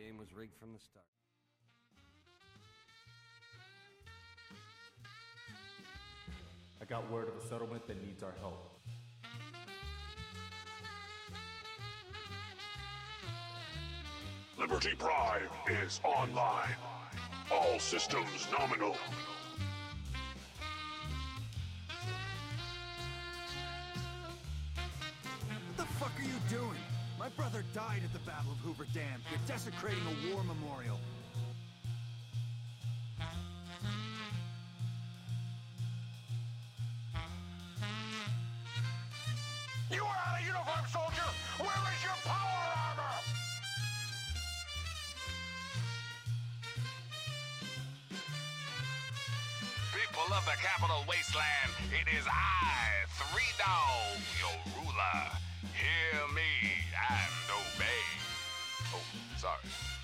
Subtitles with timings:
[0.00, 1.04] Game was rigged from the start.
[6.80, 8.80] I got word of a settlement that needs our help.
[14.58, 15.42] Liberty Prime
[15.84, 16.76] is online.
[17.52, 18.96] All systems nominal.
[27.36, 29.20] My brother died at the Battle of Hoover Dam.
[29.30, 30.98] You're desecrating a war memorial.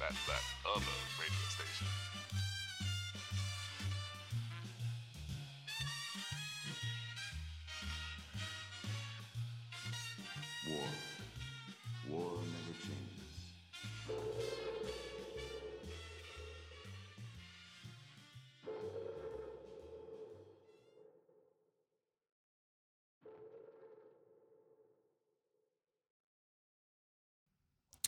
[0.06, 0.84] Sorry, that other
[1.18, 1.86] radio station.
[10.68, 10.88] War.
[12.08, 13.34] War never changes.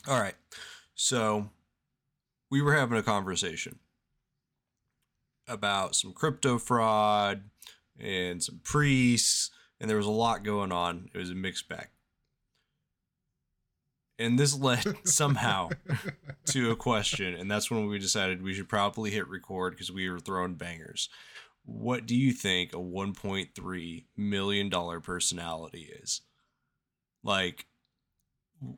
[0.07, 0.35] All right.
[0.95, 1.49] So
[2.49, 3.79] we were having a conversation
[5.47, 7.43] about some crypto fraud
[7.99, 11.09] and some priests, and there was a lot going on.
[11.13, 11.87] It was a mixed bag.
[14.17, 15.69] And this led somehow
[16.45, 20.09] to a question, and that's when we decided we should probably hit record because we
[20.09, 21.09] were throwing bangers.
[21.65, 26.21] What do you think a $1.3 million personality is?
[27.23, 27.65] Like,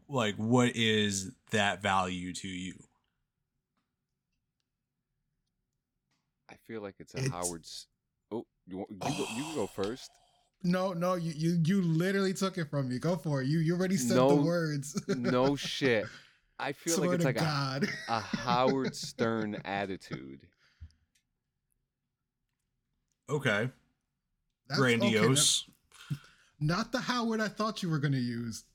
[0.09, 2.73] like what is that value to you
[6.71, 7.87] feel like it's a It's- Howard's.
[8.31, 9.67] Oh, you want, you, go, you go oh.
[9.67, 10.09] first.
[10.63, 12.99] No, no, you, you you literally took it from me.
[12.99, 13.47] Go for it.
[13.47, 15.01] You you already said No, the words.
[15.07, 16.05] No shit.
[16.59, 17.89] I feel Swear like it's like a, God.
[18.07, 20.47] a Howard Stern attitude.
[23.29, 23.69] okay
[24.67, 25.65] That's- okay, grandiose
[26.59, 28.65] not the Howard I thought you were gonna use.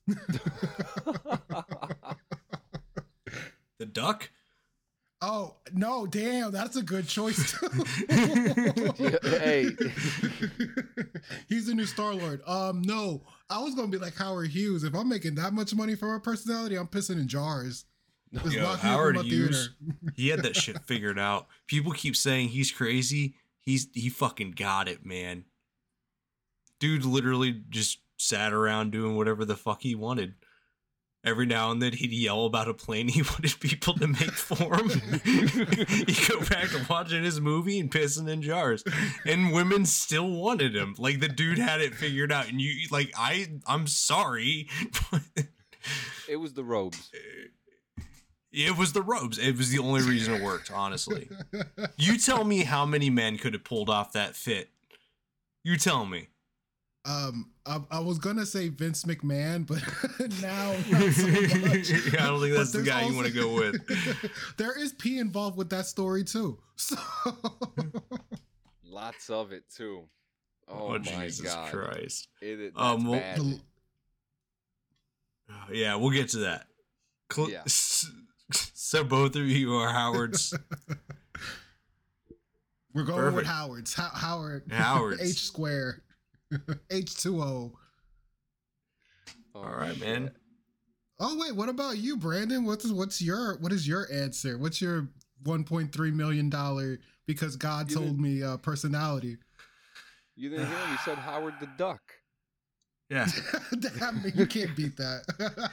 [3.78, 4.30] the duck
[5.22, 7.68] oh no, damn, that's a good choice too.
[9.22, 9.68] hey.
[11.48, 12.42] He's the new Star Lord.
[12.46, 14.84] Um, no, I was gonna be like Howard Hughes.
[14.84, 17.84] If I'm making that much money for my personality, I'm pissing in jars.
[18.32, 19.70] Just Yo, lock me up in howard hughes
[20.16, 24.88] he had that shit figured out people keep saying he's crazy he's he fucking got
[24.88, 25.44] it man
[26.80, 30.34] dude literally just sat around doing whatever the fuck he wanted
[31.26, 34.76] every now and then he'd yell about a plane he wanted people to make for
[34.76, 34.88] him
[35.24, 38.84] he'd go back to watching his movie and pissing in jars
[39.26, 43.12] and women still wanted him like the dude had it figured out and you like
[43.16, 44.68] i i'm sorry
[45.10, 45.22] but
[46.28, 47.10] It was the robes.
[48.52, 49.38] It was the robes.
[49.38, 51.28] It was the only reason it worked, honestly.
[51.96, 54.70] You tell me how many men could have pulled off that fit.
[55.62, 56.28] You tell me.
[57.06, 59.78] Um, I, I was gonna say Vince McMahon, but
[60.42, 61.26] now not so
[61.68, 61.92] much.
[62.20, 63.76] I don't think that's the there's guy you want to go with.
[64.56, 66.58] there is P involved with that story too.
[66.74, 66.96] So
[68.84, 70.02] Lots of it too.
[70.68, 71.70] Oh, Oh, my Jesus god.
[71.72, 72.28] Christ.
[72.42, 73.38] It, it, Um, that's well- bad.
[75.70, 76.66] the- Yeah, we'll get to that.
[77.32, 77.62] Cl- Yeah.
[77.66, 80.54] So both of you are Howards.
[82.94, 83.94] we're going with Howard's.
[83.94, 84.70] How, Howard.
[84.72, 85.20] Howards.
[85.20, 86.02] H square.
[86.90, 87.72] H two O.
[89.54, 90.30] Oh, All right, man.
[91.18, 92.64] Oh wait, what about you, Brandon?
[92.64, 94.58] What's what's your what is your answer?
[94.58, 95.08] What's your
[95.44, 99.38] 1.3 million dollar because God You told me uh, personality?
[100.34, 100.90] You didn't hear him?
[100.90, 102.00] He said Howard the Duck.
[103.08, 103.26] Yeah.
[103.98, 105.22] Damn, you can't beat that.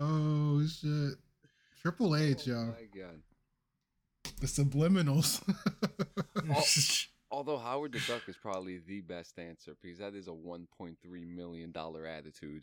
[0.00, 1.14] oh shit.
[1.82, 2.64] Triple H, Oh, yo.
[2.66, 3.20] my god.
[4.40, 5.42] The subliminals.
[7.30, 10.96] Although Howard the Duck is probably the best answer because that is a 1.3
[11.34, 12.62] million dollar attitude.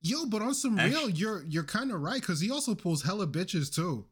[0.00, 3.02] Yo, but on some Actu- real, you're you're kind of right because he also pulls
[3.02, 4.06] hella bitches too.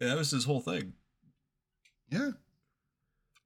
[0.00, 0.94] Yeah, that was his whole thing.
[2.10, 2.30] Yeah.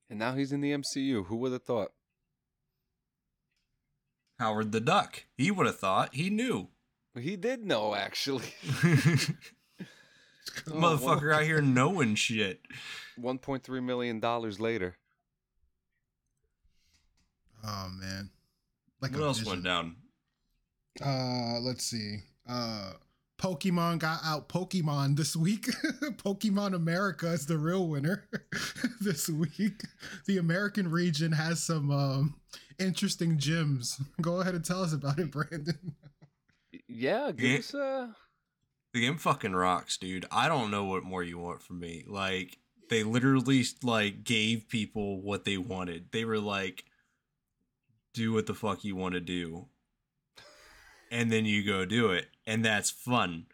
[0.09, 1.27] And now he's in the MCU.
[1.27, 1.93] Who would have thought?
[4.39, 5.25] Howard the Duck.
[5.37, 6.15] He would have thought.
[6.15, 6.69] He knew.
[7.19, 8.47] He did know actually.
[10.67, 12.61] Motherfucker out here knowing shit.
[13.21, 14.97] 1.3 million dollars later.
[17.65, 18.31] Oh man.
[19.01, 19.53] Like what else vision.
[19.53, 19.97] went down?
[21.05, 22.19] Uh, let's see.
[22.49, 22.93] Uh,
[23.39, 25.67] Pokemon got out Pokemon this week.
[26.25, 28.25] Pokemon America is the real winner
[29.01, 29.83] this week.
[30.27, 32.35] The American region has some um
[32.79, 34.03] interesting gyms.
[34.21, 35.95] Go ahead and tell us about it, Brandon.
[36.89, 37.59] Yeah, give Yeah.
[37.59, 38.17] us a.
[38.93, 40.27] The game fucking rocks, dude.
[40.33, 42.05] I don't know what more you want from me.
[42.09, 42.59] Like
[42.89, 46.11] they literally like gave people what they wanted.
[46.11, 46.85] They were like,
[48.13, 49.69] "Do what the fuck you want to do,"
[51.11, 53.47] and then you go do it, and that's fun.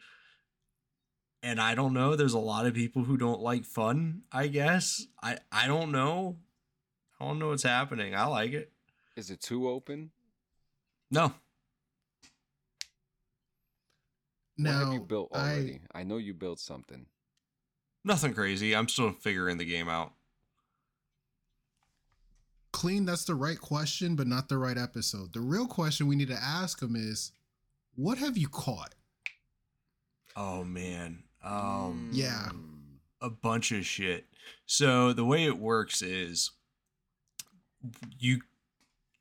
[1.43, 2.17] And I don't know.
[2.17, 4.23] There's a lot of people who don't like fun.
[4.33, 6.39] I guess I I don't know.
[7.21, 8.15] I don't know what's happening.
[8.15, 8.73] I like it.
[9.17, 10.11] Is it too open?
[11.11, 11.35] No,
[14.57, 15.81] what Now, have you built I- already?
[15.95, 17.07] I, know you built something.
[18.05, 18.75] nothing crazy.
[18.75, 20.13] I'm still figuring the game out.
[22.73, 26.29] clean that's the right question but not the right episode the real question we need
[26.29, 27.33] to ask him is
[27.95, 28.95] what have you caught
[30.39, 31.23] Oh man.
[31.43, 32.11] Um.
[32.13, 32.51] Yeah.
[33.23, 34.27] A bunch of shit.
[34.67, 36.51] So the way it works is
[38.19, 38.43] you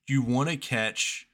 [0.10, 1.26] you want to catch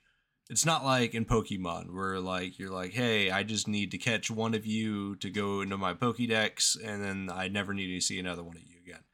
[0.52, 4.30] it's not like in Pokemon where like you're like, "Hey, I just need to catch
[4.30, 8.20] one of you to go into my Pokédex and then I never need to see
[8.20, 9.06] another one of you again."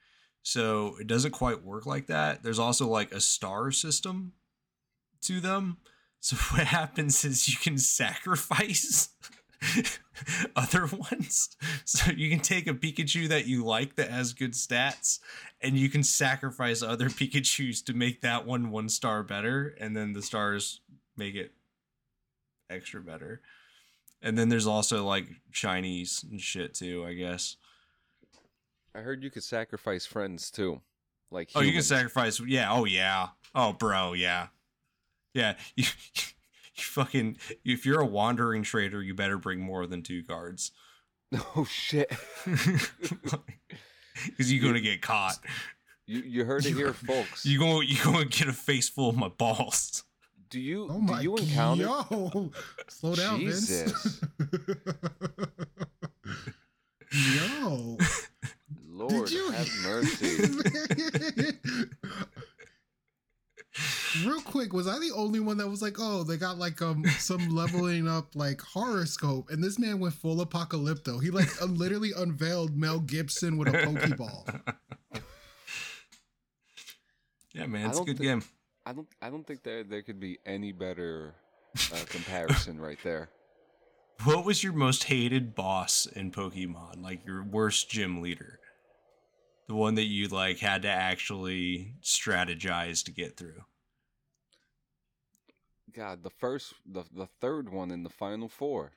[0.41, 2.41] So it doesn't quite work like that.
[2.41, 4.33] There's also like a star system
[5.21, 5.77] to them.
[6.19, 9.09] So what happens is you can sacrifice
[10.55, 11.55] other ones.
[11.85, 15.19] So you can take a Pikachu that you like that has good stats,
[15.61, 20.13] and you can sacrifice other Pikachu's to make that one one star better, and then
[20.13, 20.81] the stars
[21.17, 21.51] make it
[22.69, 23.41] extra better.
[24.21, 27.55] And then there's also like Chinese and shit too, I guess.
[28.95, 30.81] I heard you could sacrifice friends too.
[31.29, 32.39] Like Oh, you can sacrifice.
[32.39, 32.71] Yeah.
[32.71, 33.27] Oh, yeah.
[33.53, 34.13] Oh, bro.
[34.13, 34.47] Yeah.
[35.33, 35.55] Yeah.
[35.75, 35.83] You,
[36.75, 37.37] you fucking.
[37.65, 40.71] If you're a wandering trader, you better bring more than two cards.
[41.55, 42.11] Oh shit!
[44.25, 45.37] Because you're gonna get caught.
[46.05, 47.45] You you heard it You- here, folks.
[47.45, 50.03] You going you gonna get a face full of my balls.
[50.49, 51.83] Do you oh my do you encounter?
[51.83, 52.51] yo
[52.87, 53.45] slow down man.
[53.51, 53.83] Jesus.
[53.89, 54.21] vince
[57.61, 57.97] yo
[58.89, 61.57] Lord Did you- have mercy.
[64.25, 67.05] Real quick, was I the only one that was like, oh, they got like um
[67.19, 71.21] some leveling up like horoscope, and this man went full apocalypto.
[71.21, 74.61] He like uh, literally unveiled Mel Gibson with a pokeball.
[77.53, 78.41] Yeah, man, it's a good thi- game.
[78.87, 81.35] I don't I don't think there there could be any better
[81.93, 83.29] uh, comparison right there.
[84.23, 87.03] What was your most hated boss in Pokemon?
[87.03, 88.59] Like your worst gym leader?
[89.67, 93.65] The one that you like had to actually strategize to get through.
[95.93, 98.93] God, the first the the third one in the final four.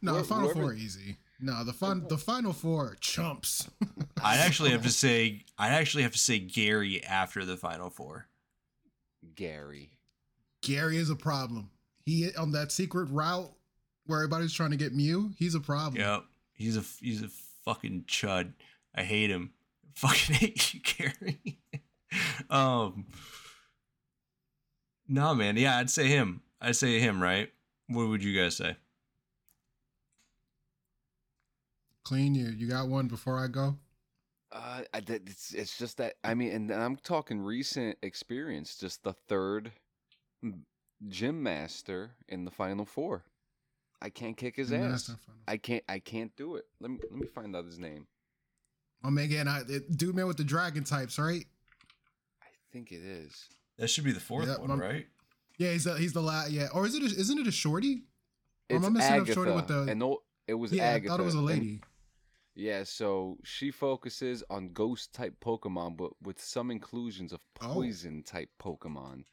[0.00, 1.18] No, Where- the final whoever- four easy.
[1.40, 3.68] No, the fun the final four chumps.
[4.22, 8.26] I'd actually have to say I'd actually have to say Gary after the final four.
[9.34, 9.92] Gary.
[10.62, 11.70] Gary is a problem.
[12.04, 13.52] He on that secret route
[14.06, 15.30] where everybody's trying to get Mew.
[15.38, 16.00] He's a problem.
[16.02, 16.24] Yep.
[16.54, 17.28] He's a he's a
[17.64, 18.54] fucking chud.
[18.94, 19.52] I hate him.
[19.94, 21.58] Fucking hate you, Gary.
[22.50, 23.06] um
[25.06, 26.42] No man, yeah, I'd say him.
[26.60, 27.50] I'd say him, right?
[27.88, 28.76] What would you guys say?
[32.08, 32.46] Clean you.
[32.48, 33.76] You got one before I go.
[34.50, 38.76] Uh, it's it's just that I mean, and I'm talking recent experience.
[38.76, 39.72] Just the third
[41.08, 43.24] gym master in the final four.
[44.00, 44.90] I can't kick his And ass.
[44.90, 45.40] that's not final.
[45.46, 45.84] I can't.
[45.88, 46.64] I can't do it.
[46.80, 48.06] Let me let me find out his name.
[49.04, 51.44] Oh man, again, I, it, dude, man with the dragon types, right?
[52.42, 53.48] I think it is.
[53.76, 55.06] That should be the fourth Yeah, one, I'm- right?
[55.58, 56.52] Yeah, he's the, he's the last.
[56.52, 57.02] Yeah, or is it?
[57.02, 58.04] A, isn't it a shorty?
[58.70, 61.06] Or am It's I messing up shorty with the- and no, it was yeah, Agatha.
[61.06, 61.80] I thought it was a and- lady.
[62.58, 67.72] Yeah, so she focuses on ghost type Pokemon, but with some inclusions of Oh.
[67.74, 69.24] poison type Pokemon.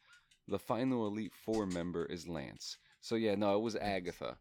[0.48, 2.78] The final Elite Four member is Lance.
[3.00, 4.38] So yeah, no, it was Agatha.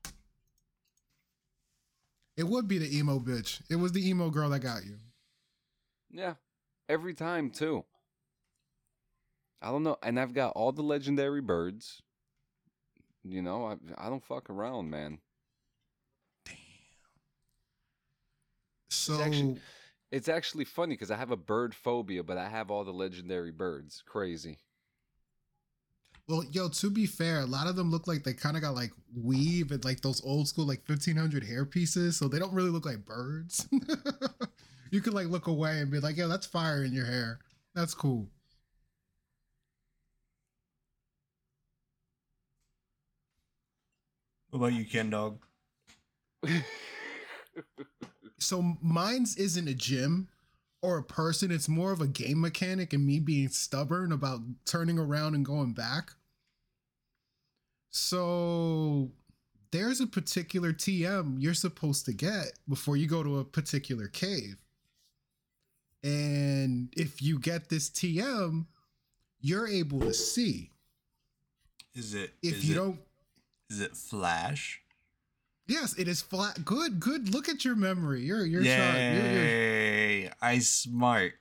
[2.38, 3.62] It would be the emo bitch.
[3.70, 4.98] It was the emo girl that got you.
[6.12, 6.36] Yeah,
[6.88, 7.86] every time too.
[9.62, 12.04] I don't know, and I've got all the legendary birds.
[13.24, 15.20] You know, I I don't fuck around, man.
[19.06, 19.14] so.
[19.14, 19.60] It's actually,
[20.12, 23.52] it's actually funny because I have a bird phobia, but I have all the legendary
[23.52, 24.04] birds.
[24.06, 24.60] Crazy.
[26.28, 28.74] Well, yo, to be fair, a lot of them look like they kind of got
[28.76, 32.70] like weave and like those old school like 1500 hair pieces, so they don't really
[32.72, 33.68] look like birds.
[34.92, 37.40] you could like look away and be like, "Yeah, that's fire in your hair.
[37.76, 38.30] That's cool.
[44.50, 45.46] What about you, Ken Dog?
[48.40, 50.28] So mine's isn't a gym
[50.82, 51.52] or a person.
[51.52, 55.74] It's more of a game mechanic and me being stubborn about turning around and going
[55.74, 56.12] back.
[57.90, 59.12] So
[59.72, 64.58] there's a particular TM you're supposed to get before you go to a particular cave.
[66.04, 68.66] And if you get this TM,
[69.42, 70.72] you're able to see.
[71.96, 72.34] Is it?
[72.44, 73.00] If is you it- don't
[73.70, 74.82] is it Flash?
[75.68, 76.64] Yes, it is flat.
[76.64, 77.34] Good, good.
[77.34, 78.22] Look at your memory.
[78.22, 78.96] You're you're sharp.
[78.96, 80.30] You're, you're, Yay!
[80.42, 81.34] I smart.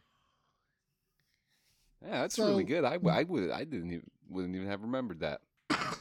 [2.02, 2.85] Yeah, that's So- really good.
[2.85, 5.40] I, w- I would I didn't even wouldn't even have remembered that.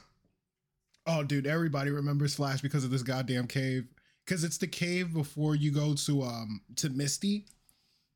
[1.05, 3.87] Oh, dude, everybody remembers Flash because of this goddamn cave.
[4.25, 7.45] Because it's the cave before you go to um to Misty,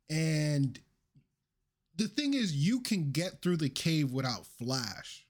[0.09, 0.79] and
[1.97, 5.26] the thing is, you can get through the cave without Flash.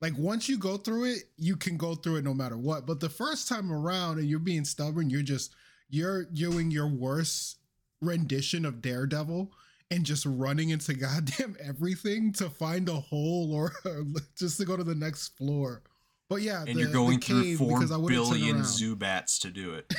[0.00, 2.86] Like once you go through it, you can go through it no matter what.
[2.86, 5.54] But the first time around, and you're being stubborn, you're just
[5.88, 7.58] you're doing your worst
[8.02, 9.50] rendition of Daredevil
[9.90, 13.72] and just running into goddamn everything to find a hole or
[14.38, 15.82] just to go to the next floor.
[16.28, 18.56] But yeah, And the- you're going through four because I wouldn't turn billion.
[18.58, 19.94] Zubats to do it.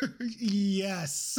[0.38, 1.38] yes.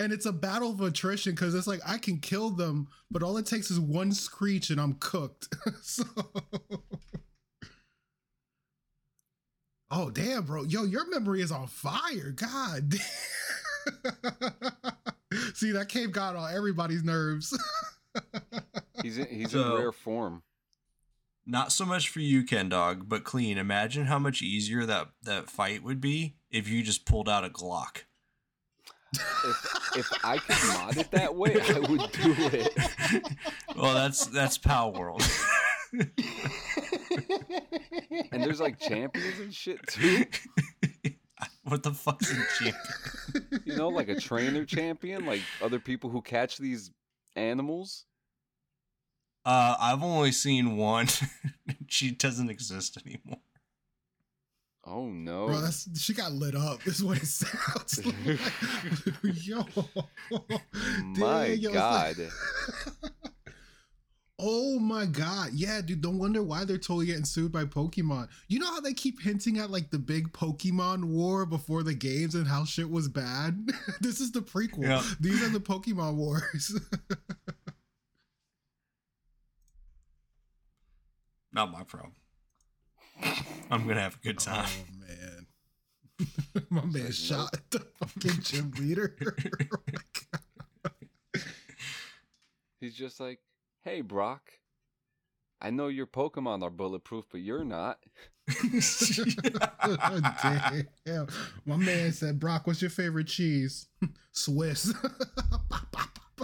[0.00, 3.36] And it's a battle of attrition because it's like I can kill them, but all
[3.36, 5.54] it takes is one screech and I'm cooked.
[5.82, 6.04] so
[9.94, 10.62] Oh damn, bro.
[10.64, 12.30] Yo, your memory is on fire.
[12.34, 13.00] God damn.
[15.54, 17.56] See, that cave got on everybody's nerves.
[19.02, 20.42] He's in, he's So- in rare form.
[21.44, 23.58] Not so much for you, Ken Dog, but clean.
[23.58, 27.48] Imagine how much easier that that fight would be if you just pulled out a
[27.48, 28.04] Glock.
[29.12, 33.28] If if I could mod it that way, I would do it.
[33.76, 35.20] well, that's that's Palworld.
[38.32, 40.24] And there's like champions and shit too.
[41.64, 43.62] what the fuck's a champion?
[43.64, 46.90] You know, like a trainer champion, like other people who catch these
[47.36, 48.04] animals.
[49.44, 51.08] Uh, I've only seen one.
[51.88, 53.40] she doesn't exist anymore.
[54.84, 55.46] Oh no.
[55.46, 56.86] Bro, that's she got lit up.
[56.86, 58.38] Is what it sounds like.
[59.44, 59.64] yo,
[61.16, 62.18] My Damn, yo, God.
[62.18, 63.12] like-
[64.42, 66.02] oh my god, yeah, dude.
[66.02, 68.28] Don't wonder why they're totally getting sued by Pokemon.
[68.48, 72.34] You know how they keep hinting at like the big Pokemon war before the games
[72.34, 73.70] and how shit was bad.
[74.00, 74.82] this is the prequel.
[74.82, 75.02] Yeah.
[75.20, 76.78] These are the Pokemon wars.
[81.52, 82.14] Not my problem.
[83.70, 84.68] I'm gonna have a good time.
[84.68, 85.46] oh man.
[86.70, 89.16] My man like, shot the fucking gym leader.
[89.20, 91.42] Oh my God.
[92.80, 93.40] He's just like,
[93.82, 94.50] hey, Brock.
[95.60, 97.98] I know your Pokemon are bulletproof, but you're not.
[101.06, 101.28] Damn.
[101.64, 103.86] My man said, Brock, what's your favorite cheese?
[104.32, 104.92] Swiss.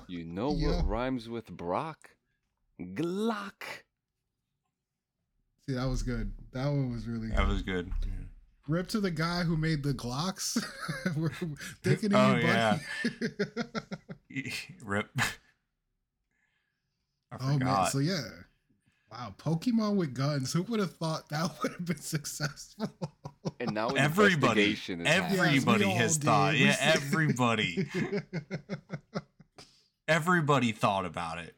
[0.06, 0.68] You know Yo.
[0.76, 2.10] what rhymes with Brock?
[2.80, 3.62] Glock.
[5.68, 6.32] See, that was good.
[6.52, 7.48] That one was really That good.
[7.48, 7.90] was good.
[8.68, 10.64] Rip to the guy who made the Glocks.
[11.16, 11.28] We're
[11.82, 12.78] thinking of Oh, you, yeah.
[14.82, 15.10] Rip.
[17.32, 17.86] I oh, man.
[17.90, 18.22] So, yeah.
[19.10, 19.34] Wow.
[19.38, 20.52] Pokemon with guns.
[20.52, 22.90] Who would have thought that would have been successful?
[23.60, 26.52] And now everybody, investigation is everybody Yes, has thought.
[26.52, 26.60] did.
[26.60, 27.88] Yeah, everybody,
[30.08, 31.54] everybody thought about it.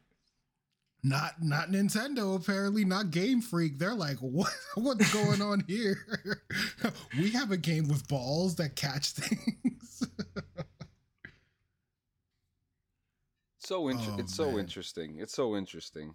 [1.03, 3.79] Not not Nintendo, apparently, not Game Freak.
[3.79, 5.97] They're like, what what's going on here?
[7.17, 10.07] we have a game with balls that catch things.
[13.71, 15.15] So inter- Oh, it's so interesting.
[15.19, 16.13] It's so interesting.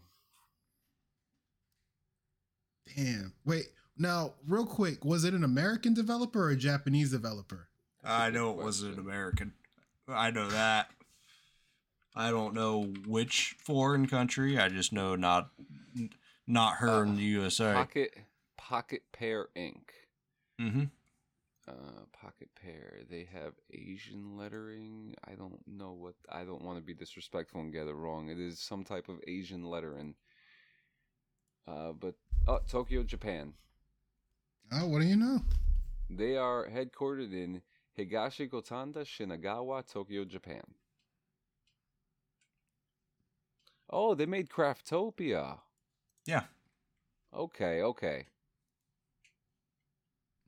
[2.94, 3.32] Damn.
[3.46, 7.68] Wait, now, real quick, was it an American developer or a Japanese developer?
[8.04, 9.54] I know it wasn't an American.
[10.06, 10.90] I know that.
[12.14, 14.58] I don't know which foreign country.
[14.58, 15.48] I just know not
[16.46, 17.72] not her in the USA.
[17.72, 18.14] Pocket
[18.58, 19.80] Pocket Pair Inc.
[20.60, 20.84] Mm-hmm.
[21.68, 23.00] Uh, Pocket Pair.
[23.10, 25.14] They have Asian lettering.
[25.26, 26.14] I don't know what.
[26.30, 28.28] I don't want to be disrespectful and get it wrong.
[28.28, 30.14] It is some type of Asian lettering.
[31.66, 32.14] Uh, but
[32.46, 33.54] oh, Tokyo, Japan.
[34.72, 35.40] Oh, what do you know?
[36.08, 37.62] They are headquartered in
[37.98, 40.62] Higashi Gotanda, Shinagawa, Tokyo, Japan.
[43.90, 45.58] Oh, they made Craftopia.
[46.26, 46.44] Yeah.
[47.34, 48.26] Okay, okay.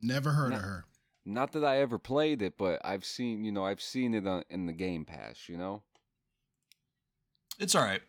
[0.00, 0.56] Never heard No.
[0.56, 0.84] of her.
[1.28, 4.44] Not that I ever played it, but I've seen, you know, I've seen it on,
[4.48, 5.82] in the Game Pass, you know?
[7.58, 8.00] It's all right.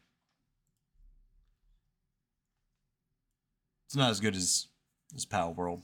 [3.88, 4.67] It's not as good as
[5.13, 5.83] as Pal World.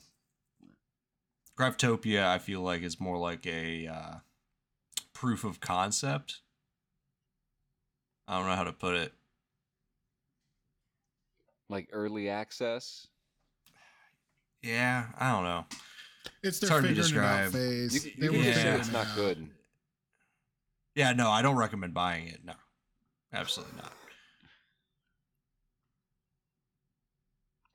[1.60, 4.16] Craftopia, I feel like is more like a uh,
[5.12, 6.40] proof of concept.
[8.30, 9.12] I don't know how to put it.
[11.68, 13.08] Like early access.
[14.62, 15.66] Yeah, I don't know.
[16.44, 17.52] It's It's hard to figuring it out describe.
[17.52, 18.06] phase.
[18.06, 18.76] You, They you were just say Yeah.
[18.76, 19.16] it's figuring not out.
[19.16, 19.50] good.
[20.96, 22.44] Yeah, no, I don't recommend buying it.
[22.46, 22.54] No,
[23.34, 23.92] absolutely not.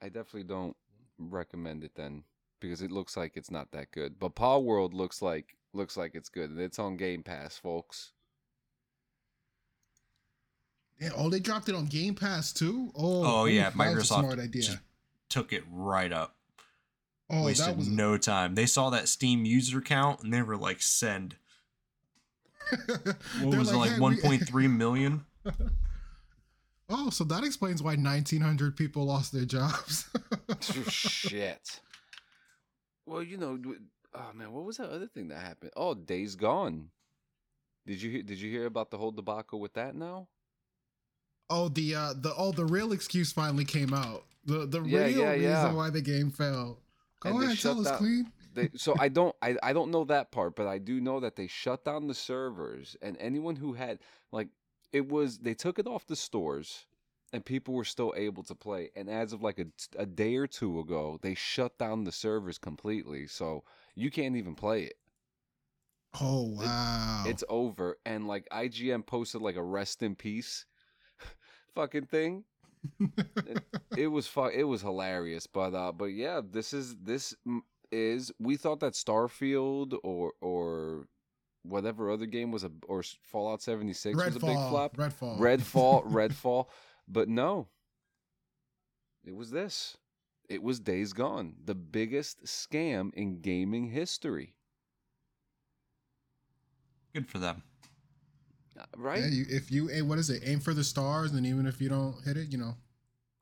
[0.02, 0.76] I definitely don't
[1.18, 2.24] recommend it then
[2.60, 4.18] because it looks like it's not that good.
[4.18, 6.58] But Palworld looks like looks like it's good.
[6.58, 8.12] It's on Game Pass, folks.
[10.98, 12.90] Yeah, oh, they dropped it on Game Pass too.
[12.94, 14.62] Oh, Oh, yeah, oof, a Microsoft smart idea.
[14.62, 14.78] just
[15.28, 16.36] Took it right up.
[17.30, 18.54] Oh, Wasted that was no time.
[18.54, 21.36] They saw that Steam user count and they were like, "Send."
[22.86, 23.90] What They're was it like?
[23.92, 25.24] "Hey, One we-" point three million?
[26.92, 30.10] Oh, so that explains why 1,900 people lost their jobs.
[30.90, 31.78] Shit.
[33.06, 33.56] Well, you know,
[34.12, 35.70] oh man, what was that other thing that happened?
[35.76, 36.88] Oh, Days Gone.
[37.86, 40.26] Did you hear, did you hear about the whole debacle with that now?
[41.48, 44.24] oh, the uh, the oh, the real excuse finally came out.
[44.44, 45.72] The the Yeah, real yeah, reason yeah.
[45.72, 46.80] why the game fell.
[47.20, 48.32] Go And ahead, tell us, Clean.
[48.54, 51.36] They, so I don't I, I don't know that part, but I do know that
[51.36, 54.00] they shut down the servers and anyone who had
[54.32, 54.48] like
[54.92, 56.86] it was they took it off the stores
[57.32, 58.90] and people were still able to play.
[58.96, 62.58] And as of like a, a day or two ago, they shut down the servers
[62.58, 63.26] completely.
[63.28, 63.62] So
[63.94, 64.94] you can't even play it.
[66.20, 67.24] Oh wow!
[67.26, 67.98] It's over.
[68.04, 70.66] And like IGN posted like a rest in peace
[71.74, 72.44] fucking thing.
[73.46, 73.64] It,
[73.96, 77.34] it was fu- it was hilarious, but uh but yeah, this is this
[77.92, 81.06] is we thought that Starfield or or
[81.62, 84.68] whatever other game was a or s- Fallout 76 was a big Redfall.
[84.70, 84.96] flop.
[84.96, 85.38] Redfall.
[85.38, 86.66] Redfall, Redfall,
[87.08, 87.68] but no.
[89.24, 89.96] It was this.
[90.48, 94.54] It was Days Gone, the biggest scam in gaming history.
[97.14, 97.62] Good for them.
[98.96, 99.20] Right?
[99.20, 100.42] Yeah, you, if you aim, what is it?
[100.44, 102.76] Aim for the stars, and even if you don't hit it, you know,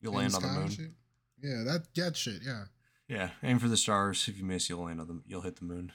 [0.00, 0.68] You'll in land on the moon.
[0.68, 0.90] shit.
[1.40, 2.42] Yeah, that that shit.
[2.44, 2.64] Yeah.
[3.08, 4.28] Yeah, aim for the stars.
[4.28, 5.22] If you miss, you'll land on the.
[5.26, 5.92] You'll hit the moon.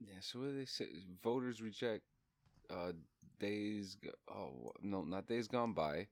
[0.00, 0.86] Yeah, so what do they say?
[1.22, 2.04] Voters reject
[2.70, 2.92] uh
[3.38, 3.96] days
[4.32, 6.06] oh no, not days gone by.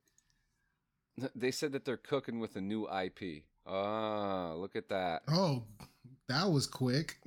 [1.34, 3.42] They said that they're cooking with a new IP.
[3.66, 5.22] Ah, look at that.
[5.28, 5.64] Oh,
[6.28, 7.16] that was quick.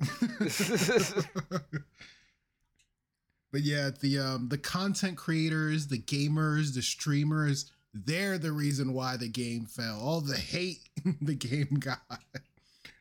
[3.52, 9.16] but yeah, the um the content creators, the gamers, the streamers, they're the reason why
[9.16, 10.00] the game fell.
[10.00, 10.80] All the hate
[11.20, 12.00] the game got.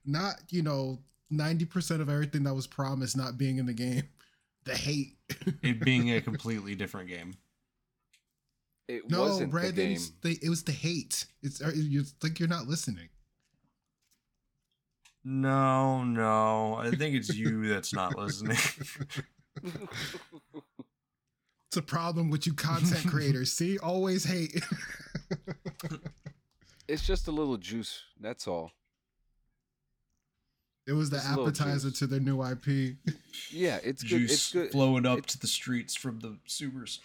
[0.05, 0.99] Not, you know,
[1.31, 4.03] 90% of everything that was promised not being in the game.
[4.65, 5.15] The hate.
[5.63, 7.35] It being a completely different game.
[8.87, 9.91] It No, wasn't the Brandon, game.
[9.93, 11.25] it's the, it was the hate.
[11.41, 13.09] It's uh, you think you're not listening.
[15.23, 16.75] No, no.
[16.75, 18.57] I think it's you that's not listening.
[21.67, 23.51] It's a problem with you content creators.
[23.57, 24.61] See, always hate.
[26.87, 28.01] It's just a little juice.
[28.19, 28.71] That's all.
[30.85, 32.97] It was the Just a little appetizer to their new IP.
[33.51, 34.09] Yeah, it's good.
[34.19, 34.71] Juice It's good.
[34.71, 36.99] flowing up It's- to the streets from the sewers.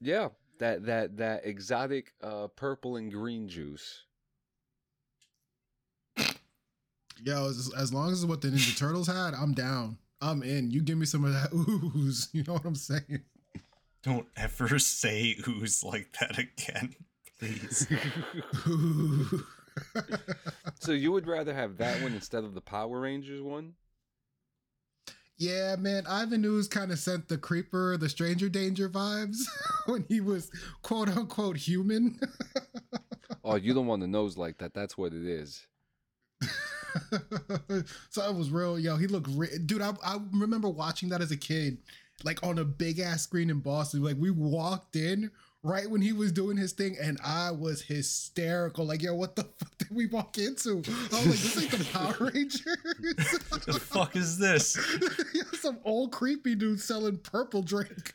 [0.00, 4.04] Yeah, that that that exotic uh purple and green juice.
[7.22, 9.98] Yo, as, as long as it's what the Ninja Turtles had, I'm down.
[10.20, 10.70] I'm in.
[10.70, 12.28] You give me some of that ooze.
[12.32, 13.22] You know what I'm saying?
[14.02, 16.94] Don't ever say ooze like that again,
[17.38, 17.86] please.
[20.80, 23.74] So you would rather have that one instead of the Power Rangers one?
[25.38, 26.06] yeah, man.
[26.06, 29.38] Ivan Ooze kind of sent the creeper, the stranger danger vibes
[29.86, 30.50] when he was
[30.82, 32.20] quote unquote human.
[33.42, 34.74] Oh, you don't want the nose like that.
[34.74, 35.66] That's what it is.
[38.10, 38.78] so it was real.
[38.78, 39.82] Yo, he looked, re- dude.
[39.82, 41.78] I, I remember watching that as a kid,
[42.24, 44.02] like on a big ass screen in Boston.
[44.02, 45.30] Like we walked in
[45.62, 48.86] right when he was doing his thing, and I was hysterical.
[48.86, 50.82] Like, yo, what the fuck did we walk into?
[50.86, 53.66] I was like, this ain't the Power Rangers.
[53.66, 54.78] the fuck is this?
[55.60, 58.14] Some old creepy dude selling purple drink.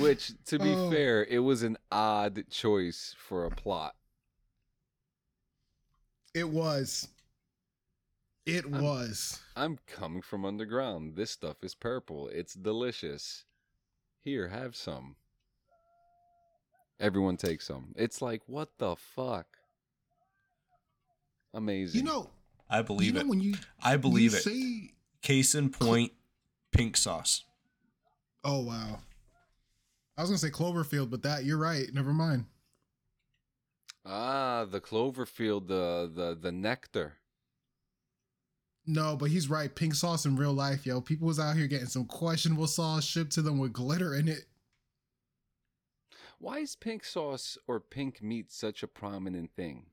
[0.00, 0.90] Which, to be Oh.
[0.90, 3.94] fair, it was an odd choice for a plot.
[6.34, 7.08] It was.
[8.46, 9.40] It was.
[9.56, 11.16] I'm coming from underground.
[11.16, 12.28] This stuff is purple.
[12.28, 13.44] It's delicious.
[14.24, 15.16] Here, have some.
[17.00, 17.94] Everyone take some.
[17.96, 19.46] It's like, what the fuck?
[21.54, 22.00] Amazing.
[22.00, 22.30] You know,
[22.68, 23.28] I believe you know it.
[23.28, 24.42] when you I believe you it.
[24.42, 24.90] Say,
[25.22, 26.12] Case in point,
[26.72, 27.44] pink sauce.
[28.44, 28.98] oh wow.
[30.16, 31.86] I was gonna say Cloverfield, but that you're right.
[31.92, 32.46] Never mind.
[34.04, 37.14] Ah, the Cloverfield, the the the nectar.
[38.86, 39.74] No, but he's right.
[39.74, 41.02] Pink sauce in real life, yo.
[41.02, 44.46] People was out here getting some questionable sauce shipped to them with glitter in it.
[46.38, 49.86] Why is pink sauce or pink meat such a prominent thing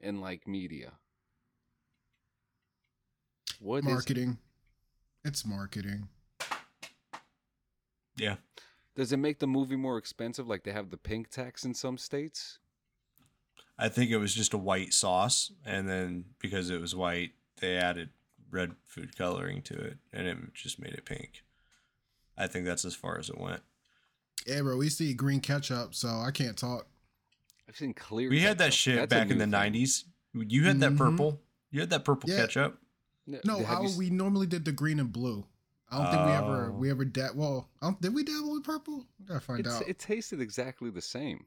[0.00, 0.94] in like media?
[3.58, 4.38] What is marketing.
[5.24, 6.08] It's marketing.
[8.16, 8.36] Yeah.
[8.96, 11.96] does it make the movie more expensive like they have the pink tax in some
[11.96, 12.58] states?
[13.82, 17.76] I think it was just a white sauce, and then because it was white, they
[17.76, 18.10] added
[18.50, 21.42] red food coloring to it, and it just made it pink.
[22.38, 23.62] I think that's as far as it went.
[24.46, 26.86] Yeah, bro, we see green ketchup, so I can't talk.
[27.68, 28.30] I've seen clear.
[28.30, 29.50] We had that shit That's back in the thing.
[29.50, 30.04] '90s.
[30.34, 30.98] You had that Mhm.
[30.98, 31.42] purple.
[31.70, 32.36] You had that purple Yeah.
[32.36, 32.80] ketchup.
[33.26, 35.44] N- No, have I, you we normally did the green and blue.
[35.90, 36.72] I don't think we ever Oh.
[36.78, 39.06] we ever da- well, I don't, did we dabble with purple?
[39.20, 39.88] I gotta find it's, out.
[39.88, 41.46] it tasted exactly the same.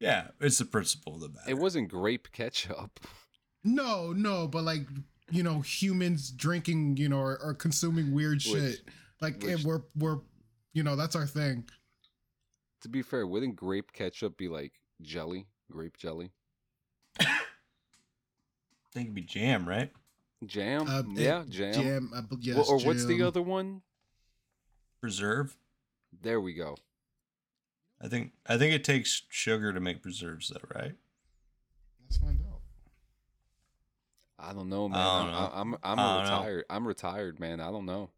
[0.00, 1.50] Yeah, it's the principle of the matter.
[1.50, 3.00] It wasn't grape ketchup.
[3.64, 4.82] No, no, but like
[5.30, 8.54] you know, humans drinking, you know, or, or consuming weird shit.
[8.62, 8.82] Which-
[9.20, 10.18] like which- we're we're
[10.72, 11.64] you know, that's our thing.
[12.82, 16.30] To be fair, wouldn't grape ketchup be like jelly, grape jelly,
[17.20, 17.26] I
[18.92, 19.90] think it'd be jam, right?
[20.46, 20.86] jam?
[20.88, 21.72] Uh, yeah, it- jam.
[21.74, 23.82] Jam, uh, yes, Wha- or what's the other one?
[25.00, 25.56] Preserve.
[26.22, 26.76] There we go.
[28.00, 30.94] I think I think it takes sugar to make preserves, though, right?
[32.04, 32.60] Let's find out.
[34.38, 34.98] I don't know, man.
[35.00, 35.50] I I'm, don't know.
[35.52, 36.38] I'm I'm I don't know.
[36.38, 36.64] retired.
[36.70, 37.60] I'm retired, man.
[37.60, 38.10] I don't know.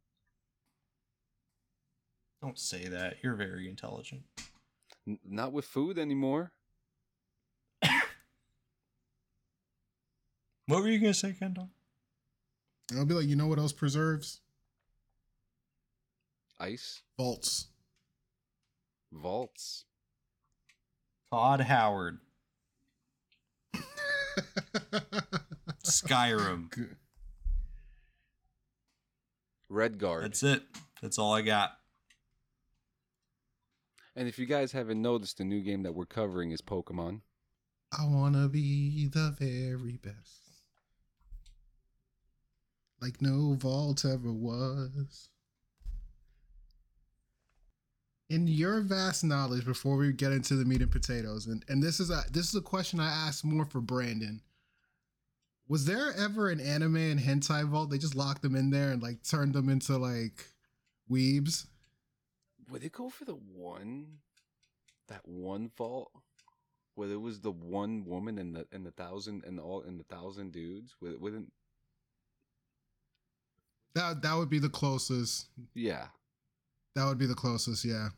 [2.43, 3.17] Don't say that.
[3.23, 4.23] You're very intelligent.
[5.09, 6.53] N- not with food anymore.
[10.67, 11.69] What were you gonna say, Kendall?
[12.97, 14.41] I'll be like, you know what else preserves?
[16.61, 17.67] Ice Vaults.
[19.13, 19.85] Vaults.
[21.33, 22.19] Todd Howard,
[25.85, 26.71] Skyrim.
[26.71, 26.97] Good.
[29.71, 30.23] Redguard.
[30.23, 30.63] That's it.
[31.01, 31.71] That's all I got.
[34.17, 37.21] And if you guys haven't noticed, the new game that we're covering is Pokemon.
[37.97, 40.43] I wanna be the very best.
[43.01, 45.29] Like no vault ever was.
[48.31, 51.99] In your vast knowledge, before we get into the meat and potatoes, and, and this
[51.99, 54.41] is a this is a question I asked more for Brandon.
[55.69, 57.91] Was there ever an anime and hentai vault?
[57.91, 60.47] They just locked them in there and like turned them into like
[61.11, 61.67] weebs.
[62.71, 64.19] Would it go for the one,
[65.09, 66.13] that one vault,
[66.95, 70.05] where there was the one woman and the and the thousand and all and the
[70.05, 70.95] thousand dudes?
[71.03, 71.53] It wouldn't?
[73.97, 75.49] That that would be the closest.
[75.75, 76.07] Yeah.
[76.95, 78.09] That would be the closest, yeah.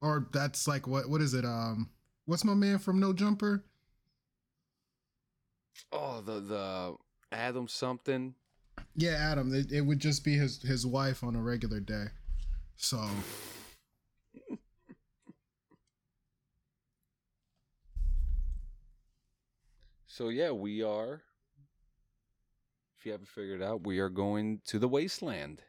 [0.00, 1.44] Or that's like what what is it?
[1.44, 1.90] Um
[2.26, 3.64] what's my man from No Jumper?
[5.92, 6.96] Oh, the the
[7.32, 8.34] Adam something.
[8.94, 9.54] Yeah, Adam.
[9.54, 12.06] It, it would just be his his wife on a regular day.
[12.76, 13.08] So
[20.18, 21.22] So yeah, we are.
[22.98, 25.62] If you haven't figured out, we are going to the wasteland.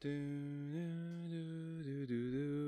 [0.00, 2.67] Do, do, do, do, do, do.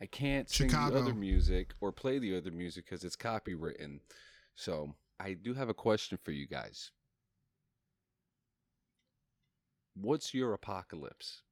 [0.00, 4.00] I can't sing the other music or play the other music because it's copywritten.
[4.54, 6.90] So I do have a question for you guys.
[9.94, 11.42] What's your apocalypse?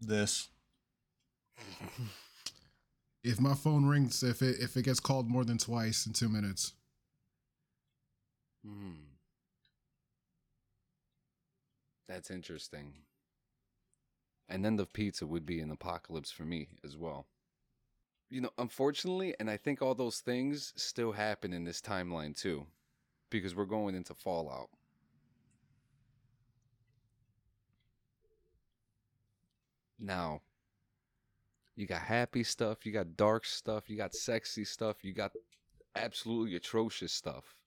[0.00, 0.48] This.
[3.24, 6.28] if my phone rings, if it if it gets called more than twice in two
[6.28, 6.72] minutes,
[8.64, 9.09] Hmm.
[12.10, 12.94] That's interesting.
[14.48, 17.28] And then the pizza would be an apocalypse for me as well.
[18.28, 22.66] You know, unfortunately, and I think all those things still happen in this timeline too,
[23.30, 24.70] because we're going into Fallout.
[30.00, 30.40] Now,
[31.76, 35.30] you got happy stuff, you got dark stuff, you got sexy stuff, you got
[35.94, 37.59] absolutely atrocious stuff.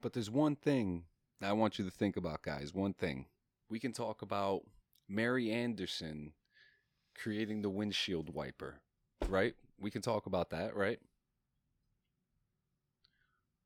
[0.00, 1.04] But there's one thing
[1.42, 2.74] I want you to think about, guys.
[2.74, 3.26] One thing.
[3.68, 4.62] We can talk about
[5.08, 6.32] Mary Anderson
[7.14, 8.80] creating the windshield wiper,
[9.28, 9.54] right?
[9.78, 10.98] We can talk about that, right?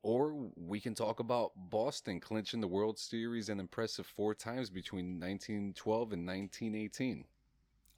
[0.02, 5.18] Or we can talk about Boston clinching the World Series an impressive four times between
[5.18, 7.24] 1912 and 1918.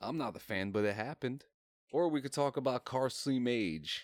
[0.00, 1.46] I'm not a fan, but it happened.
[1.90, 3.38] Or we could talk about Carl C.
[3.40, 4.02] Magee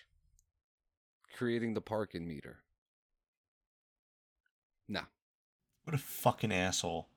[1.33, 2.62] creating the parking meter.
[4.87, 5.03] Nah.
[5.83, 7.07] What a fucking asshole.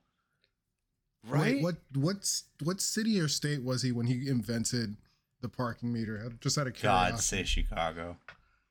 [1.27, 1.55] Right?
[1.55, 4.95] Wait, what what's what city or state was he when he invented
[5.41, 6.31] the parking meter?
[6.39, 7.11] Just out of curiosity.
[7.13, 8.17] God say Chicago.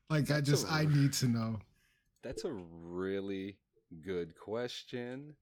[0.09, 1.59] Like I just a- I need to know.
[2.23, 3.57] That's a really
[4.03, 5.35] good question.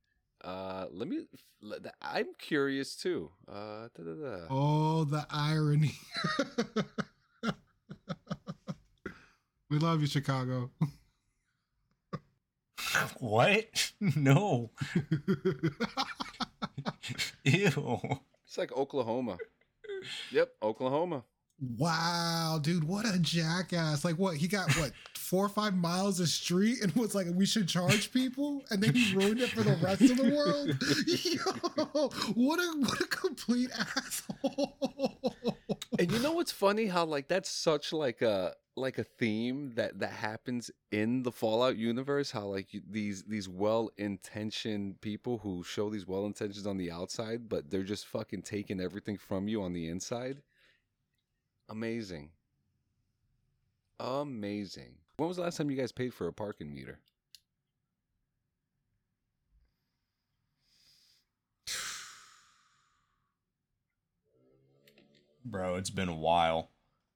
[0.42, 1.26] Uh, let me.
[1.62, 3.30] let- I'm curious too.
[3.48, 4.46] Uh, da, da, da.
[4.50, 5.92] Oh, the irony.
[9.70, 10.70] we love you, Chicago.
[13.18, 13.92] What?
[14.16, 14.70] No.
[17.44, 18.00] Ew.
[18.46, 19.38] It's like Oklahoma.
[20.30, 21.24] yep, Oklahoma.
[21.78, 24.04] wow, dude, what a jackass.
[24.04, 24.36] Like what?
[24.36, 24.92] He got what?
[25.16, 28.94] Four or five miles of street and was like, we should charge people, and then
[28.94, 30.68] he ruined it for the rest of the world.
[31.86, 35.34] Yo, what a what a complete asshole.
[35.98, 36.86] And you know what's funny?
[36.86, 41.76] How like that's such like a like a theme that that happens in the Fallout
[41.76, 42.30] universe.
[42.30, 46.90] How like you, these these well intentioned people who show these well intentions on the
[46.90, 50.42] outside, but they're just fucking taking everything from you on the inside.
[51.68, 52.30] Amazing.
[54.00, 54.96] Amazing.
[55.16, 56.98] When was the last time you guys paid for a parking meter?
[65.44, 66.70] Bro, it's been a while.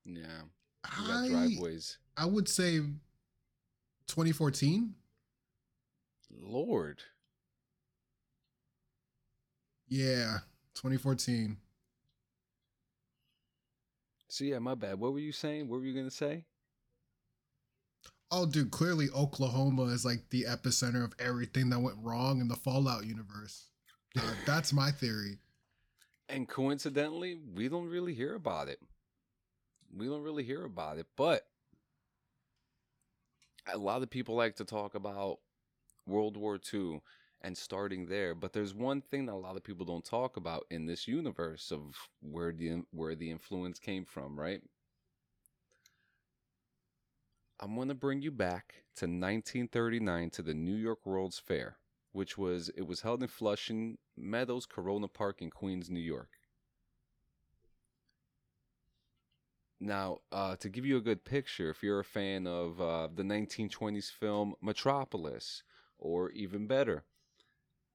[0.04, 0.42] Yeah.
[0.88, 1.98] I, driveways.
[2.16, 2.78] I would say
[4.08, 4.94] 2014.
[6.30, 7.02] Lord.
[9.88, 10.38] Yeah,
[10.74, 11.56] 2014.
[14.28, 15.00] So yeah, my bad.
[15.00, 15.68] What were you saying?
[15.68, 16.44] What were you gonna say?
[18.30, 22.56] Oh, dude, clearly Oklahoma is like the epicenter of everything that went wrong in the
[22.56, 23.64] Fallout universe.
[24.16, 25.38] Uh, that's my theory.
[26.28, 28.80] And coincidentally, we don't really hear about it.
[29.96, 31.46] We don't really hear about it, but
[33.72, 35.38] a lot of people like to talk about
[36.06, 37.00] World War II
[37.40, 40.66] and starting there, but there's one thing that a lot of people don't talk about
[40.70, 44.60] in this universe of where the where the influence came from, right?
[47.60, 51.78] I'm going to bring you back to 1939 to the New York World's Fair,
[52.12, 56.37] which was it was held in Flushing Meadows Corona Park in Queens, New York.
[59.80, 63.24] Now, uh, to give you a good picture, if you're a fan of uh, the
[63.24, 65.62] 1920s film Metropolis,
[65.98, 67.04] or even better,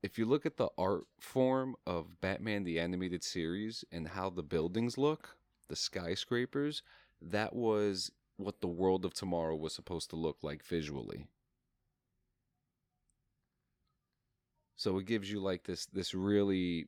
[0.03, 4.43] if you look at the art form of Batman the Animated Series and how the
[4.43, 5.37] buildings look,
[5.69, 6.83] the skyscrapers,
[7.21, 11.27] that was what the world of tomorrow was supposed to look like visually.
[14.75, 16.87] So it gives you like this this really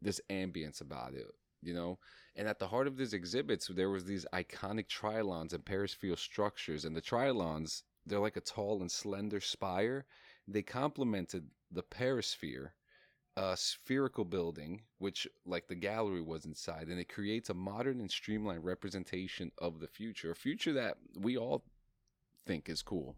[0.00, 1.26] this ambience about it,
[1.62, 1.98] you know.
[2.36, 6.84] And at the heart of these exhibits, there was these iconic trylons and perisphere structures,
[6.84, 10.04] and the trylons they're like a tall and slender spire.
[10.46, 12.74] They complemented the perisphere,
[13.36, 18.10] a spherical building, which like the gallery was inside, and it creates a modern and
[18.10, 21.64] streamlined representation of the future, a future that we all
[22.46, 23.16] think is cool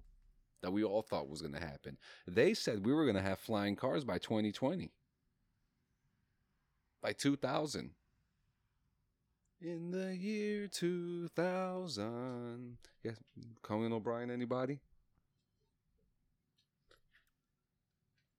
[0.63, 1.97] that we all thought was going to happen.
[2.27, 4.91] They said we were going to have flying cars by 2020.
[7.01, 7.91] By 2000.
[9.61, 12.79] In the year 2000.
[13.03, 13.17] Yes,
[13.63, 14.81] Conan O'Brien, anybody?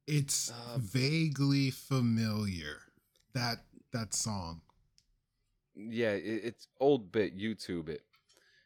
[0.07, 2.81] It's Uh, vaguely familiar.
[3.33, 4.61] That that song.
[5.75, 8.03] Yeah, it, it's old bit, YouTube it.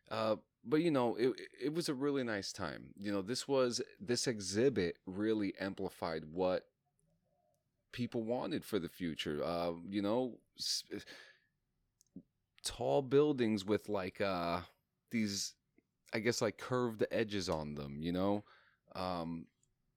[0.10, 2.94] Uh, but you know, it it was a really nice time.
[3.00, 6.66] You know, this was this exhibit really amplified what
[7.92, 9.44] people wanted for the future.
[9.44, 10.84] Uh, you know, s-
[12.64, 14.62] tall buildings with like uh
[15.12, 15.54] these,
[16.14, 18.02] I guess like curved edges on them.
[18.02, 18.44] You know,
[18.96, 19.48] um,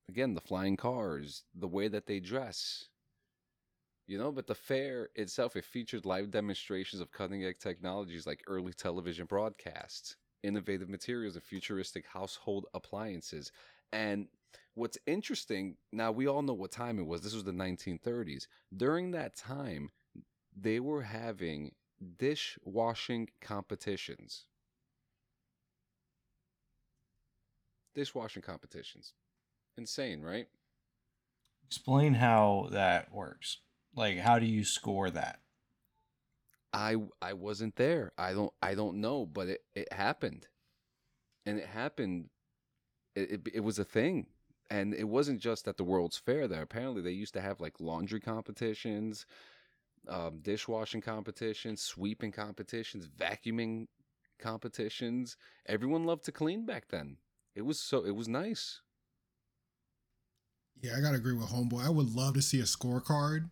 [0.09, 2.89] again the flying cars, the way that they dress.
[4.07, 8.45] You know, but the fair itself, it featured live demonstrations of cutting edge technologies like
[8.47, 13.51] early television broadcasts, innovative materials, and futuristic household appliances.
[13.95, 14.29] And
[14.75, 17.23] what's interesting, now we all know what time it was.
[17.23, 18.47] This was the 1930s.
[18.77, 19.91] During that time,
[20.55, 21.73] they were having
[22.05, 24.47] dishwashing competitions.
[27.95, 29.15] Dishwashing competitions.
[29.77, 30.47] Insane, right?
[31.67, 33.59] Explain how that works.
[33.97, 35.41] Like, how do you score that?
[36.73, 38.13] I I wasn't there.
[38.19, 40.49] I don't I don't know, but it, it happened,
[41.47, 42.31] and it happened.
[43.15, 44.27] It, it it was a thing,
[44.71, 46.49] and it wasn't just at the World's Fair.
[46.49, 49.25] There apparently they used to have like laundry competitions,
[50.09, 53.87] um, dishwashing competitions, sweeping competitions, vacuuming
[54.39, 55.37] competitions.
[55.67, 57.17] Everyone loved to clean back then.
[57.55, 58.81] It was so it was nice.
[60.83, 61.85] Yeah, I gotta agree with Homeboy.
[61.85, 63.49] I would love to see a scorecard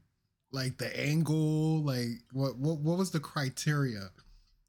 [0.53, 4.11] like the angle, like what what what was the criteria?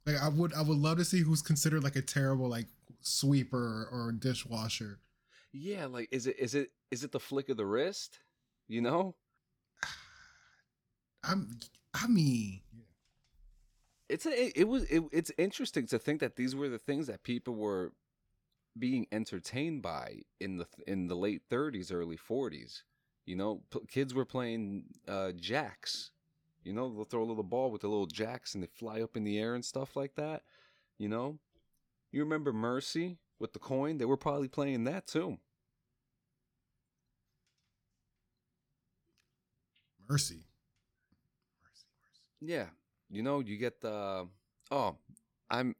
[0.05, 2.67] Like I would I would love to see who's considered like a terrible like
[3.01, 4.99] sweeper or dishwasher.
[5.51, 8.19] Yeah, like is it is it is it the flick of the wrist?
[8.67, 9.15] You know?
[11.23, 11.59] I'm
[11.93, 12.61] I mean
[14.09, 17.23] It's a, it, was it, it's interesting to think that these were the things that
[17.23, 17.93] people were
[18.77, 22.83] being entertained by in the in the late 30s early 40s
[23.25, 26.11] you know p- kids were playing uh jacks.
[26.63, 29.17] You know they'll throw a little ball with the little jacks and they fly up
[29.17, 30.43] in the air and stuff like that
[30.99, 31.39] you know?
[32.11, 33.97] You remember mercy with the coin?
[33.99, 35.39] They were probably playing that too.
[40.07, 40.45] Mercy.
[42.45, 42.65] Yeah,
[43.09, 44.27] you know, you get the
[44.69, 44.97] oh,
[45.49, 45.75] I'm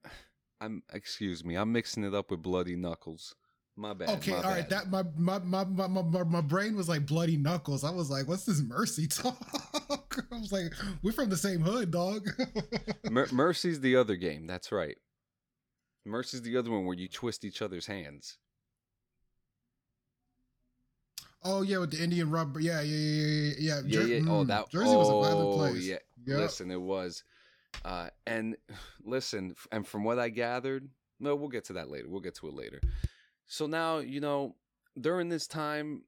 [0.62, 3.36] I'm excuse me, I'm mixing it up with Bloody Knuckles.
[3.76, 4.10] My bad.
[4.10, 4.70] Okay, my all right.
[4.70, 4.90] bad.
[4.90, 7.84] That my my, my my my my brain was like bloody knuckles.
[7.84, 9.36] I was like, what's this mercy talk?
[9.90, 10.72] I was like,
[11.02, 12.30] we're from the same hood, dog.
[13.10, 14.46] Mer- Mercy's the other game.
[14.46, 14.98] That's right.
[16.06, 18.38] Mercy's the other one where you twist each other's hands.
[21.44, 22.60] oh yeah, with the Indian rubber.
[22.60, 24.00] Yeah, yeah, yeah, yeah, yeah.
[24.00, 24.30] Yeah, yeah.
[24.30, 25.86] Oh, mm, that Jersey was a violent oh, place.
[25.86, 25.98] Yeah.
[26.26, 26.38] Yep.
[26.38, 27.24] Listen, it was.
[27.84, 28.56] Uh, and
[29.04, 32.10] listen, and from what I gathered, no, we'll get to that later.
[32.10, 32.82] We'll get to it later.
[33.48, 34.56] So now, you know,
[35.00, 36.04] during this time,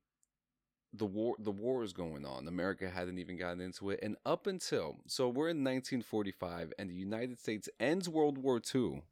[0.93, 2.47] the war the war is going on.
[2.47, 6.95] America hadn't even gotten into it, and up until so we're in 1945, and the
[6.95, 9.04] United States ends World War II.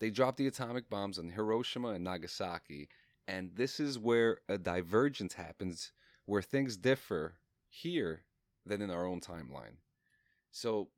[0.00, 2.88] They drop the atomic bombs on Hiroshima and Nagasaki,
[3.28, 5.92] and this is where a divergence happens,
[6.24, 7.34] where things differ
[7.68, 8.24] here
[8.66, 9.76] than in our own timeline.
[10.50, 10.88] So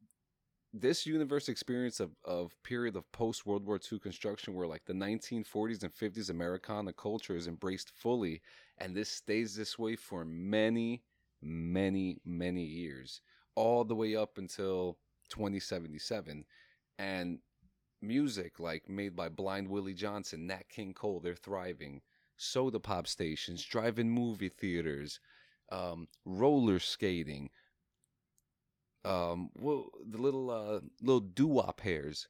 [0.72, 4.94] this universe experience of, of period of post World War II construction where like the
[4.94, 8.40] 1940s and 50s Americana culture is embraced fully
[8.79, 11.03] and this stays this way for many
[11.42, 13.20] many many years
[13.55, 14.96] all the way up until
[15.29, 16.44] 2077
[16.98, 17.38] and
[18.03, 22.03] music like made by Blind Willie Johnson, Nat King Cole, they're thriving.
[22.37, 25.20] Soda pop stations, drive-in movie theaters,
[25.72, 27.50] um, roller skating,
[29.04, 32.28] um, well, the little uh, little doo-wop hairs.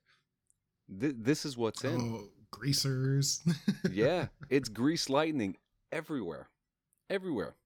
[1.00, 2.14] Th- this is what's in.
[2.14, 3.42] Oh, greasers.
[3.90, 5.56] yeah, it's grease lightning
[5.90, 6.48] everywhere,
[7.10, 7.56] everywhere.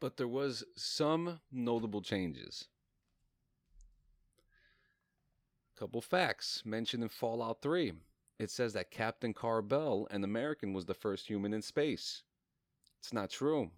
[0.00, 2.68] But there was some notable changes.
[5.78, 7.94] Couple facts mentioned in Fallout 3.
[8.38, 12.22] It says that Captain Carbell, an American, was the first human in space.
[13.00, 13.70] It's not true.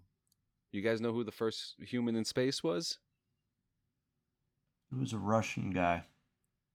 [0.71, 2.99] You guys know who the first human in space was?
[4.91, 6.03] It was a Russian guy.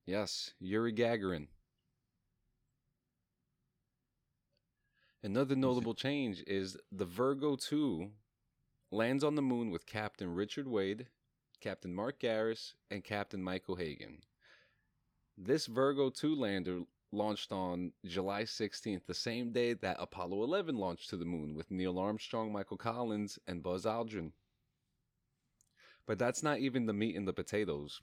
[0.06, 1.48] Yes, Yuri Gagarin.
[5.22, 8.08] Another notable change is the Virgo 2
[8.90, 11.08] lands on the moon with Captain Richard Wade,
[11.60, 14.20] Captain Mark Garris, and Captain Michael Hagan.
[15.36, 16.80] This Virgo 2 lander
[17.12, 21.70] launched on July 16th, the same day that Apollo 11 launched to the moon with
[21.70, 24.32] Neil Armstrong, Michael Collins, and Buzz Aldrin.
[26.06, 28.00] But that's not even the meat and the potatoes.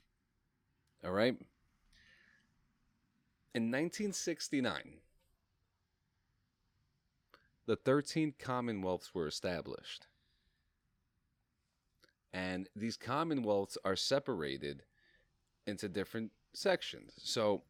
[1.04, 1.36] All right?
[3.54, 4.98] In 1969,
[7.66, 10.06] the 13 Commonwealths were established.
[12.32, 14.82] And these Commonwealths are separated
[15.66, 17.12] into different sections.
[17.18, 17.62] So,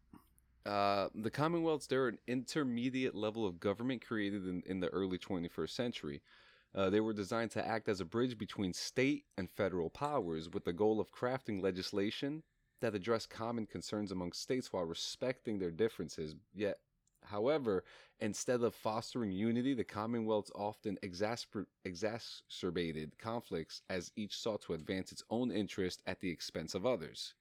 [0.66, 5.70] uh, the Commonwealths, they're an intermediate level of government created in, in the early 21st
[5.70, 6.22] century.
[6.74, 10.64] Uh, they were designed to act as a bridge between state and federal powers with
[10.64, 12.42] the goal of crafting legislation
[12.80, 16.34] that address common concerns among states while respecting their differences.
[16.54, 16.78] Yet,
[17.24, 17.84] however,
[18.20, 25.12] instead of fostering unity, the Commonwealths often exasper- exacerbated conflicts as each sought to advance
[25.12, 27.34] its own interest at the expense of others.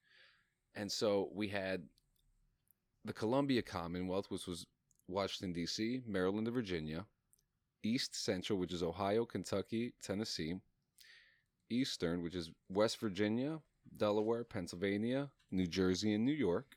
[0.75, 1.83] And so we had
[3.05, 4.65] the Columbia Commonwealth, which was
[5.07, 7.05] Washington, D.C., Maryland, and Virginia,
[7.83, 10.55] East Central, which is Ohio, Kentucky, Tennessee,
[11.69, 13.59] Eastern, which is West Virginia,
[13.95, 16.75] Delaware, Pennsylvania, New Jersey, and New York.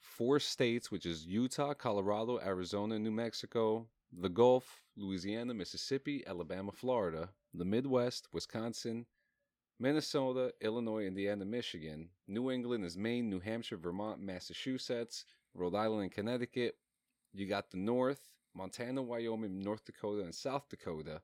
[0.00, 3.86] Four states, which is Utah, Colorado, Arizona, New Mexico.
[4.18, 7.28] The Gulf, Louisiana, Mississippi, Alabama, Florida.
[7.54, 9.06] The Midwest, Wisconsin,
[9.78, 12.08] Minnesota, Illinois, Indiana, Michigan.
[12.26, 16.76] New England is Maine, New Hampshire, Vermont, Massachusetts, Rhode Island, and Connecticut.
[17.34, 21.20] You got the North, Montana, Wyoming, North Dakota, and South Dakota.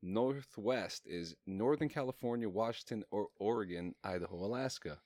[0.00, 4.98] Northwest is Northern California, Washington, or Oregon, Idaho, Alaska.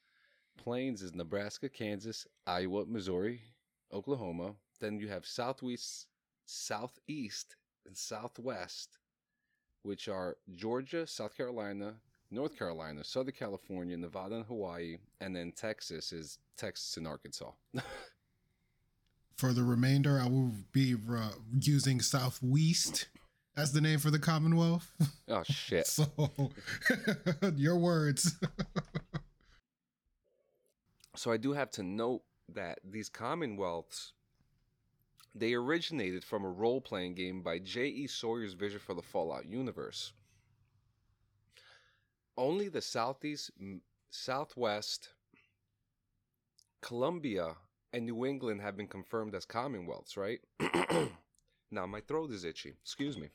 [0.57, 3.43] Plains is Nebraska, Kansas, Iowa, Missouri,
[3.93, 4.55] Oklahoma.
[4.81, 6.07] Then you have Southwest,
[6.45, 8.99] Southeast, and Southwest,
[9.83, 11.97] which are Georgia, South Carolina,
[12.31, 17.51] North Carolina, Southern California, Nevada, and Hawaii, and then Texas is Texas and Arkansas.
[19.37, 23.09] For the remainder, I will be uh, using Southwest
[23.55, 24.91] as the name for the Commonwealth.
[25.29, 25.87] oh shit!
[25.87, 26.07] so,
[27.57, 28.35] your words.
[31.15, 34.13] so I do have to note that these Commonwealths
[35.35, 38.07] they originated from a role-playing game by J.E.
[38.07, 40.13] Sawyer's Vision for the Fallout universe.
[42.37, 43.51] Only the Southeast,
[44.11, 45.11] Southwest,
[46.83, 47.57] Columbia,
[47.93, 50.41] and New England have been confirmed as Commonwealths, right?
[51.71, 52.75] now my throat is itchy.
[52.83, 53.31] Excuse me.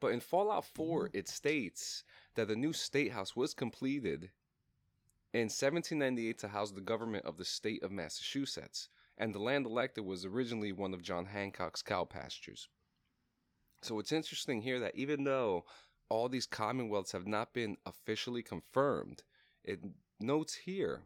[0.00, 1.16] But in Fallout 4, mm-hmm.
[1.16, 4.30] it states that the new state house was completed
[5.32, 10.04] in 1798 to house the government of the state of Massachusetts, and the land elected
[10.04, 12.68] was originally one of John Hancock's cow pastures.
[13.82, 15.64] So it's interesting here that even though
[16.12, 19.22] all these commonwealths have not been officially confirmed,
[19.64, 19.80] it
[20.20, 21.00] notes here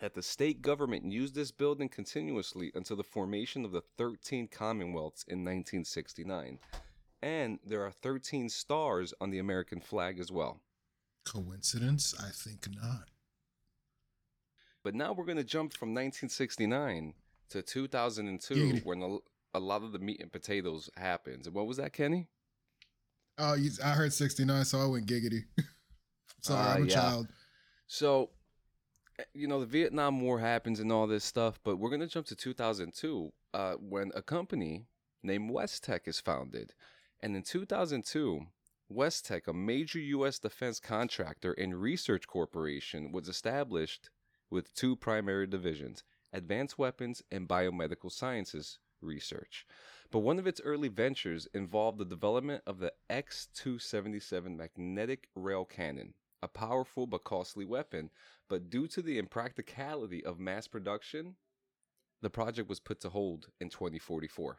[0.00, 5.24] that the state government used this building continuously until the formation of the 13 commonwealths
[5.24, 6.60] in 1969.
[7.22, 10.60] And there are 13 stars on the American flag as well.
[11.24, 12.14] Coincidence?
[12.20, 13.08] I think not.
[14.84, 17.14] But now we're going to jump from 1969
[17.50, 18.84] to 2002 Giggity.
[18.84, 19.18] when a,
[19.54, 21.48] a lot of the meat and potatoes happens.
[21.48, 22.28] And what was that, Kenny?
[23.38, 25.44] Oh, you, I heard 69, so I went giggity.
[26.42, 26.94] Sorry, Ah, I'm a yeah.
[26.94, 27.28] child.
[27.86, 28.30] So,
[29.18, 32.06] eh, you know, the Vietnam War happens and all this stuff, but we're going to
[32.06, 34.86] jump to 2002 uh, when a company
[35.22, 36.72] named West Tek is founded.
[37.20, 38.46] And in 2002,
[38.88, 40.38] West Tek, a major U.S.
[40.38, 44.10] defense contractor and research corporation, was established
[44.50, 46.02] with two primary divisions
[46.34, 49.66] advanced weapons and biomedical sciences research.
[50.10, 55.64] But one of its early ventures involved the development of the X 277 magnetic rail
[55.64, 58.10] cannon, a powerful but costly weapon.
[58.48, 61.36] But due to the impracticality of mass production,
[62.20, 64.58] the project was put to hold in 2044.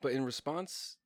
[0.00, 0.96] But in response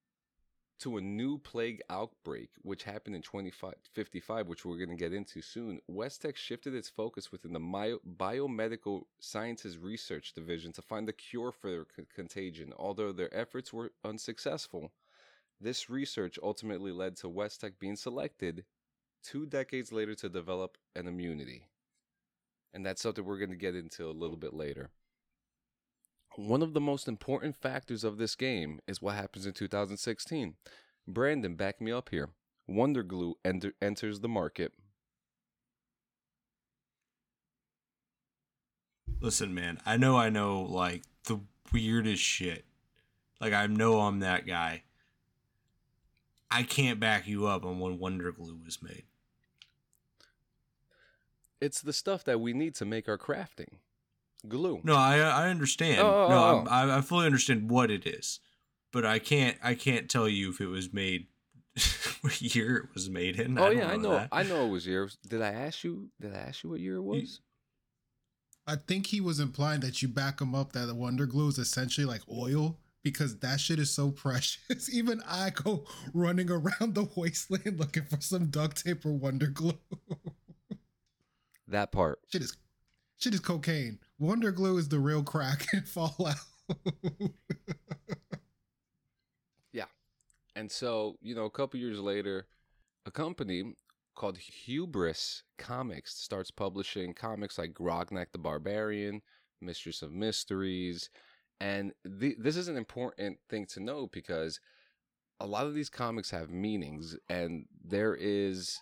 [0.78, 5.40] to a new plague outbreak, which happened in 2055, which we're going to get into
[5.40, 11.08] soon, West Tek shifted its focus within the bio- biomedical sciences research division to find
[11.08, 12.72] a cure for the c- contagion.
[12.76, 14.92] Although their efforts were unsuccessful,
[15.60, 18.64] this research ultimately led to West Tek being selected
[19.22, 21.64] two decades later to develop an immunity.
[22.74, 24.90] And that's something we're going to get into a little bit later.
[26.36, 30.54] One of the most important factors of this game is what happens in 2016.
[31.10, 32.28] Branden, back me up here.
[32.66, 34.72] Wonder Glue enter- enters the market.
[39.18, 41.40] Listen, man, I know I know like the
[41.72, 42.66] weirdest shit.
[43.40, 44.82] Like I know I'm that guy.
[46.50, 49.04] I can't back you up on when Wonder Glue was made.
[51.62, 53.78] It's the stuff that we need to make our crafting.
[54.48, 54.80] Glue.
[54.84, 56.00] No, I I understand.
[56.00, 58.40] Oh, oh no, oh, I'm- I I fully understand what it is,
[58.92, 61.26] but I can't I can't tell you if it was made
[62.22, 63.58] what year it was made in.
[63.58, 64.10] oh don't yeah, I know.
[64.10, 64.28] that.
[64.32, 65.18] I know it was years.
[65.28, 66.08] Did I ask you?
[66.20, 67.40] Did I ask you what year it was?
[68.66, 71.58] I think he was implying that you back him up that the Wonder Glue is
[71.58, 74.92] essentially like oil because that shit is so precious.
[74.92, 79.78] Even I go running around the wasteland looking for some duct tape or Wonder Glue.
[81.68, 82.20] That part.
[82.30, 82.56] shit is
[83.18, 83.98] shit is cocaine.
[84.18, 86.36] Wonder Glue is the real crack in Fallout.
[89.72, 89.84] Yeah.
[90.54, 92.46] And so, you know, a couple years later,
[93.04, 93.74] a company
[94.14, 99.20] called Hubris Comics starts publishing comics like Grognak the Barbarian,
[99.60, 101.10] Mistress of Mysteries.
[101.60, 104.58] And the, this is an important thing to know because
[105.38, 108.80] a lot of these comics have meanings, and there is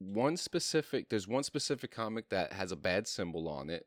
[0.00, 3.86] one specific there's one specific comic that has a bad symbol on it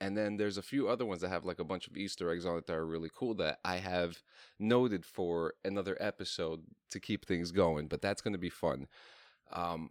[0.00, 2.44] and then there's a few other ones that have like a bunch of Easter eggs
[2.44, 4.22] on it that are really cool that I have
[4.58, 7.86] noted for another episode to keep things going.
[7.88, 8.88] But that's going to be fun.
[9.52, 9.90] Um,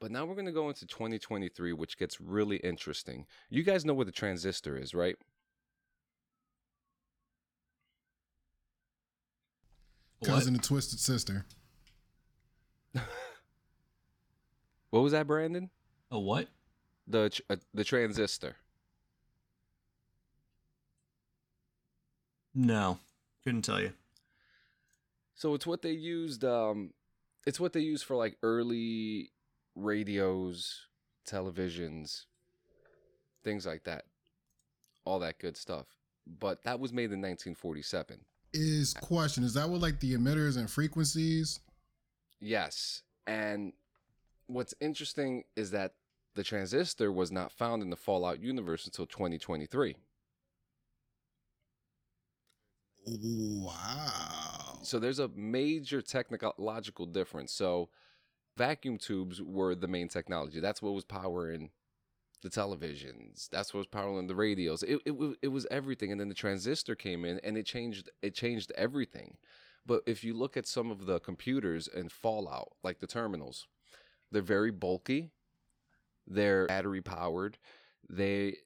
[0.00, 3.26] but now we're going to go into 2023, which gets really interesting.
[3.50, 5.16] You guys know what the transistor is, right?
[10.20, 10.30] What?
[10.30, 11.44] Cousin and twisted sister.
[14.94, 15.70] What was that, Branden?
[16.12, 16.46] A what?
[17.08, 18.54] The tr- uh, the transistor.
[22.54, 23.00] No,
[23.42, 23.90] couldn't tell you.
[25.34, 26.44] So it's what they used.
[26.44, 26.92] Um,
[27.44, 29.32] it's what they used for like early
[29.74, 30.86] radios,
[31.28, 32.26] televisions,
[33.42, 34.04] things like that,
[35.04, 35.86] all that good stuff.
[36.38, 38.20] But that was made in 1947.
[38.52, 41.58] is question is that what like the emitters and frequencies?
[42.38, 43.02] Yes.
[43.26, 43.72] And
[44.46, 45.94] what's interesting is that
[46.34, 49.96] the transistor was not found in the Fallout universe until 2023.
[53.06, 54.78] Wow.
[54.82, 57.52] So there's a major technological difference.
[57.52, 57.90] So
[58.56, 60.60] vacuum tubes were the main technology.
[60.60, 61.70] That's what was powering
[62.42, 63.48] the televisions.
[63.50, 64.82] That's what was powering the radios.
[64.82, 66.12] It it was it was everything.
[66.12, 69.36] And then the transistor came in and it changed it changed everything.
[69.86, 73.66] But if you look at some of the computers in Fallout, like the terminals,
[74.30, 75.32] they're very bulky.
[76.26, 77.58] They're battery powered.
[78.08, 78.56] They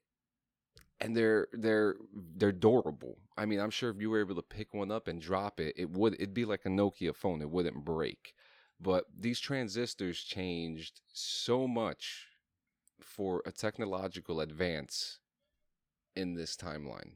[1.01, 1.95] and they're they're
[2.35, 3.17] they're durable.
[3.37, 5.75] I mean, I'm sure if you were able to pick one up and drop it,
[5.77, 7.41] it would it'd be like a Nokia phone.
[7.41, 8.33] It wouldn't break.
[8.81, 12.27] But these transistors changed so much
[13.01, 15.19] for a technological advance
[16.15, 17.13] in this timeline.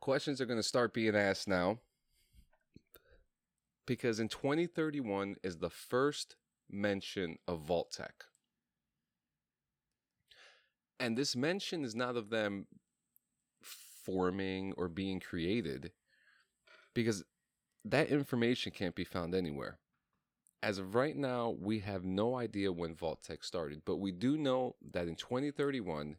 [0.00, 1.80] Questions are going to start being asked now
[3.86, 6.36] because in 2031 is the first
[6.72, 8.24] mention of Vault-Tec.
[10.98, 12.66] And this mention is not of them
[14.04, 15.92] forming or being created
[16.94, 17.24] because
[17.84, 19.78] that information can't be found anywhere.
[20.62, 24.76] As of right now, we have no idea when Vault-Tec started, but we do know
[24.92, 26.16] that in 2031,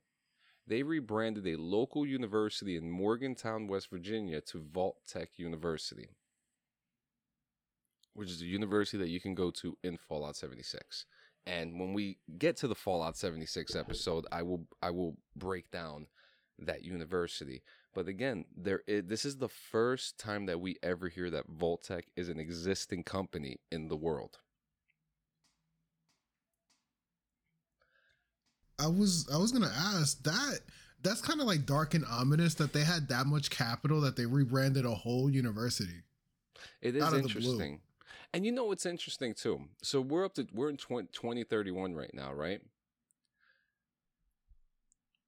[0.66, 6.10] they rebranded a local university in Morgantown, West Virginia to Vault Tech University,
[8.14, 11.06] which is a university that you can go to in Fallout 76.
[11.46, 16.08] And when we get to the Fallout 76 episode, I will I will break down
[16.60, 17.64] that university.
[17.94, 22.06] But again, there is, this is the first time that we ever hear that Vault-Tec
[22.16, 24.38] is an existing company in the world.
[28.80, 30.60] I was I was gonna ask that
[31.04, 34.26] that's kind of like dark and ominous that they had that much capital that they
[34.26, 36.04] rebranded a whole university.
[36.82, 37.40] It is Out of the blue.
[37.40, 37.80] interesting.
[38.34, 39.62] And you know what's interesting too?
[39.82, 42.62] So we're up to we're in 20, 2031 right now, right?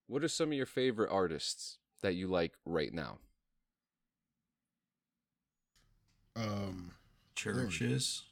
[0.07, 3.17] What are some of your favorite artists that you like right now?
[6.35, 6.91] Um,
[7.35, 8.23] Churches.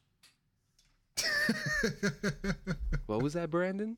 [3.07, 3.97] What was that, Branden?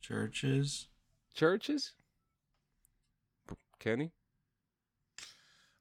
[0.00, 0.88] Churches.
[1.34, 1.92] Churches?
[3.78, 4.12] Kenny?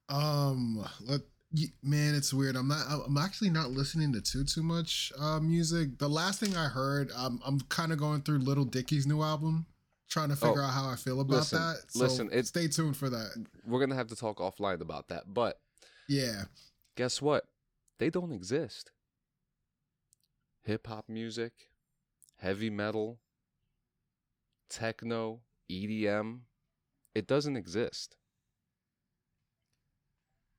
[0.09, 1.36] um, let y-
[1.83, 2.55] man, it's weird.
[2.55, 2.85] I'm not.
[3.05, 5.97] I'm actually not listening to too too much uh, music.
[5.99, 9.65] The last thing I heard, um, I'm kind of going through Little Dicky's new album,
[10.09, 11.77] trying to figure Oh, out how I feel about listen, that.
[11.89, 13.45] So listen, it- stay tuned for that.
[13.65, 15.33] We're going to have to talk offline about that.
[15.33, 15.59] But
[16.07, 16.43] Yeah,
[16.95, 17.45] guess what?
[17.99, 18.91] They don't exist.
[20.63, 21.53] Hip hop music,
[22.37, 23.19] heavy metal,
[24.69, 25.39] techno,
[25.71, 26.39] EDM,
[27.15, 28.15] it doesn't exist.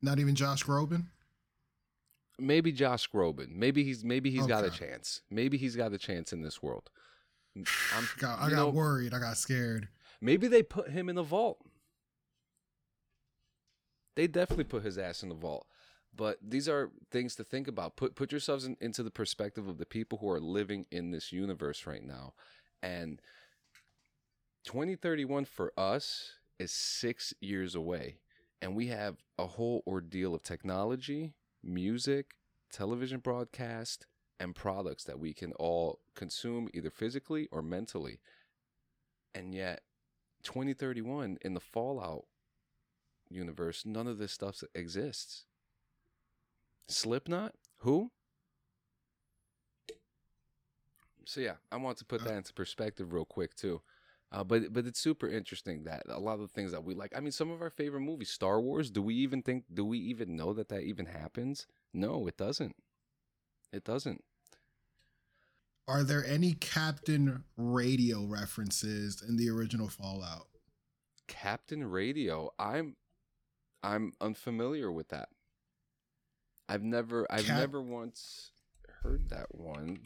[0.03, 1.07] Not even Josh Groban.
[2.39, 3.51] Maybe Josh Groban.
[3.51, 5.23] Maybe he's maybe he's got a chance.
[5.31, 6.91] Maybe he's got a chance in this world.
[7.57, 7.65] I'm,
[8.23, 9.13] I got know, worried.
[9.13, 9.89] I got scared.
[10.21, 11.59] Maybe they put him in the vault.
[14.17, 15.67] They definitely put his ass in the vault.
[16.15, 17.97] But these are things to think about.
[17.97, 21.33] Put put yourselves in, into the perspective of the people who are living in this
[21.33, 22.35] universe right now.
[22.83, 23.21] And
[24.65, 28.19] 2031 for us is 6 years away.
[28.61, 32.35] And we have a whole ordeal of technology, music,
[32.73, 34.07] television broadcast,
[34.41, 38.21] and products that we can all consume either physically or mentally.
[39.35, 39.83] And yet
[40.43, 42.25] 2031 in the Fallout
[43.29, 45.45] universe, none of this stuff exists.
[46.89, 47.55] Slipknot?
[47.79, 48.11] Who?
[51.25, 53.83] So yeah, I want to put that uh, into perspective real quick too.
[54.31, 57.13] Uh, but but it's super interesting that a lot of the things that we like.
[57.17, 58.91] I mean, some of our favorite movies, Star Wars.
[58.91, 59.65] Do we even think?
[59.73, 61.67] Do we even know that that even happens?
[61.95, 62.77] No, it doesn't.
[63.73, 64.23] It doesn't.
[65.87, 70.49] Are there any Captain Radio references in the original Fallout?
[71.27, 72.51] Captain Radio.
[72.59, 72.97] I'm
[73.83, 75.31] I'm unfamiliar with that.
[76.69, 78.51] I've never I've Cap- never once
[79.03, 80.01] heard that one.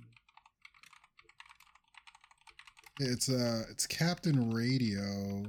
[3.01, 5.45] It's uh, it's Captain Radio.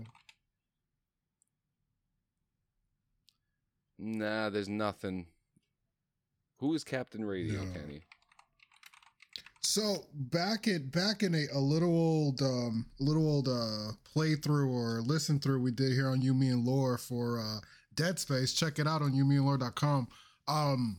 [3.99, 5.27] Nah, there's nothing.
[6.59, 7.71] Who is Captain Radio, No.
[7.73, 8.01] Kenny?
[9.61, 15.01] So back in back in a, a little old um little old uh playthrough or
[15.01, 17.59] listen through we did here on You Me and Lore for uh
[17.95, 18.53] Dead Space.
[18.53, 20.07] Check it out on youmeandlore.com.
[20.47, 20.97] Um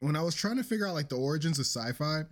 [0.00, 2.22] when I was trying to figure out like the origins of sci-fi,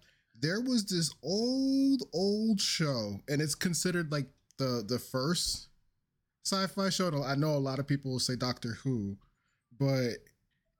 [0.42, 4.26] there was this old old show and it's considered like
[4.58, 5.68] the the first
[6.44, 7.22] sci-fi show.
[7.22, 9.16] I know a lot of people will say Doctor Who,
[9.78, 10.18] but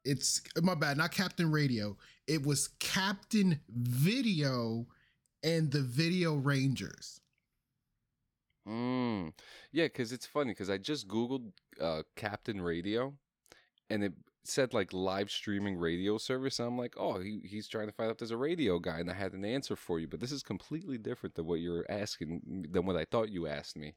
[0.04, 1.96] it's my bad, not Captain Radio.
[2.26, 4.86] It was Captain Video
[5.44, 7.20] and the Video Rangers.
[8.68, 9.32] Mm.
[9.72, 13.14] Yeah, because it's funny because I just googled uh, Captain Radio,
[13.90, 14.12] and it
[14.44, 16.58] said like live streaming radio service.
[16.58, 19.14] I'm like, oh, he, he's trying to find out there's a radio guy, and I
[19.14, 20.08] had an answer for you.
[20.08, 23.46] But this is completely different than what you're asking mm, than what I thought you
[23.46, 23.94] asked me.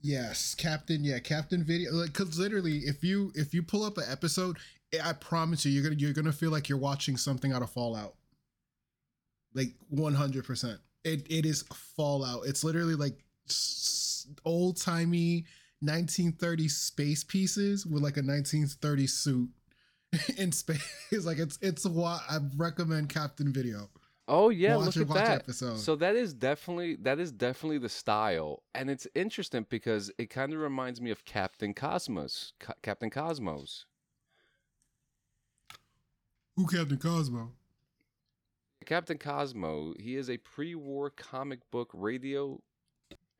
[0.00, 1.04] Yes, Captain.
[1.04, 1.92] Yeah, Captain Video.
[1.92, 4.58] Like, cause literally, if you if you pull up an episode,
[4.92, 7.70] eh, I promise you, you're gonna you're gonna feel like you're watching something out of
[7.70, 8.14] Fallout.
[9.54, 10.44] Like 100.
[10.44, 11.62] percent It it is
[11.96, 12.46] Fallout.
[12.46, 13.24] It's literally like
[14.44, 15.44] old timey
[15.84, 19.48] 1930s space pieces with like a 1930s suit
[20.36, 20.80] in space.
[21.24, 23.88] like it's it's what I recommend Captain Video.
[24.28, 25.40] Oh yeah, Watch look at that.
[25.42, 25.78] episode.
[25.78, 30.52] So that is definitely that is definitely the style, and it's interesting because it kind
[30.52, 32.52] of reminds me of Captain Cosmos.
[32.58, 33.84] Ca- Captain Cosmos.
[36.56, 37.52] Who Captain Cosmo?
[38.86, 42.62] Captain Cosmo, he is a pre-war comic book, radio,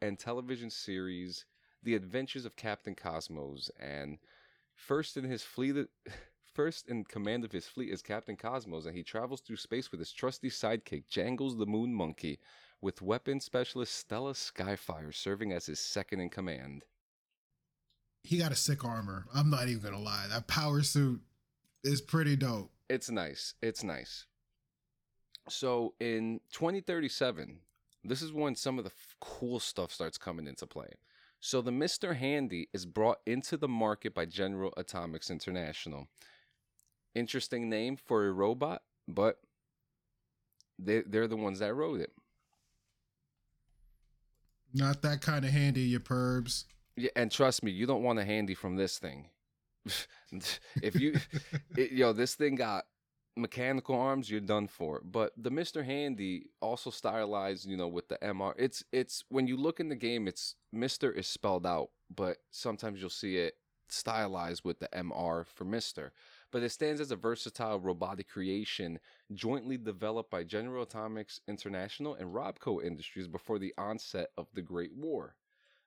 [0.03, 1.45] and television series,
[1.83, 4.19] The Adventures of Captain Cosmos, and
[4.75, 5.77] first in his fleet,
[6.55, 10.01] first in command of his fleet is Captain Cosmos, and he travels through space with
[10.01, 12.39] his trusty sidekick Jangles the Moon Monkey,
[12.81, 16.85] with weapon specialist Stella Skyfire serving as his second in command.
[18.23, 19.27] He got a sick armor.
[19.33, 20.27] I'm not even gonna lie.
[20.29, 21.21] That power suit
[21.85, 22.73] is pretty dope.
[22.91, 23.55] It's nice.
[23.63, 24.27] It's nice.
[25.49, 27.61] So in 2037,
[28.03, 30.89] this is when some of the f- cool stuff starts coming into play.
[31.41, 32.17] So the Mr.
[32.17, 36.09] Handy is brought into the market by General Atomics International.
[37.15, 39.39] Interesting name for a robot, but
[40.79, 42.13] they they're the ones that wrote it.
[44.75, 46.65] Not that kind of handy, you perbs.
[46.97, 49.29] Yeah, and trust me, you don't want a handy from this thing.
[50.83, 51.15] if you,
[51.77, 52.85] it, yo, this thing got
[53.37, 55.01] mechanical arms, you're done for.
[55.05, 58.55] But the Mister Handy also stylized, you know, with the MR.
[58.59, 63.01] It's it's when you look in the game, it's Mister is spelled out, but sometimes
[63.01, 63.55] you'll see it
[63.89, 66.13] stylized with the MR for Mister.
[66.53, 68.99] But it stands as a versatile robotic creation
[69.35, 74.95] jointly developed by General Atomics International and Robco Industries before the onset of the Great
[74.95, 75.35] War.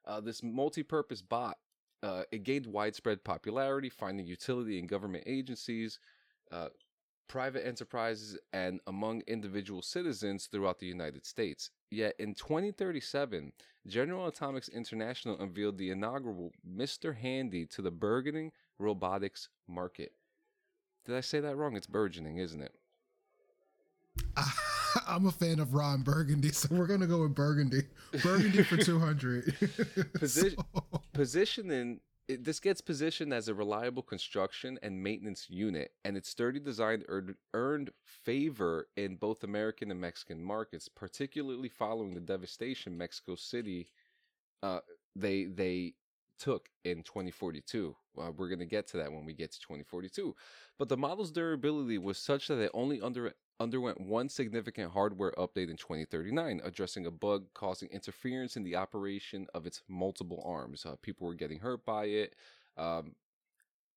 [0.06, 1.58] Uh, this multi-purpose bot
[2.02, 6.00] uh, it gained widespread popularity, finding utility in government agencies,
[6.52, 6.70] uh,
[7.30, 11.69] private enterprises, and among individual citizens throughout the United States.
[11.91, 13.53] Yet in 2037,
[13.88, 17.15] General Atomics International unveiled the inaugural Mr.
[17.15, 20.11] Handy to the burgeoning robotics market.
[21.05, 21.77] Did I say that wrong?
[21.77, 22.73] It's burgeoning, isn't it?
[25.07, 27.84] I'm a fan of Ron Burgundy, so we're gonna go with Burgundy.
[28.23, 29.45] Burgundy for 200.
[30.17, 31.99] Posi- So- positioning
[32.30, 37.03] it, this gets positioned as a reliable construction and maintenance unit, and its sturdy design
[37.09, 43.89] earned, earned favor in both American and Mexican markets, particularly following the devastation Mexico City
[44.61, 44.80] uh,
[45.15, 45.93] they they
[46.38, 47.95] took in 2042.
[48.20, 50.36] Uh, we're going to get to that when we get to 2042.
[50.78, 55.70] But the model's durability was such that it only under, underwent one significant hardware update
[55.70, 60.86] in 2039, addressing a bug causing interference in the operation of its multiple arms.
[60.86, 62.36] Uh, people were getting hurt by it.
[62.78, 63.15] Um,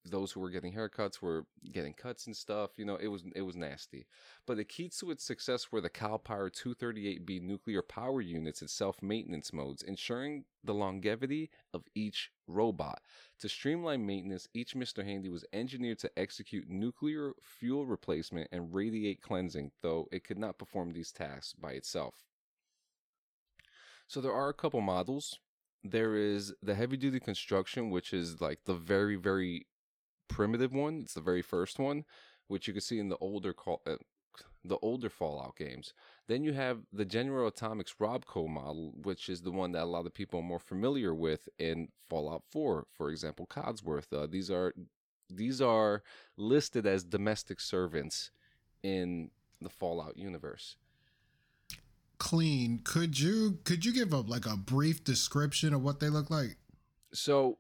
[0.05, 2.71] those who were getting haircuts were getting cuts and stuff.
[2.77, 4.07] You know, it was it was nasty.
[4.47, 9.53] But the key to its success were the CalPower 238B nuclear power units and self-maintenance
[9.53, 13.03] modes, ensuring the longevity of each robot.
[13.41, 15.05] To streamline maintenance, each Mr.
[15.05, 20.59] Handy was engineered to execute nuclear fuel replacement and radiate cleansing, though it could not
[20.59, 22.15] perform these tasks by itself.
[24.09, 25.39] So there are a couple models.
[25.85, 29.67] There is the heavy duty construction, which is like the very, very
[30.33, 31.01] primitive one.
[31.03, 32.05] It's the very first one,
[32.49, 33.97] which you can see in the older call, uh,
[34.65, 35.93] the older Fallout games.
[36.29, 40.07] Then you have the General Atomics Robco model, which is the one that a lot
[40.07, 44.13] of people are more familiar with in Fallout 4, for example, Codsworth.
[44.13, 44.73] Uh, these are
[45.29, 46.03] these are
[46.37, 48.31] listed as domestic servants
[48.83, 49.31] in
[49.61, 50.77] the Fallout universe.
[52.19, 52.81] Clean.
[52.85, 56.57] Could you could you give a like a brief description of what they look like?
[57.13, 57.59] So,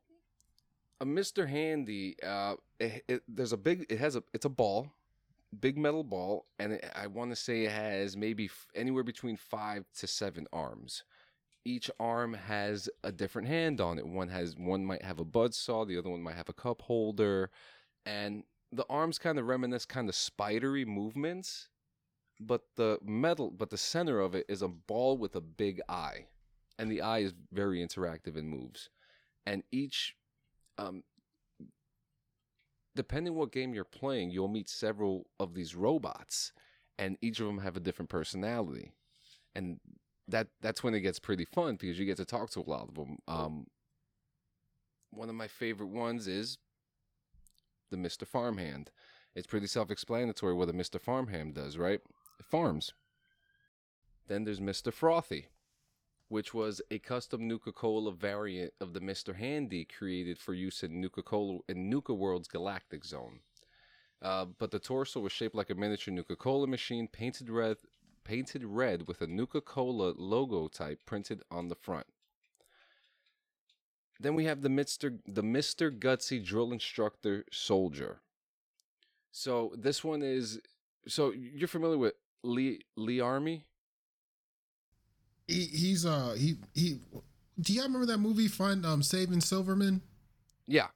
[1.02, 1.48] a Mr.
[1.48, 4.86] Handy, uh, it, it, there's a big, it has a, it's a ball,
[5.60, 9.36] big metal ball, and it, I want to say it has maybe f- anywhere between
[9.36, 11.02] five to seven arms.
[11.64, 14.06] Each arm has a different hand on it.
[14.06, 16.82] One has, one might have a buzz saw, the other one might have a cup
[16.82, 17.50] holder,
[18.06, 21.68] and the arms kind of reminisce kind of spidery movements,
[22.38, 26.26] but the metal, but the center of it is a ball with a big eye,
[26.78, 28.88] and the eye is very interactive and moves
[29.46, 30.14] and each
[30.78, 31.02] um
[32.94, 36.52] depending what game you're playing, you'll meet several of these robots,
[36.98, 38.92] and each of them have a different personality,
[39.54, 39.80] and
[40.28, 42.88] that that's when it gets pretty fun because you get to talk to a lot
[42.88, 43.18] of them.
[43.26, 43.66] Um,
[45.10, 46.58] one of my favorite ones is
[47.90, 48.90] the Mister Farmhand.
[49.34, 52.00] It's pretty self-explanatory what a Mister Farmhand does, right?
[52.38, 52.92] It farms.
[54.28, 54.92] Then there's Mr.
[54.92, 55.46] Frothy,
[56.32, 59.36] which was a custom Nuka Cola variant of the Mr.
[59.36, 63.40] Handy created for use in Nuka Cola in Nuka World's Galactic Zone.
[64.22, 67.76] Uh, but the torso was shaped like a miniature Nuka Cola machine, painted red,
[68.24, 72.06] painted red with a Nuka Cola logo type printed on the front.
[74.18, 75.18] Then we have the Mr.
[75.26, 75.90] the Mr.
[75.90, 78.22] Gutsy Drill Instructor Soldier.
[79.32, 80.62] So this one is
[81.06, 83.64] so you're familiar with Lee Lee Ermey?
[85.48, 86.98] He, he's uh he he.
[87.60, 90.00] Do y'all remember that movie Find um Saving Silverman?
[90.66, 90.86] Yeah.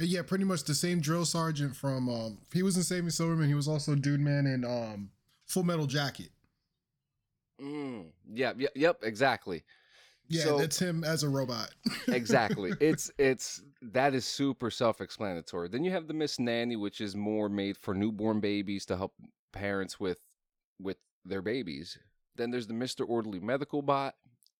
[0.00, 3.48] Uh, Yeah, pretty much the same drill sergeant from um he was in Saving Silverman.
[3.48, 5.10] He was also Dude Man in um
[5.46, 6.30] Full Metal Jacket.
[7.60, 9.64] Mm, yeah, yeah, yep, exactly.
[10.28, 11.70] Yeah, So- that's him as a robot.
[12.08, 12.72] exactly.
[12.80, 15.68] It's it's that is super self-explanatory.
[15.68, 19.12] Then you have the Miss Nanny, which is more made for newborn babies to help
[19.52, 20.18] parents with
[20.80, 21.98] with their babies.
[22.36, 23.08] Then there's the Mr.
[23.08, 24.14] Orderly Medical Bot,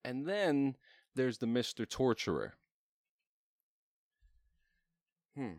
[0.05, 0.77] and then
[1.15, 1.89] there's the Mr.
[1.89, 2.55] Torturer.
[5.37, 5.55] Hmm.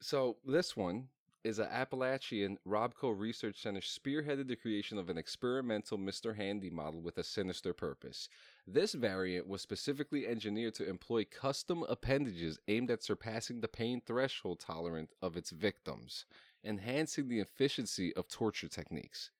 [0.00, 1.08] So this one
[1.44, 6.36] is an Appalachian Robco Research Center spearheaded the creation of an experimental Mr.
[6.36, 8.28] Handy model with a sinister purpose.
[8.66, 14.60] This variant was specifically engineered to employ custom appendages aimed at surpassing the pain threshold
[14.60, 16.26] tolerant of its victims,
[16.64, 19.30] enhancing the efficiency of torture techniques.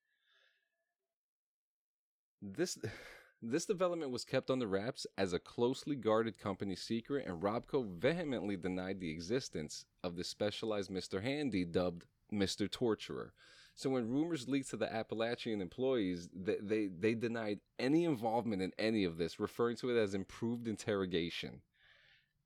[2.41, 2.77] This
[3.41, 8.57] this development was kept under wraps as a closely guarded company secret, and Robco vehemently
[8.57, 11.21] denied the existence of the specialized Mr.
[11.21, 12.69] Handy dubbed Mr.
[12.69, 13.33] Torturer.
[13.75, 18.73] So when rumors leaked to the Appalachian employees, they, they, they denied any involvement in
[18.77, 21.61] any of this, referring to it as improved interrogation.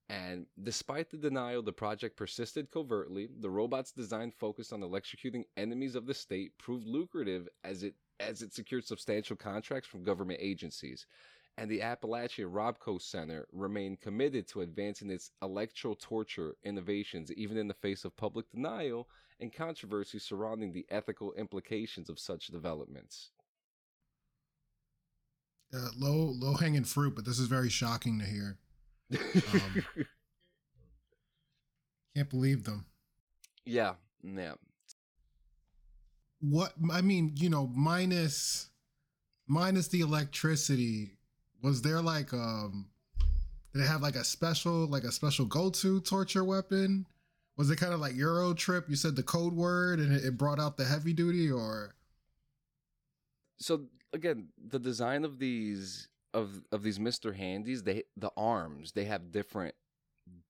[0.10, 3.30] And despite the denial, the project persisted covertly.
[3.40, 7.96] The robot's design focused on electrocuting enemies of the state proved lucrative as it
[8.30, 11.06] as it secured substantial contracts from government agencies.
[11.58, 17.68] And the Appalachia Robco Center remained committed to advancing its electro torture innovations, even in
[17.68, 19.08] the face of public denial
[19.40, 23.32] and controversy surrounding the ethical implications of such developments.
[25.74, 28.58] uh, low low hanging fruit, but this is very shocking to hear.
[29.54, 29.84] Um,
[32.16, 32.86] Can't believe them.
[33.66, 33.94] yeah,
[34.24, 34.54] yeah.
[36.44, 38.70] What I mean, you know, minus
[39.48, 41.12] minus the electricity,
[41.62, 42.90] was there like um
[43.74, 47.06] did it have like a special like a special go-to torture weapon?
[47.56, 48.90] Was it kind of like Euro Trip?
[48.90, 51.96] You said the code word and it, it brought out the heavy duty or
[53.58, 59.06] so again the design of these of of these mr handies they the arms they
[59.06, 59.76] have different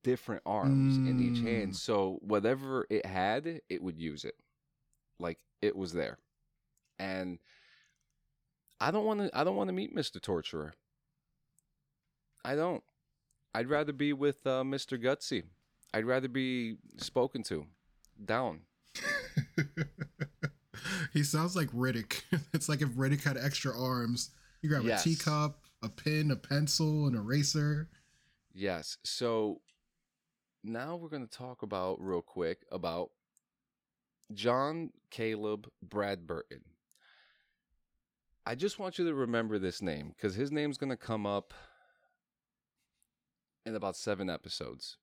[0.03, 1.75] different arms in each hand Mm.
[1.75, 4.35] so whatever it had it would use it
[5.19, 6.17] like it was there
[6.99, 7.39] and
[8.79, 10.73] i don't want to i don't want to meet mr torturer
[12.45, 12.83] i don't
[13.55, 15.43] i'd rather be with uh, mr gutsy
[15.93, 17.65] i'd rather be spoken to
[18.25, 18.61] down
[21.13, 22.21] he sounds like Riddick.
[22.53, 24.31] it's like if Riddick had extra arms.
[24.61, 25.01] You grab Yes.
[25.01, 27.89] a teacup, a pen, a pencil, an eraser.
[28.53, 28.97] Yes.
[29.03, 29.61] So
[30.63, 33.09] now we're going to talk about real quick about
[34.33, 36.61] John Caleb Bradberton.
[38.45, 41.53] I just want you to remember this name because his name's going to come up
[43.65, 44.97] in about seven episodes.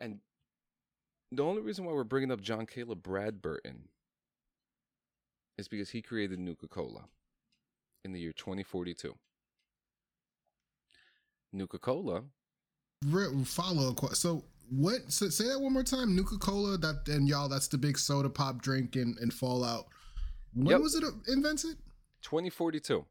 [0.00, 0.20] And
[1.30, 3.88] the only reason why we're bringing up John Caleb Bradberton
[5.58, 7.06] is because he created Nuka Cola
[8.04, 9.14] in the year 2042.
[11.52, 12.22] Nuka Cola.
[13.44, 14.14] Follow up.
[14.14, 15.10] So what?
[15.12, 16.14] So say that one more time.
[16.16, 16.78] Nuka Cola.
[16.78, 17.48] That and y'all.
[17.48, 19.86] That's the big soda pop drink in, in Fallout.
[20.54, 20.80] When Yep.
[20.80, 21.76] was it invented?
[22.22, 23.04] 2042.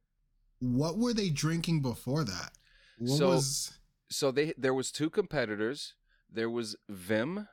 [0.60, 2.52] What were they drinking before that?
[2.98, 3.80] What So- was?
[4.10, 5.94] So they there was two competitors.
[6.32, 7.48] There was Vim,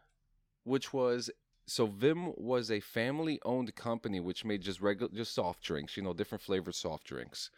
[0.65, 1.31] which was
[1.67, 6.03] so Vim was a family owned company which made just regular just soft drinks, you
[6.03, 7.51] know, different flavored soft drinks.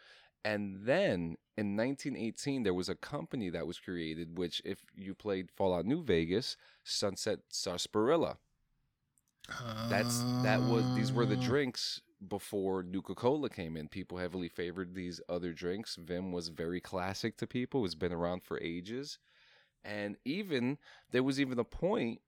[0.45, 5.51] And then in 1918 there was a company that was created which if you played
[5.51, 8.39] Fallout New Vegas, Sunset Sarsaparilla.
[9.89, 13.89] That's that was these were the Uh, drinks before Nuka Cola came in.
[13.89, 15.97] People heavily favored these other drinks.
[15.97, 17.85] Vim was very classic to people.
[17.85, 19.19] It's been around for ages,
[19.85, 20.79] And even
[21.11, 22.21] there was even a point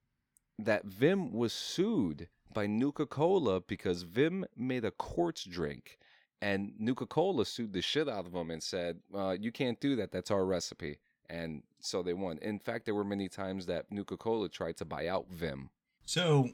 [0.59, 5.99] that Vim was sued by Nuka Cola because Vim made a quartz drink.
[6.43, 9.97] And Nuka Cola sued the shit out of them and said, uh, You can't do
[9.97, 10.13] that.
[10.13, 10.99] That's our recipe.
[11.29, 12.39] And so they won.
[12.39, 15.71] In fact, there were many times that Nuka Cola tried to buy out Vim.
[16.05, 16.51] So,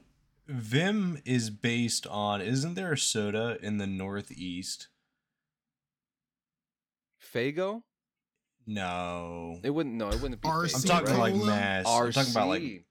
[0.47, 2.41] Vim is based on.
[2.41, 4.87] Isn't there a soda in the Northeast?
[7.21, 7.83] Faygo?
[8.65, 9.59] No.
[9.63, 9.95] It wouldn't.
[9.95, 10.47] No, it wouldn't be.
[10.47, 11.19] RC Faygo, I'm talking right?
[11.19, 11.45] like Cola?
[11.45, 11.85] mass.
[11.87, 12.85] I'm talking about like.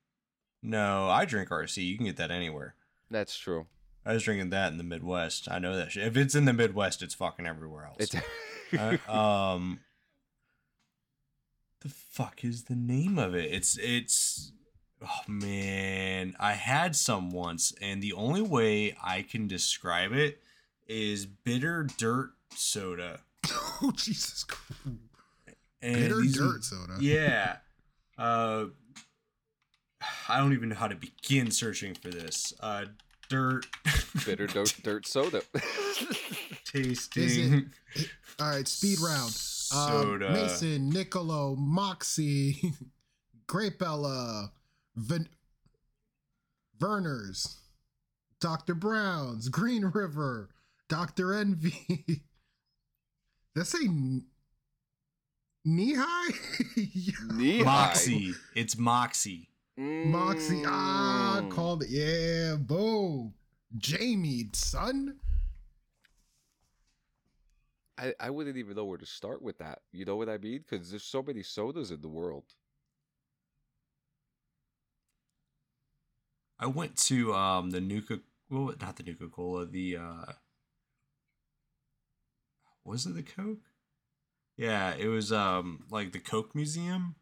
[0.63, 1.85] No, I drink RC.
[1.85, 2.77] You can get that anywhere.
[3.11, 3.67] That's true.
[4.05, 5.49] I was drinking that in the Midwest.
[5.51, 6.07] I know that shit.
[6.07, 8.11] If it's in the Midwest, it's fucking everywhere else.
[8.71, 9.81] It's um,
[11.81, 13.53] the fuck is the name of it?
[13.53, 14.53] It's it's.
[15.05, 20.41] Oh man, I had some once, and the only way I can describe it
[20.87, 23.21] is bitter dirt soda.
[23.83, 24.99] oh Jesus Christ.
[25.81, 26.97] And Bitter dirt soda.
[27.01, 27.57] Yeah.
[28.17, 28.67] Uh,
[30.29, 32.53] I don't even know how to begin searching for this.
[32.61, 32.85] Uh,
[33.33, 33.67] dirt
[34.27, 35.43] bitter dirt, dirt soda.
[36.65, 38.09] tasting it-
[38.39, 39.27] All right, speed round.
[39.27, 40.31] Um, soda.
[40.33, 42.73] Mason, Niccolo, Moxie,
[43.49, 44.51] Grapella,
[44.97, 45.29] Ven-
[46.79, 47.57] Vernors,
[48.41, 48.75] Dr.
[48.75, 50.51] Brown's, Green River,
[50.89, 51.33] Dr.
[51.35, 51.75] Envy.
[53.55, 53.87] Did I say
[55.65, 56.31] knee high?
[56.77, 57.13] Yeah.
[57.35, 58.35] Knee Moxie.
[58.55, 59.49] It's Moxie.
[59.77, 60.63] Moxie.
[60.67, 61.51] Ah, Mm.
[61.51, 61.91] called it.
[61.91, 63.35] Yeah, boom.
[63.77, 65.19] Jamie, son.
[67.99, 69.83] I, I wouldn't even know where to start with that.
[69.93, 70.65] You know what I mean?
[70.69, 72.55] Because there's so many sodas in the world.
[76.59, 78.21] I went to um the Nuka
[78.51, 80.33] well not the Nuka Cola, the uh
[82.85, 83.61] was it the Coke?
[84.57, 87.17] Yeah, it was um like the Coke Museum.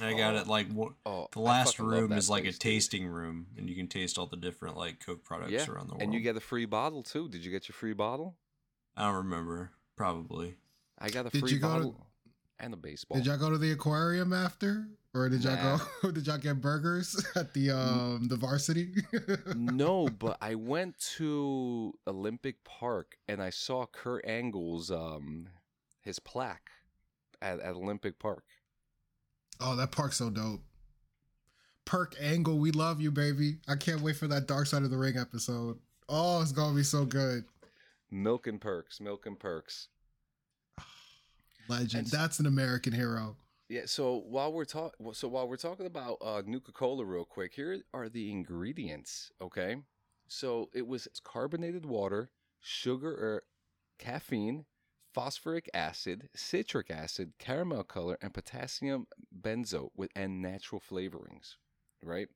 [0.00, 0.38] And I got Oh.
[0.38, 2.60] it like what Oh, the last room is like a place, dude.
[2.60, 5.94] tasting room and you can taste all the different like Coke products Yeah, around the
[5.94, 6.02] world.
[6.02, 7.28] and you get a free bottle too.
[7.28, 8.36] Did you get your free bottle?
[8.96, 9.72] I don't remember.
[9.96, 10.56] Probably.
[10.98, 12.06] I got a Did free you go to- bottle
[12.58, 13.18] and a baseball.
[13.18, 14.88] Did y'all go to the aquarium after?
[15.14, 15.78] Or did y'all Nah.
[16.00, 18.94] go did y'all get burgers at the um the varsity?
[19.54, 25.48] no, but I went to Olympic Park and I saw Kurt Angle's um
[26.00, 26.70] his plaque
[27.42, 28.44] at, at Olympic Park.
[29.60, 30.62] Oh, that park's so dope.
[31.84, 33.56] Perk Angle, we love you, baby.
[33.68, 35.78] I can't wait for that Dark Side of the Ring episode.
[36.08, 37.44] Oh, it's gonna be so good.
[38.10, 39.88] Milk and perks, milk and perks.
[41.68, 42.04] Legend.
[42.04, 43.36] And That's an American hero.
[43.68, 47.54] Yeah, so while we're talking, so while we're talking about uh, Nuka Cola, real quick,
[47.54, 49.30] here are the ingredients.
[49.40, 49.76] Okay,
[50.28, 52.30] so it was carbonated water,
[52.60, 53.44] sugar or
[53.98, 54.66] caffeine,
[55.12, 59.06] phosphoric acid, citric acid, caramel color, and potassium
[59.40, 61.56] benzoate with and natural flavorings.
[62.02, 62.28] Right.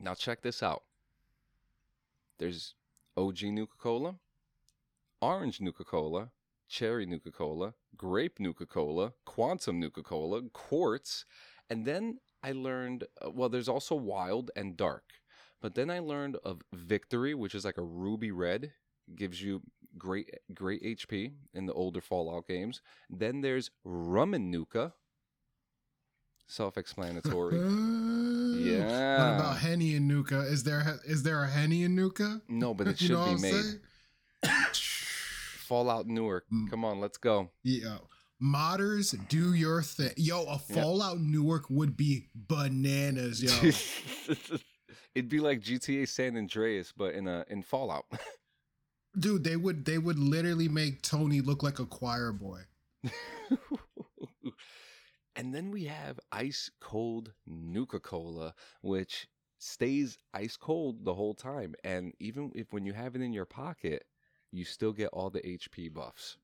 [0.00, 0.82] Now check this out.
[2.38, 2.74] There's
[3.16, 4.16] OG Nuka Cola,
[5.22, 6.30] orange Nuka Cola,
[6.68, 11.24] cherry Nuka Cola, grape Nuka Cola, quantum Nuka Cola, quartz,
[11.70, 15.04] and then I learned uh, well there's also wild and dark.
[15.60, 18.72] But then I learned of victory, which is like a ruby red,
[19.14, 19.62] gives you
[19.96, 22.80] great great HP in the older Fallout games.
[23.08, 24.94] Then there's rum and Nuka.
[26.46, 27.58] Self-explanatory.
[28.54, 29.18] Yeah.
[29.18, 30.40] What about Henny and Nuka?
[30.40, 32.40] Is there is there a Henny and Nuka?
[32.48, 33.80] no, but it should be made.
[35.64, 36.44] Fallout Newark.
[36.52, 36.70] Mm.
[36.70, 37.50] Come on, let's go.
[37.62, 37.98] Yeah.
[38.42, 40.12] Modders, do your thing.
[40.16, 40.58] Yo, a.
[40.58, 44.56] Fallout Newark would be bananas, yo.
[45.14, 48.04] It'd be like GTA San Andreas, but in a in Fallout.
[49.18, 52.62] Dude, they would they would literally make Tony look like a choir boy.
[55.36, 61.74] and then we have ice cold Nuka Cola, which stays ice cold the whole time.
[61.84, 64.04] And even if when you have it in your pocket,
[64.50, 66.36] you still get all the HP buffs.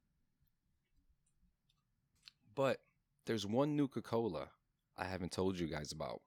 [2.54, 2.78] But
[3.26, 4.48] there's one Nuka Cola
[4.96, 6.20] I haven't told you guys about.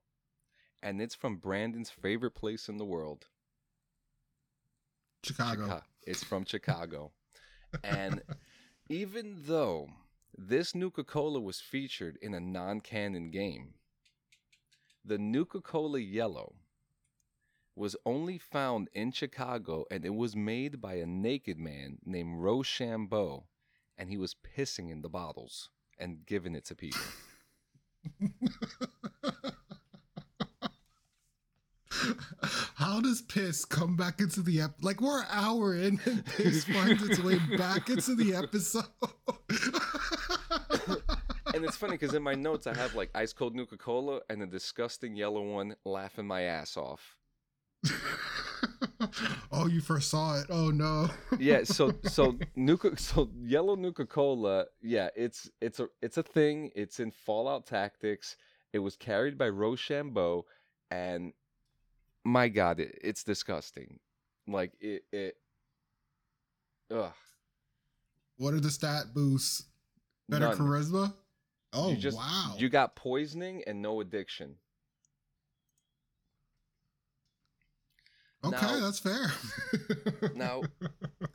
[0.81, 3.27] And it's from Branden's favorite place in the world,
[5.23, 5.63] Chicago.
[5.63, 7.11] Chica- It's from Chicago.
[7.83, 8.21] and
[8.89, 9.89] even though
[10.37, 13.75] this Nuka Cola was featured in a non canon game,
[15.05, 16.55] the Nuka Cola Yellow
[17.75, 23.47] was only found in Chicago and it was made by a naked man named Rochambeau.
[23.97, 27.01] And he was pissing in the bottles and giving it to people.
[32.83, 34.71] How does piss come back into the ep?
[34.81, 38.83] Like we're an hour in, and piss finds its way back into the episode.
[41.53, 44.43] and it's funny because in my notes I have like ice cold Nuka Cola and
[44.43, 47.15] a disgusting yellow one laughing my ass off.
[49.53, 50.47] oh, you first saw it.
[50.49, 51.09] Oh no.
[51.39, 56.69] yeah, so so Nuka so yellow Nuka Cola, yeah, it's it's a it's a thing.
[56.75, 58.35] It's in Fallout Tactics.
[58.73, 60.43] It was carried by Rochambeau,
[60.91, 61.31] and
[62.23, 63.99] my God, it, it's disgusting.
[64.47, 65.35] Like it it.
[66.93, 67.11] Ugh.
[68.37, 69.65] What are the stat boosts?
[70.29, 70.57] Better None.
[70.57, 71.13] charisma?
[71.73, 72.55] Oh you just, wow.
[72.57, 74.55] You got poisoning and no addiction.
[78.45, 79.31] okay, now- that's fair.
[80.35, 80.63] Now,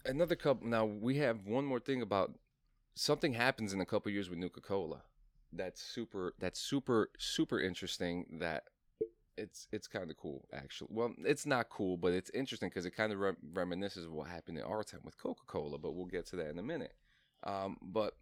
[0.07, 0.67] another couple.
[0.67, 2.33] Now we have one more thing about
[2.95, 5.03] something happens in a couple years with Nuka Cola.
[5.53, 6.35] That's super.
[6.39, 8.27] That's super super interesting.
[8.41, 8.65] That
[9.39, 10.89] it's it's kind of cool actually.
[10.91, 14.29] Well, it's not cool, but it's interesting because it kind of re- reminisces of what
[14.29, 15.79] happened in our time with Coca Cola.
[15.79, 16.95] But we'll get to that in a minute.
[17.45, 18.15] Um, but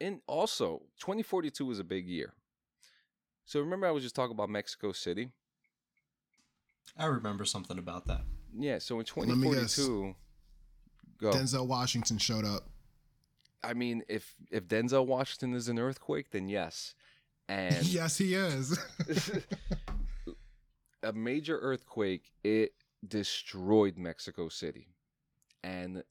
[0.00, 2.32] in also 2042 was a big year.
[3.46, 5.30] So remember, I was just talking about Mexico City.
[6.96, 8.22] I remember something about that.
[8.56, 8.78] Yeah.
[8.78, 9.04] So in
[9.40, 9.76] me guess.
[9.76, 10.14] 2042,
[11.18, 11.30] go.
[11.32, 12.68] Denzel Washington showed up.
[13.62, 16.94] I mean, if if Denzel Washington is an earthquake, then yes,
[17.48, 18.78] and yes, he is.
[21.02, 22.72] a major earthquake it
[23.06, 24.88] destroyed Mexico City,
[25.62, 26.02] and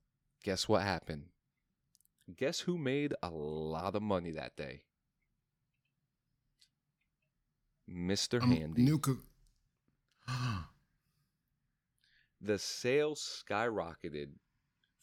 [0.44, 1.26] guess what happened?
[2.36, 4.82] Guess who made a lot of money that day?
[7.88, 8.82] Mister Um, Handy.
[8.84, 9.16] Nuka.
[12.42, 14.32] the sales skyrocketed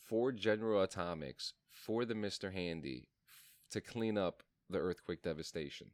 [0.02, 2.52] for General Atomics for the Mr.
[2.52, 3.08] Handy
[3.70, 5.90] to clean up the earthquake devastation.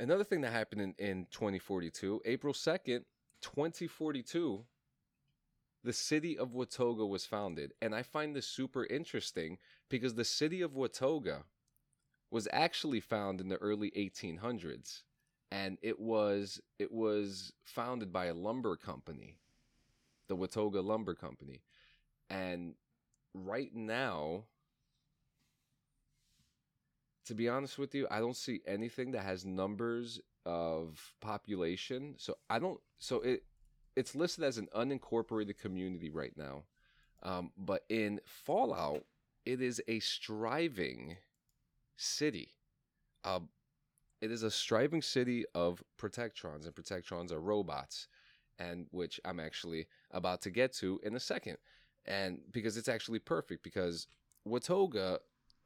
[0.00, 3.04] Another thing that happened in, in 2042, April 2nd,
[3.42, 4.64] 2042,
[5.84, 7.74] the city of Watoga was founded.
[7.82, 9.58] And I find this super interesting
[9.90, 11.42] because the city of Watoga
[12.30, 15.02] was actually found in the early 1800s
[15.52, 19.36] and it was it was founded by a lumber company
[20.28, 21.60] the Watoga Lumber Company
[22.28, 22.74] and
[23.34, 24.44] right now
[27.30, 32.16] to be honest with you I don't see anything that has numbers of population.
[32.18, 33.44] So I don't so it
[33.94, 36.64] it's listed as an unincorporated community right now.
[37.22, 39.04] Um, but in Fallout
[39.46, 41.18] it is a striving
[41.96, 42.56] city.
[43.22, 43.40] Uh,
[44.20, 48.08] it is a striving city of protectrons and protectrons are robots
[48.58, 51.58] and which i'm actually about to get to in a second.
[52.06, 54.08] And because it's actually perfect because
[54.48, 55.18] watoga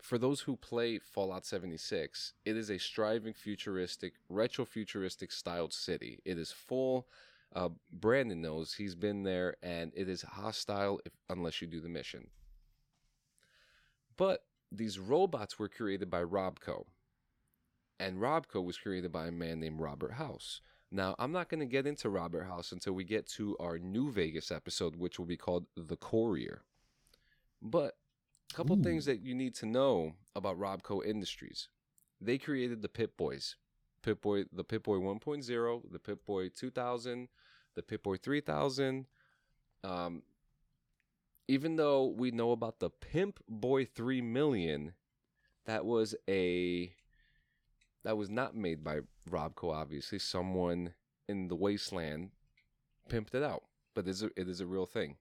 [0.05, 6.20] for those who play fallout 76 it is a striving futuristic retro futuristic styled city
[6.24, 7.09] it is full
[7.55, 11.88] uh, Branden knows he's been there and it is hostile if, unless you do the
[11.88, 12.28] mission
[14.16, 16.84] but these robots were created by robco
[18.00, 20.61] and Robco was created by a man named Robert House.
[20.90, 24.11] Now, I'm not going to get into Robert House until we get to our New
[24.11, 26.62] Vegas episode, which will be called The Courier.
[27.62, 27.96] But
[28.51, 28.82] a couple Ooh.
[28.82, 31.68] things that you need to know about Robco Industries.
[32.20, 33.57] They created the Pip Boys.
[34.03, 37.28] Pip Boy, the Pip Boy 1.0, the Pip Boy 2000,
[37.74, 39.07] the Pip Boy 3000.
[39.82, 40.22] Um,
[41.49, 44.92] even though we know about the Pimp Boy 3 million,
[45.66, 46.92] that was a
[48.05, 49.72] that was not made by Robco.
[49.72, 50.92] Obviously, someone
[51.28, 52.30] in the wasteland
[53.09, 53.64] pimped it out,
[53.95, 55.16] but it is a, it is a real thing.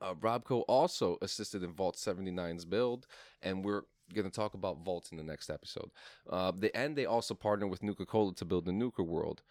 [0.00, 3.06] Uh, Robco also assisted in Vault 79's build,
[3.42, 3.82] and we're
[4.14, 5.90] going to talk about Vault in the next episode.
[6.28, 9.42] Uh, the and they also partnered with Nuka Cola to build the Nuka World.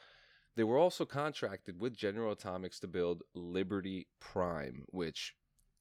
[0.55, 5.35] They were also contracted with General Atomics to build Liberty Prime, which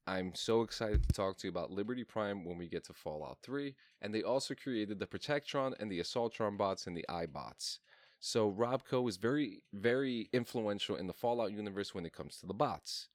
[0.05, 3.39] I'm so excited to talk to you about Liberty Prime when we get to Fallout
[3.41, 3.75] 3.
[4.01, 7.79] And they also created the Protectron and the Assaultron bots and the Eyebots.
[8.19, 12.53] So Robco is very, very influential in the Fallout universe when it comes to the
[12.53, 13.09] bots.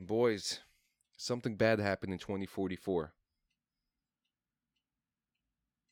[0.00, 0.60] And boys,
[1.18, 3.12] something bad happened in 2044.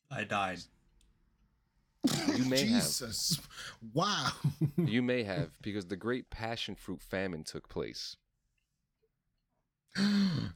[0.09, 0.57] I died.
[2.35, 2.81] You may have.
[2.81, 3.39] Jesus.
[3.93, 4.31] Wow.
[4.77, 8.15] You may have, because the Great Passion Fruit Famine took place.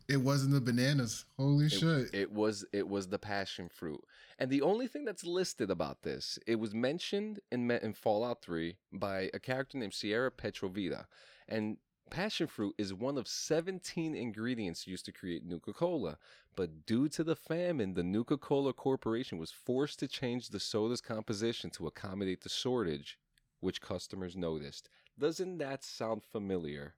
[0.09, 1.25] it wasn't the bananas.
[1.37, 2.09] Holy It, shit.
[2.13, 4.01] it was it was the passion fruit,
[4.39, 8.41] and the only thing that's listed about this, it was mentioned in Me- in Fallout
[8.41, 11.05] Three by a character named Sierra Petrovita,
[11.47, 11.77] and
[12.09, 16.17] Passion fruit is one of 17 ingredients used to create Nuka Cola,
[16.55, 21.01] but due to the famine, the Nuka Cola Corporation was forced to change the soda's
[21.01, 23.17] composition to accommodate the shortage,
[23.61, 24.89] which customers noticed.
[25.17, 26.93] Doesn't that sound familiar?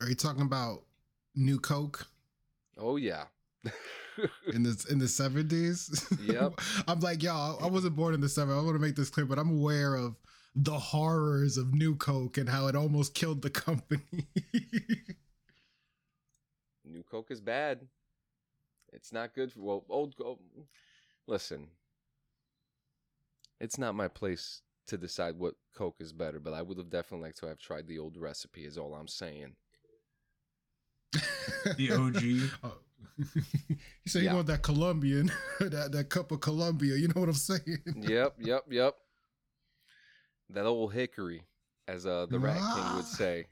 [0.00, 0.82] Are you talking about
[1.34, 2.06] New Coke?
[2.76, 3.24] Oh, yeah.
[4.52, 6.06] in the in the seventies?
[6.26, 6.60] Yep.
[6.88, 8.58] I'm like, y'all, I wasn't born in the '70s.
[8.58, 10.16] I want to make this clear, but I'm aware of
[10.54, 14.02] the horrors of New Coke and how it almost killed the company.
[16.84, 17.86] New Coke is bad.
[18.92, 20.40] It's not good for well, old Coke.
[21.26, 21.68] Listen.
[23.60, 27.26] It's not my place to decide what Coke is better, but I would have definitely
[27.26, 29.54] liked to have tried the old recipe is all I'm saying.
[31.76, 32.50] The OG.
[32.64, 32.78] Oh.
[33.34, 34.30] you say Yeah.
[34.30, 36.96] you want that Colombian, that that cup of Colombia.
[36.96, 37.78] You know what I'm saying?
[37.96, 38.94] yep, yep, yep.
[40.50, 41.42] That old hickory,
[41.88, 43.46] as uh, the Rat King would say.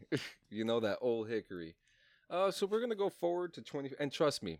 [0.50, 1.74] you know that old hickory.
[2.30, 4.58] Uh, so we're gonna go forward to twenty, and trust me,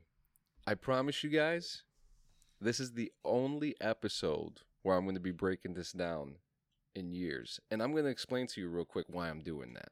[0.67, 1.83] I promise you guys,
[2.61, 6.37] this is the only episode where I'm gonna be breaking this down
[6.95, 9.91] in years, and I'm gonna explain to you real quick why I'm doing that.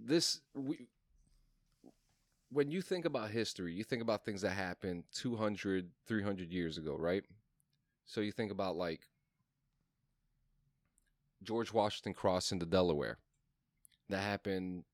[0.00, 0.86] This we.
[2.50, 6.96] When you think about history, you think about things that happened 200, 300 years ago,
[6.96, 7.24] right?
[8.06, 9.02] So you think about like
[11.42, 13.18] George Washington crossing the Delaware.
[14.08, 14.84] That happened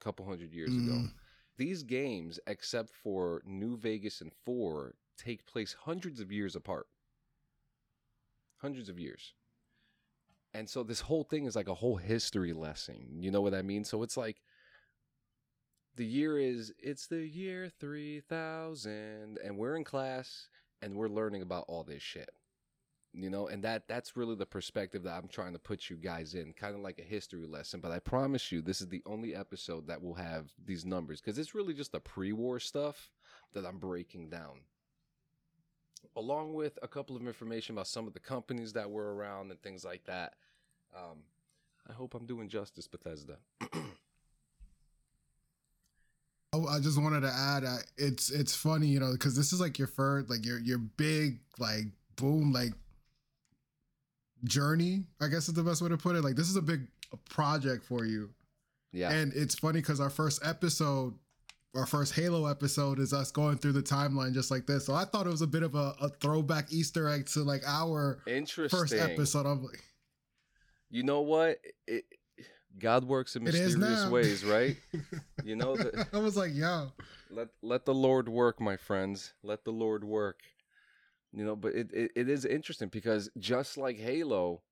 [0.00, 0.92] a couple hundred years ago.
[0.92, 1.12] Mm.
[1.56, 6.86] These games, except for New Vegas and Four, take place hundreds of years apart.
[8.58, 9.34] Hundreds of years.
[10.54, 13.18] And so this whole thing is like a whole history lesson.
[13.20, 13.84] You know what I mean?
[13.84, 14.42] So it's like
[15.96, 20.48] the year is it's the year 3000 and we're in class
[20.80, 22.30] and we're learning about all this shit.
[23.14, 26.32] You know and that that's really the perspective that i'm trying to put you guys
[26.32, 29.34] in kind of like a history lesson but i promise you this is the only
[29.34, 33.10] episode that will have these numbers because it's really just the pre-war stuff
[33.52, 34.60] that i'm breaking down.
[36.16, 39.60] Along with a couple of information about some of the companies that were around and
[39.60, 40.32] things like that.
[40.96, 41.24] Um,
[41.88, 43.36] i hope i'm doing justice bethesda
[46.54, 49.78] I just wanted to add, uh, it's it's funny, you know, because this is like
[49.78, 51.86] your first, like your your big, like
[52.16, 52.72] boom, like
[54.44, 55.04] journey.
[55.20, 56.22] I guess is the best way to put it.
[56.22, 56.86] Like this is a big
[57.30, 58.30] project for you,
[58.92, 61.14] yeah and it's funny because our first episode,
[61.74, 64.84] our first Halo episode, is us going through the timeline just like this.
[64.84, 67.62] So I thought it was a bit of a, a throwback Easter egg to like
[67.66, 69.46] our interesting first episode.
[69.46, 69.82] I'm like,
[70.90, 72.04] you know what it,
[72.78, 74.76] god works in mysterious ways right?
[75.44, 76.92] You know that I was like, yo,
[77.30, 79.34] let let the lord work my friends.
[79.42, 80.40] Let the lord work.
[81.32, 84.62] You know but it, it, it is interesting because just like halo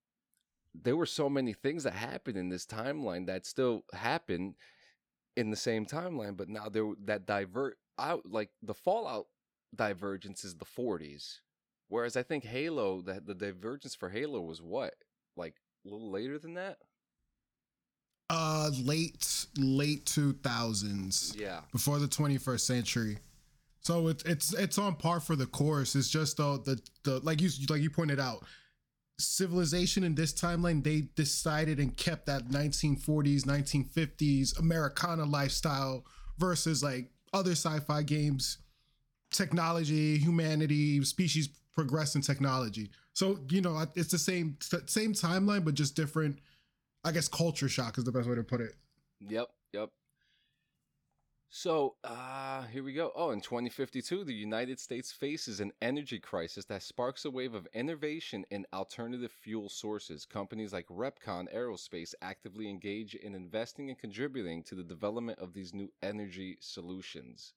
[0.75, 4.55] there were so many things that happened in this timeline that still happen
[5.37, 9.27] in the same timeline but now there that divert out like the fallout
[9.75, 11.39] divergence is the 40s
[11.89, 14.95] whereas i think halo the, the divergence for halo was what?
[15.37, 15.55] Like
[15.85, 16.79] a little later than that
[18.31, 21.35] uh, late late two thousands.
[21.37, 23.19] yeah before the 21st century.
[23.83, 25.97] So it's it's it's on par for the course.
[25.97, 28.45] It's just though the the like you like you pointed out,
[29.19, 36.05] civilization in this timeline they decided and kept that 1940s 1950s Americana lifestyle
[36.39, 38.59] versus like other sci-fi games,
[39.31, 42.91] technology, humanity, species progress in technology.
[43.15, 46.39] So you know it's the same same timeline but just different.
[47.05, 48.75] I guess culture shock is the best way to put it.
[49.21, 49.91] Yep, yep.
[51.53, 53.11] So, uh, here we go.
[53.17, 57.67] Oh, in 2052, the United States faces an energy crisis that sparks a wave of
[57.75, 60.25] innovation in alternative fuel sources.
[60.25, 65.75] Companies like REPCONN Aerospace actively engage in investing and contributing to the development of these
[65.75, 67.55] new energy solutions.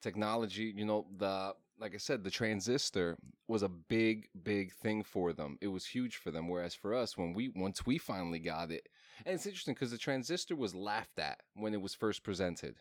[0.00, 3.16] Technology, you know, the like I said, the transistor
[3.48, 5.58] was a big, big thing for them.
[5.60, 6.48] It was huge for them.
[6.48, 8.88] Whereas for us, when we once we finally got it,
[9.24, 12.76] and it's interesting because the transistor was laughed at when it was first presented.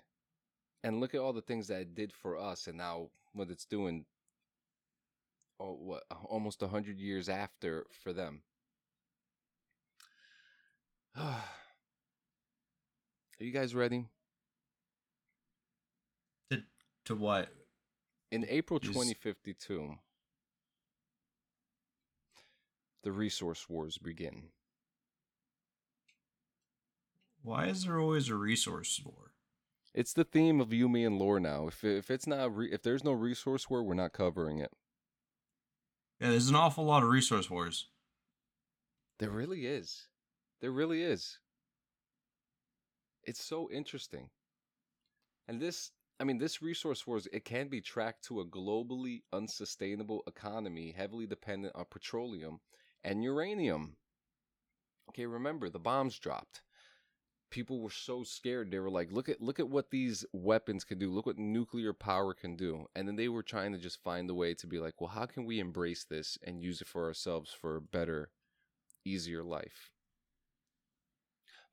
[0.84, 3.66] And look at all the things that it did for us and now what it's
[3.66, 4.06] doing
[5.60, 8.42] oh what almost a hundred years after for them.
[11.18, 11.44] Are
[13.40, 14.06] you guys ready?
[16.52, 16.64] To,
[17.06, 17.50] to what?
[18.36, 19.96] In April Is- 2052,
[23.02, 24.50] the resource wars begin.
[27.44, 29.32] Why is there always a resource war?
[29.94, 31.68] It's the theme of you, me, and lore now.
[31.68, 34.74] If if it's not re- if there's no resource war, we're not covering it.
[36.20, 37.88] Yeah, there's an awful lot of resource wars.
[39.20, 40.10] There really is.
[40.60, 41.40] There really is.
[43.24, 44.30] It's so interesting.
[45.48, 50.24] And this, I mean, this resource wars, it can be tracked to a globally unsustainable
[50.28, 52.60] economy heavily dependent on petroleum
[53.04, 53.96] and uranium.
[55.10, 56.62] Okay, remember, the bombs dropped.
[57.52, 58.72] people were so scared.
[58.72, 61.12] They were like, "Look at look at what these weapons can do.
[61.12, 64.36] Look what nuclear power can do." And then they were trying to just find a
[64.36, 67.52] way to be like, "Well, how can we embrace this and use it for ourselves
[67.54, 68.32] for a better,
[69.06, 69.92] easier life?"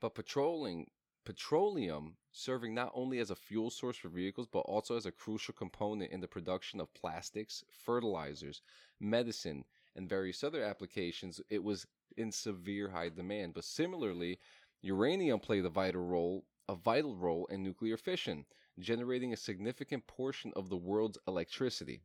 [0.01, 0.91] But petroling
[1.25, 5.55] petroleum serving not only as a fuel source for vehicles but also as a crucial
[5.55, 8.63] component in the production of plastics, fertilizers,
[8.99, 11.87] medicine, and various other applications, it was
[12.17, 13.55] in severe high demand.
[13.55, 14.39] But similarly,
[14.81, 18.47] uranium played a vital role a vital role in nuclear fission,
[18.79, 22.01] generating a significant portion of the world's electricity.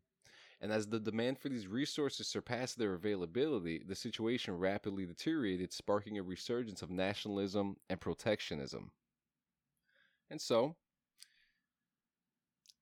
[0.60, 6.18] And as the demand for these resources surpassed their availability, the situation rapidly deteriorated, sparking
[6.18, 8.92] a resurgence of nationalism and protectionism.
[10.30, 10.76] And so,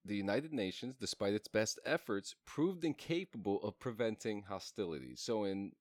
[0.03, 5.19] the United Nations, despite its best efforts, proved incapable of preventing hostilities.
[5.19, 5.72] So in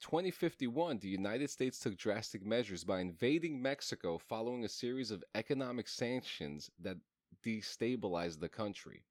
[0.00, 5.88] 2051, the United States took drastic measures by invading Mexico following a series of economic
[5.88, 6.96] sanctions that
[7.42, 9.04] destabilized the country.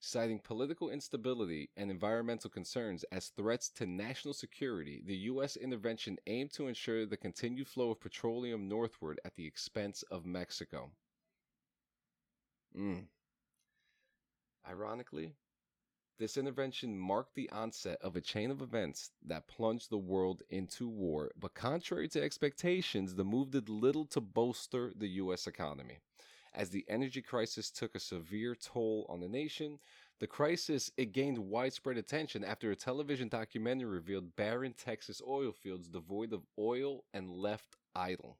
[0.00, 5.56] Citing political instability and environmental concerns as threats to national security, the U.S.
[5.56, 10.90] intervention aimed to ensure the continued flow of petroleum northward at the expense of Mexico.
[12.78, 13.04] Mm.
[14.68, 15.34] Ironically,
[16.18, 20.86] this intervention marked the onset of a chain of events that plunged the world into
[20.88, 25.46] war, but contrary to expectations, the move did little to bolster the U.S.
[25.46, 25.98] economy.
[26.52, 29.78] As the energy crisis took a severe toll on the nation,
[30.18, 35.88] the crisis it gained widespread attention after a television documentary revealed barren Texas oil fields
[35.88, 38.36] devoid of oil and left idle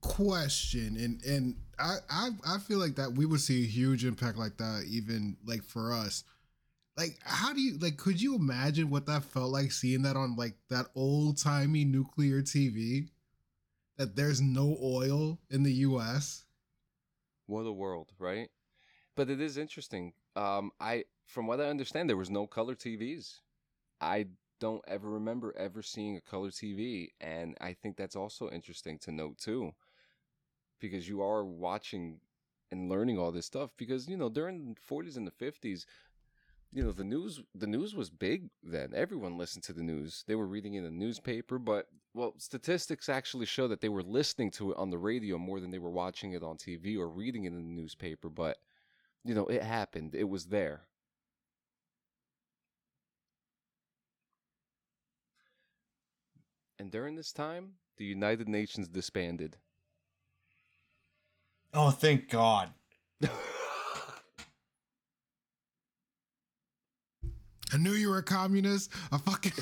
[0.00, 4.38] question and and I, I i feel like that we would see a huge impact
[4.38, 6.24] like that even like for us.
[6.96, 10.36] Like how do you like could you imagine what that felt like seeing that on
[10.36, 13.08] like that old-timey nuclear tv
[13.96, 16.44] that there's no oil in the us
[17.46, 18.48] what a world right?
[19.16, 20.12] But it is interesting.
[20.36, 23.40] Um i from what i understand there was no color tvs
[24.00, 24.26] i
[24.58, 29.12] don't ever remember ever seeing a color tv and i think that's also interesting to
[29.12, 29.72] note too
[30.80, 32.20] because you are watching
[32.70, 35.86] and learning all this stuff because you know during the 40s and the 50s
[36.72, 38.92] you know the news the news was big then.
[38.94, 40.24] Everyone listened to the news.
[40.26, 44.50] They were reading in the newspaper but well statistics actually show that they were listening
[44.52, 47.44] to it on the radio more than they were watching it on TV or reading
[47.44, 48.58] it in the newspaper but
[49.24, 50.14] you know it happened.
[50.14, 50.82] It was there.
[56.80, 59.56] And during this time the United Nations disbanded
[61.72, 62.70] Oh, thank God.
[67.72, 68.90] I knew you were a communist.
[69.12, 69.52] I fucking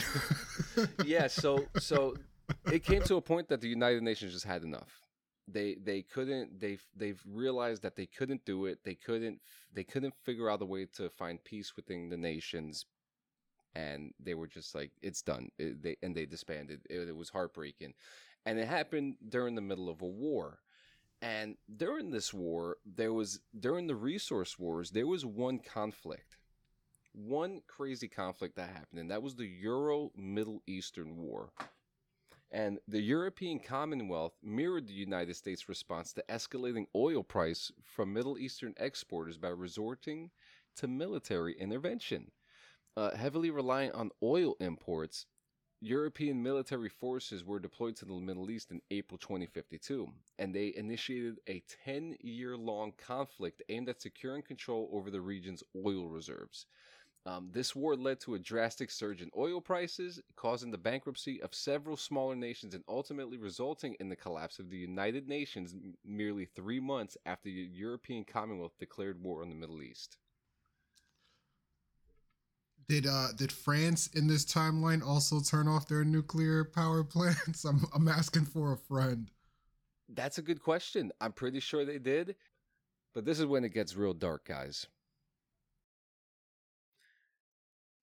[1.05, 1.27] yeah.
[1.27, 2.17] So so
[2.73, 5.03] it came to a point that the United Nations just had enough.
[5.47, 8.79] They they couldn't they they've realized that they couldn't do it.
[8.85, 9.41] They couldn't
[9.75, 12.87] they couldn't figure out a way to find peace within the nations,
[13.75, 15.51] and they were just like it's done.
[15.59, 16.81] It, they and they disbanded.
[16.89, 17.93] It, it was heartbreaking,
[18.47, 20.61] and it happened during the middle of a war.
[21.21, 26.37] And during this war, there was during the resource wars, there was one conflict,
[27.13, 31.51] one crazy conflict that happened, and that was the Euro Middle Eastern War.
[32.51, 38.39] And the European Commonwealth mirrored the United States' response to escalating oil price from Middle
[38.39, 40.31] Eastern exporters by resorting
[40.77, 42.31] to military intervention.
[42.97, 45.27] Uh, heavily reliant on oil imports,
[45.81, 50.09] European military forces were deployed to the Middle East in April 2052,
[50.41, 55.63] and they initiated a 10 year long conflict aimed at securing control over the region's
[55.77, 56.67] oil reserves.
[57.27, 61.55] Um, this war led to a drastic surge in oil prices, causing the bankruptcy of
[61.55, 66.81] several smaller nations and ultimately resulting in the collapse of the United Nations merely three
[66.81, 70.19] months after the European Commonwealth declared war on the Middle East.
[72.89, 77.65] Did uh did France in this timeline also turn off their nuclear power plants?
[77.65, 79.31] I'm I'm asking for a friend.
[80.09, 81.13] That's a good question.
[81.21, 82.35] I'm pretty sure they did,
[83.15, 84.87] but this is when it gets real dark, guys.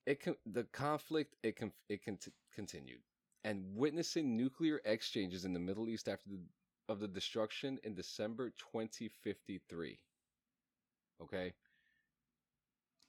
[0.05, 2.19] It con- the conflict it can it can
[2.53, 3.01] continued,
[3.43, 6.39] and witnessing nuclear exchanges in the Middle East after the
[6.89, 9.97] of the destruction in December 2053.
[11.23, 11.53] Okay,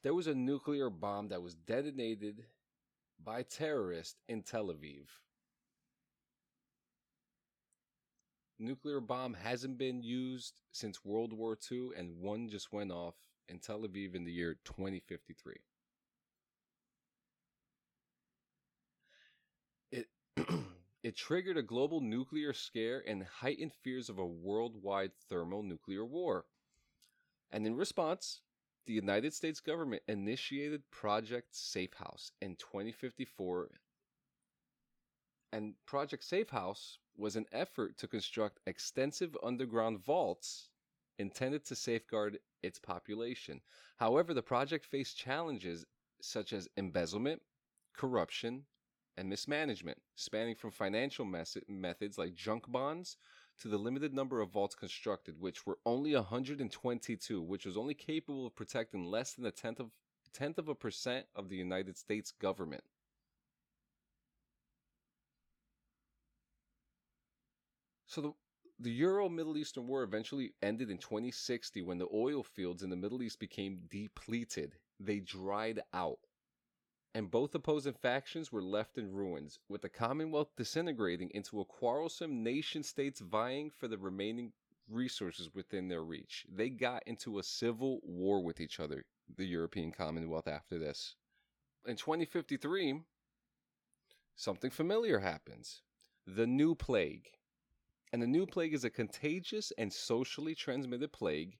[0.07, 2.45] there was a nuclear bomb that was detonated
[3.21, 5.07] by terrorists in Tel Aviv.
[8.57, 13.15] Nuclear bomb hasn't been used since World War II, and one just went off
[13.49, 15.55] in Tel Aviv in the year 2053.
[19.91, 20.07] It
[21.03, 26.45] It triggered a global nuclear scare and heightened fears of a worldwide thermonuclear war.
[27.51, 28.39] And in response,
[28.87, 33.69] the United States government initiated Project Safe House in 2054.
[35.51, 40.69] And Project Safe House was an effort to construct extensive underground vaults
[41.19, 43.59] intended to safeguard its population.
[43.97, 45.85] However, the project faced challenges
[46.21, 47.41] such as embezzlement,
[47.93, 48.63] corruption,
[49.17, 53.17] and mismanagement, spanning from financial mes- methods like junk bonds
[53.61, 58.45] to the limited number of vaults constructed, which were only 122, which was only capable
[58.45, 59.91] of protecting less than a tenth of
[60.33, 62.83] tenth of a percent of the United States government.
[68.05, 68.33] So the
[68.79, 72.95] the Euro Middle Eastern War eventually ended in 2060 when the oil fields in the
[72.95, 74.75] Middle East became depleted.
[74.99, 76.19] They dried out.
[77.13, 82.43] And both opposing factions were left in ruins, with the Commonwealth disintegrating into a quarrelsome
[82.43, 84.53] nation states vying for the remaining
[84.89, 86.45] resources within their reach.
[86.53, 89.05] They got into a civil war with each other,
[89.35, 91.15] the European Commonwealth, after this.
[91.85, 93.01] In 2053,
[94.35, 95.81] something familiar happens
[96.27, 97.29] the new plague.
[98.11, 101.57] And the new plague is a contagious and socially transmitted plague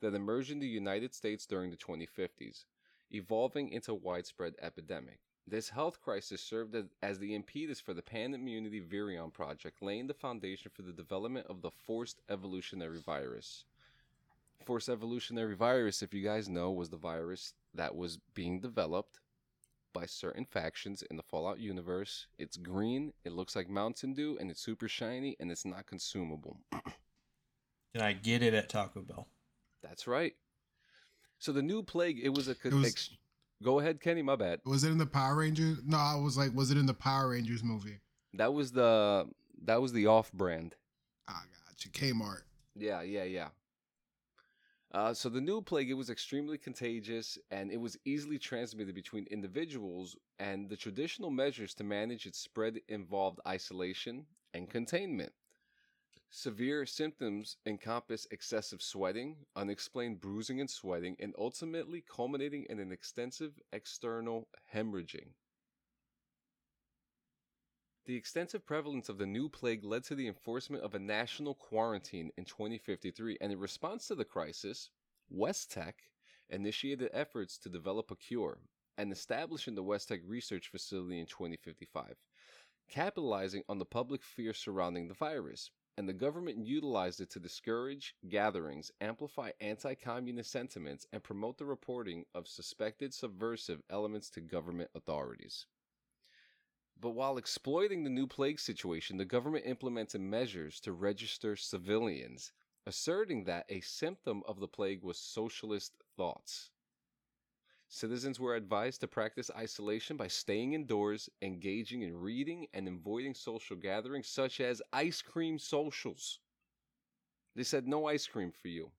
[0.00, 2.64] that emerged in the United States during the 2050s,
[3.10, 5.20] evolving into a widespread epidemic.
[5.48, 10.08] This health crisis served as, as the impetus for the Pan Immunity Virion Project, laying
[10.08, 13.64] the foundation for the development of the forced evolutionary virus.
[14.64, 19.20] Forced evolutionary virus, if you guys know, was the virus that was being developed
[19.92, 22.26] by certain factions in the Fallout universe.
[22.38, 26.58] It's green, it looks like Mountain Dew, and it's super shiny, and it's not consumable.
[26.72, 29.28] Can I get it at Taco Bell?
[29.82, 30.34] That's right.
[31.38, 32.52] So the new plague, it was a.
[32.64, 33.10] It was- ex-
[33.62, 34.20] Go ahead, Kenny.
[34.20, 34.60] My bad.
[34.66, 35.78] Was it in the Power Rangers?
[35.86, 38.00] No, I was like, was it in the Power Rangers movie?
[38.34, 39.26] That was the
[39.64, 40.74] that was the off-brand.
[41.26, 41.32] I
[41.66, 41.90] got you.
[41.90, 42.42] Kmart.
[42.74, 43.48] Yeah, yeah, yeah.
[44.92, 49.26] Uh, so the new plague, it was extremely contagious and it was easily transmitted between
[49.30, 50.16] individuals.
[50.38, 55.32] And the traditional measures to manage its spread involved isolation and containment.
[56.30, 63.60] Severe symptoms encompass excessive sweating, unexplained bruising and sweating, and ultimately culminating in an extensive
[63.72, 65.28] external hemorrhaging.
[68.06, 72.30] The extensive prevalence of the new plague led to the enforcement of a national quarantine
[72.36, 74.90] in 2053, and in response to the crisis,
[75.28, 76.10] West Tek
[76.48, 78.58] initiated efforts to develop a cure
[78.96, 82.16] and establishing the West Tek Research Facility in 2055,
[82.88, 85.70] capitalizing on the public fear surrounding the virus.
[85.98, 91.64] And the government utilized it to discourage gatherings, amplify anti communist sentiments, and promote the
[91.64, 95.66] reporting of suspected subversive elements to government authorities.
[96.98, 102.52] But while exploiting the new plague situation, the government implemented measures to register civilians,
[102.86, 106.70] asserting that a symptom of the plague was socialist thoughts.
[107.88, 113.76] Citizens were advised to practice isolation by staying indoors, engaging in reading, and avoiding social
[113.76, 116.40] gatherings such as ice cream socials.
[117.54, 118.90] They said no ice cream for you.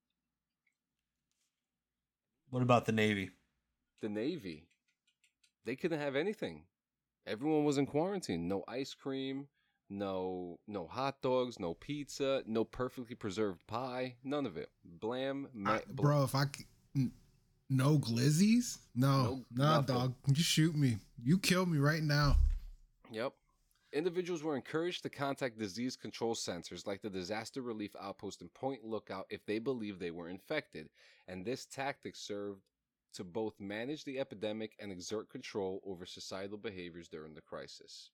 [2.50, 3.32] What about the Navy?
[4.02, 4.68] The Navy,
[5.66, 6.64] they couldn't have anything.
[7.26, 8.48] Everyone was in quarantine.
[8.48, 9.48] No ice cream,
[9.90, 14.70] no no hot dogs, no pizza, no perfectly preserved pie, none of it.
[14.86, 16.66] Blam, ma- I- bro, if I c-
[16.96, 17.12] n-
[17.70, 19.96] no glizzies, no, No- nah, nothing.
[19.96, 22.38] dog, you shoot me, you kill me right now.
[23.12, 23.34] Yep.
[23.94, 28.84] Individuals were encouraged to contact disease control centers like the Disaster Relief Outpost and Point
[28.84, 30.90] Lookout if they believed they were infected,
[31.28, 32.62] and this tactic served
[33.14, 38.12] to both manage the epidemic and exert control over societal behaviors during the crisis.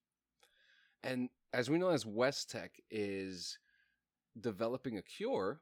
[1.03, 3.57] And as we know, as West Tek is
[4.39, 5.59] developing a cure,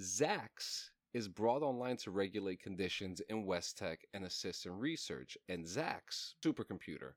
[0.00, 5.38] Zax is brought online to regulate conditions in West Tek and assist in research.
[5.48, 7.12] And Zax supercomputer,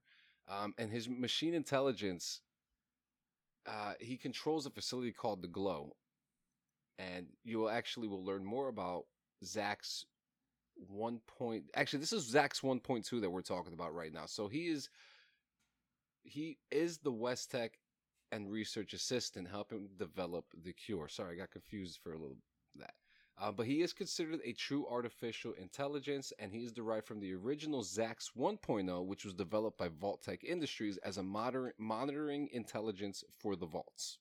[0.48, 2.40] um, and his machine intelligence,
[3.68, 5.98] uh, he controls a facility called the Glow,
[6.98, 9.04] and you will actually will learn more about
[9.44, 10.06] Zax
[10.88, 11.66] one point.
[11.76, 14.28] Actually, this is Zax one point two that we're talking about right now.
[14.28, 14.88] So he is
[16.24, 17.80] he is the West Tek
[18.32, 21.10] and research assistant helping develop the cure.
[21.10, 22.38] Sorry, I got confused for a little.
[23.40, 27.34] Uh, but he is considered a true artificial intelligence, and he is derived from the
[27.34, 33.56] original Zax 1.0, which was developed by Vault-Tec Industries as a moder- monitoring intelligence for
[33.56, 34.18] the vaults.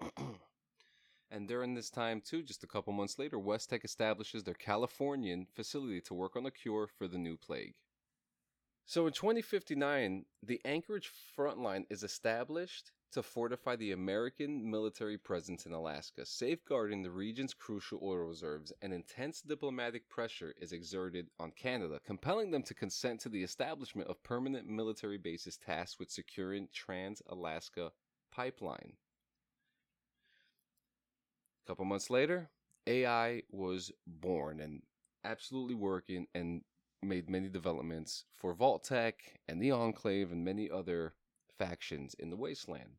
[1.30, 5.46] and during this time, too, just a couple months later, West Tek establishes their Californian
[5.54, 7.74] facility to work on a cure for the new plague.
[8.86, 15.66] So in 2059, the Anchorage front line is established to fortify the American military presence
[15.66, 21.50] in Alaska, safeguarding the region's crucial oil reserves, and intense diplomatic pressure is exerted on
[21.52, 26.68] Canada, compelling them to consent to the establishment of permanent military bases tasked with securing
[26.72, 27.92] Trans Alaska
[28.30, 28.92] Pipeline.
[31.64, 32.50] A couple months later,
[32.86, 34.82] AI was born and
[35.24, 36.62] absolutely working and
[37.02, 41.14] made many developments for Vault-Tec and the Enclave and many other
[41.58, 42.96] factions in the wasteland.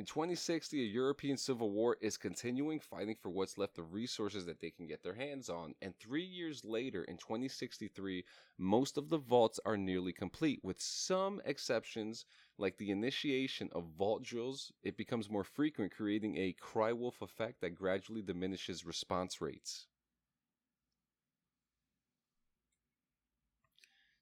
[0.00, 4.58] In 2060, a European civil war is continuing, fighting for what's left of resources that
[4.58, 5.74] they can get their hands on.
[5.82, 8.24] And three years later, in 2063,
[8.56, 12.24] most of the vaults are nearly complete, with some exceptions
[12.56, 14.72] like the initiation of vault drills.
[14.82, 19.86] It becomes more frequent, creating a cry wolf effect that gradually diminishes response rates.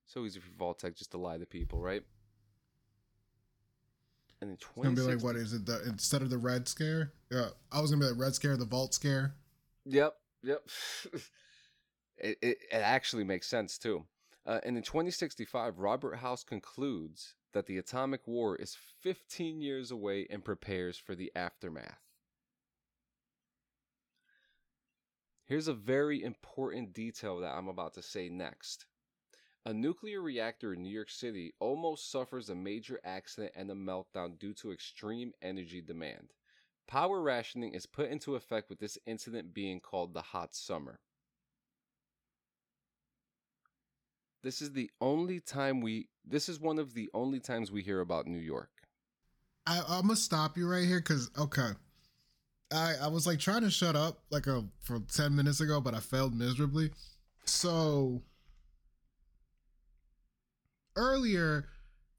[0.07, 2.03] So easy for Vault-Tec just to lie to people, right?
[4.41, 5.67] And in It's gonna be like what is it?
[5.67, 8.65] The instead of the red scare, yeah, I was gonna be like red scare, the
[8.65, 9.35] vault scare.
[9.85, 10.69] Yep, yep.
[12.19, 14.05] it, it, it actually makes sense too.
[14.47, 20.27] Uh, and in 2065, Robert House concludes that the atomic war is 15 years away
[20.31, 22.01] and prepares for the aftermath.
[25.45, 28.87] Here's a very important detail that I'm about to say next.
[29.67, 34.39] A nuclear reactor in New York City almost suffers a major accident and a meltdown
[34.39, 36.33] due to extreme energy demand.
[36.87, 41.01] Power rationing is put into effect with this incident being called the hot summer.
[44.43, 48.01] This is the only time we this is one of the only times we hear
[48.01, 48.71] about New York.
[49.67, 51.73] I, I'm gonna stop you right here because okay,
[52.73, 55.93] I I was like trying to shut up like a for ten minutes ago, but
[55.93, 56.91] I failed miserably.
[57.45, 58.23] So
[60.99, 61.69] earlier,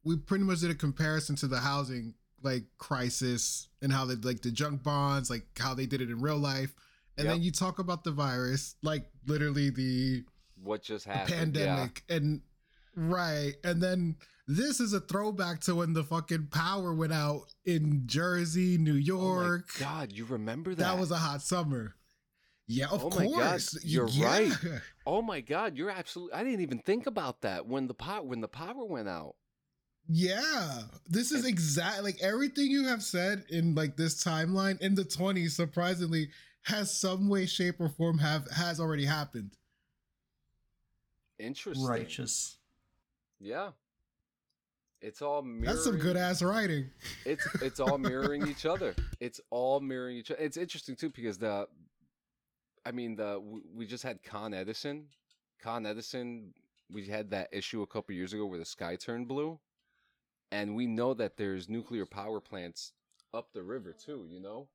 [0.03, 4.41] we pretty much did a comparison to the housing like crisis and how they like
[4.41, 6.73] the junk bonds, like how they did it in real life,
[7.17, 10.23] and then you talk about the virus, like literally the
[10.63, 11.29] What just happened?
[11.57, 11.65] Yeah.
[11.65, 12.41] pandemic and
[12.95, 14.15] right and then
[14.47, 18.95] this is a throwback to when the fucking power went out in jersey new Oh
[18.95, 20.83] my york God, you remember that?
[20.83, 21.95] that was a hot summer
[22.71, 24.25] yeah of Oh my God, course you're Yeah.
[24.27, 24.53] right.
[25.05, 26.33] Oh my God, you're absolutely.
[26.35, 29.35] I didn't even think about that when the power when the power went out.
[30.07, 35.03] yeah this is exactly like everything you have said in like this timeline in the
[35.03, 36.29] 20s surprisingly
[36.63, 39.51] has some way shape or form have has already happened
[41.37, 41.85] Interesting.
[41.85, 42.57] Righteous.
[43.39, 43.69] Yeah.
[45.01, 45.63] It's all mirroring.
[45.63, 46.89] that's some good ass writing
[47.25, 48.93] It's it's all mirroring each other.
[49.21, 50.41] It's all mirroring each other.
[50.41, 51.67] It's interesting too because the,
[52.85, 53.41] I mean the
[53.73, 55.05] we just had Con Edison.
[55.61, 56.53] Con Edison.
[56.91, 59.59] We had that issue a couple years ago where the sky turned blue,
[60.51, 62.93] and we know that there's nuclear power plants
[63.33, 64.25] up the river too.
[64.29, 64.67] You know.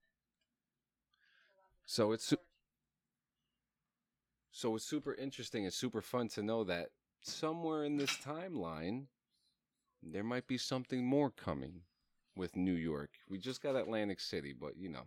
[1.87, 2.33] So it's
[4.51, 6.91] so it's super interesting and super fun to know that
[7.21, 9.07] somewhere in this timeline
[10.03, 11.81] there might be something more coming
[12.37, 13.11] with New York.
[13.29, 15.07] We just got Atlantic City, but you know.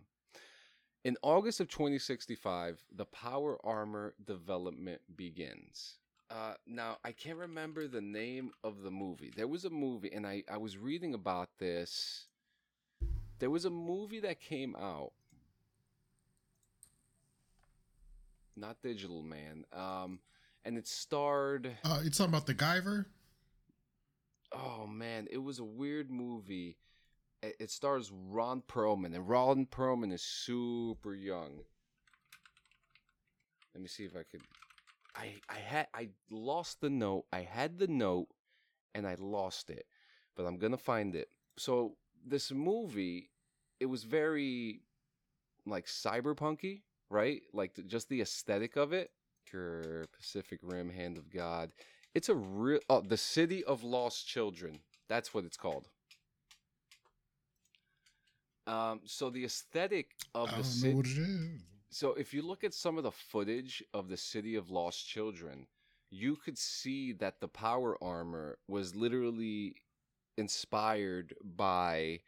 [1.04, 5.98] In August of 2065, the power armor development begins.
[6.30, 9.32] Uh, now, I can't remember the name of the movie.
[9.34, 12.26] There was a movie, and I, I was reading about this.
[13.38, 15.12] There was a movie that came out.
[18.56, 19.64] Not Digital Man.
[19.72, 20.18] Um,
[20.64, 21.70] and it starred.
[21.84, 23.06] uh you talking about the guyver
[24.52, 26.76] Oh man, it was a weird movie.
[27.42, 31.60] It, stars Ron Perlman, and Ron Perlman is super young.
[33.74, 34.42] Let me see if I could.
[35.14, 37.26] I I had I lost the note.
[37.32, 38.28] I had the note,
[38.94, 39.86] and I lost it,
[40.36, 41.28] but I'm gonna find it.
[41.56, 41.96] So
[42.26, 43.30] this movie,
[43.78, 44.82] it was very
[45.64, 47.42] like cyberpunky, right?
[47.52, 49.10] Like the, just the aesthetic of it.
[49.44, 51.70] Sure, Pacific Rim, Hand of God.
[52.14, 54.80] It's a real oh, the City of Lost Children.
[55.08, 55.88] That's what it's called.
[58.68, 60.94] Um, so the aesthetic of the city.
[60.94, 64.56] what it is So if you look at some of the footage of the City
[64.56, 65.66] of Lost Children,
[66.10, 69.76] you could see that the power armor was literally
[70.36, 72.20] inspired by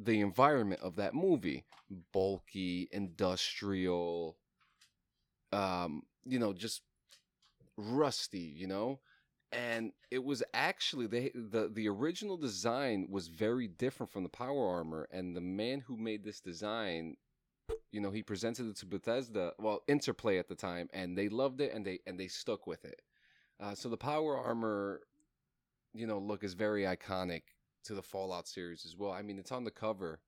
[0.00, 1.64] the environment of that movie.
[2.12, 4.36] Bulky, industrial,
[5.52, 6.82] um, you know, just
[7.76, 9.00] rusty, you know?
[9.56, 14.68] And it was actually they the the original design was very different from the power
[14.68, 17.16] armor and the man who made this design
[17.92, 21.60] you know he presented it to Bethesda well Interplay at the time and they loved
[21.60, 23.02] it and they and they stuck with it
[23.60, 25.02] Uh, so the power armor,
[25.94, 27.42] you know, look is very iconic
[27.84, 29.12] to the Fallout series as well.
[29.12, 30.20] I mean, it's on the cover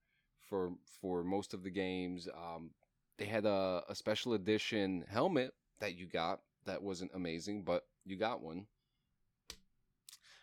[0.49, 2.29] for for most of the games.
[2.35, 2.71] Um,
[3.19, 8.17] they had a, a special edition helmet that you got that wasn't amazing, but you
[8.17, 8.67] got one.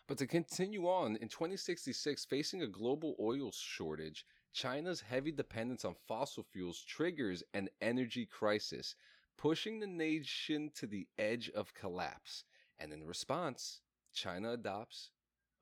[0.07, 5.95] But to continue on, in 2066, facing a global oil shortage, China's heavy dependence on
[6.07, 8.95] fossil fuels triggers an energy crisis,
[9.38, 12.44] pushing the nation to the edge of collapse.
[12.80, 13.82] And in response,
[14.14, 15.10] China adopts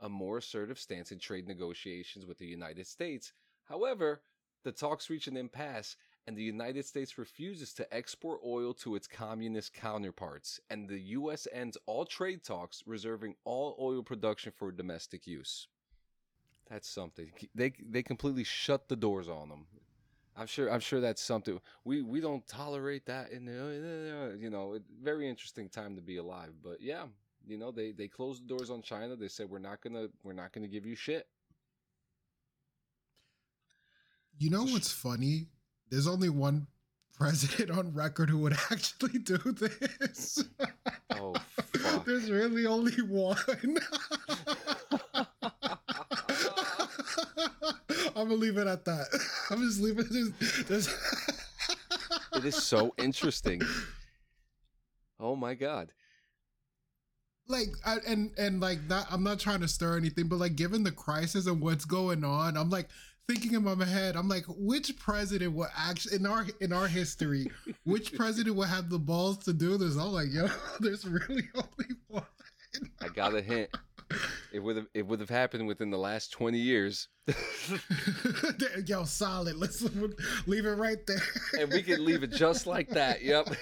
[0.02, 3.32] a more assertive stance in trade negotiations with the United States.
[3.64, 4.22] However,
[4.64, 9.08] the talks reach an impasse, and the United States refuses to export oil to its
[9.08, 11.48] communist counterparts, and the U.S.
[11.52, 15.68] ends all trade talks, reserving all oil production for domestic use.
[16.70, 17.32] That's something.
[17.54, 19.66] They they completely shut the doors on them.
[20.36, 20.72] I'm sure.
[20.72, 21.60] I'm sure that's something.
[21.84, 24.80] We we don't tolerate that in the you know.
[25.02, 26.54] Very interesting time to be alive.
[26.64, 27.04] But yeah,
[27.46, 29.16] you know they they closed the doors on China.
[29.16, 31.28] They said we're not gonna we're not gonna give you shit.
[34.40, 35.48] You know what's funny?
[35.90, 36.68] There's only one
[37.14, 40.44] president on record who would actually do this.
[41.12, 41.34] Oh
[41.74, 42.06] fuck!
[42.06, 43.38] There's really only one.
[48.16, 49.08] I'm gonna leave it at that.
[49.50, 50.68] I'm just leaving it.
[50.68, 50.88] There's,
[52.36, 53.62] it is so interesting.
[55.20, 55.92] Oh my god!
[57.48, 60.84] like I, and and like that i'm not trying to stir anything but like given
[60.84, 62.88] the crisis and what's going on i'm like
[63.28, 67.48] thinking in my head i'm like which president will actually in our in our history
[67.86, 70.48] which president will have the balls to do this i'm like yo
[70.80, 72.24] there's really only one
[73.02, 73.70] I got a hint.
[74.52, 77.08] It would have it would have happened within the last twenty years,
[78.86, 79.82] yo solid let's
[80.46, 81.22] leave it right there
[81.60, 83.24] and we can leave it just like that.
[83.24, 83.56] Yep.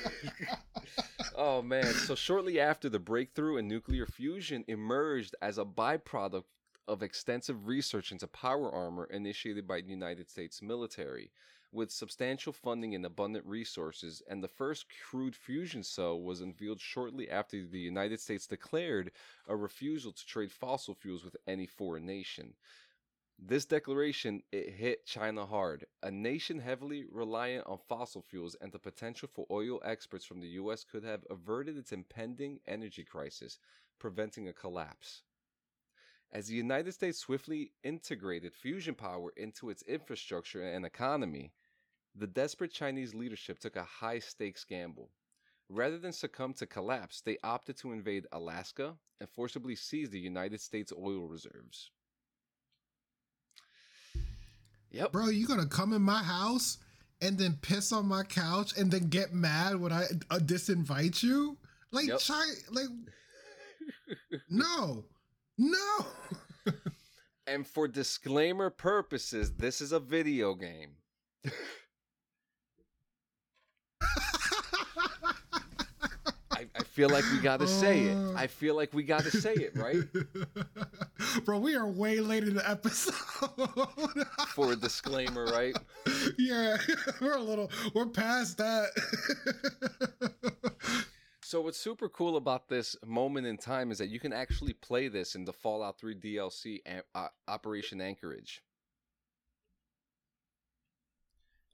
[1.35, 1.85] oh man!
[1.85, 6.43] So shortly after the breakthrough in nuclear fusion emerged as a byproduct
[6.87, 11.31] of extensive research into power armor initiated by the United States military.
[11.73, 17.29] With substantial funding and abundant resources, and the first crude fusion cell was unveiled shortly
[17.29, 19.11] after the United States declared
[19.47, 22.55] a refusal to trade fossil fuels with any foreign nation.
[23.39, 28.77] This declaration it hit China hard, a nation heavily reliant on fossil fuels and the
[28.77, 33.57] potential for oil exports from the US could have averted its impending energy crisis,
[33.97, 35.23] preventing a collapse.
[36.33, 41.51] As the United States swiftly integrated fusion power into its infrastructure and economy,
[42.15, 45.09] the desperate Chinese leadership took a high stakes gamble.
[45.69, 50.61] Rather than succumb to collapse, they opted to invade Alaska and forcibly seize the United
[50.61, 51.91] States oil reserves.
[54.91, 55.13] Yep.
[55.13, 56.77] bro you gonna come in my house
[57.21, 61.57] and then piss on my couch and then get mad when i uh, disinvite you
[61.91, 62.19] like Yep.
[62.19, 62.89] Chi- like
[64.49, 65.05] no
[65.61, 66.05] no
[67.47, 70.91] And for disclaimer purposes, this is a video game.
[76.51, 78.15] I, I feel like we gotta say it.
[78.15, 78.33] Uh.
[78.35, 79.97] I feel like we gotta say it, right?
[81.45, 83.13] bro we are way late in the episode
[84.49, 85.75] For a disclaimer, right?
[86.37, 86.77] yeah
[87.21, 88.89] we're a little we're past that
[91.51, 95.09] So what's super cool about this moment in time is that you can actually play
[95.09, 96.79] this in the Fallout 3 DLC
[97.13, 98.61] uh, Operation Anchorage.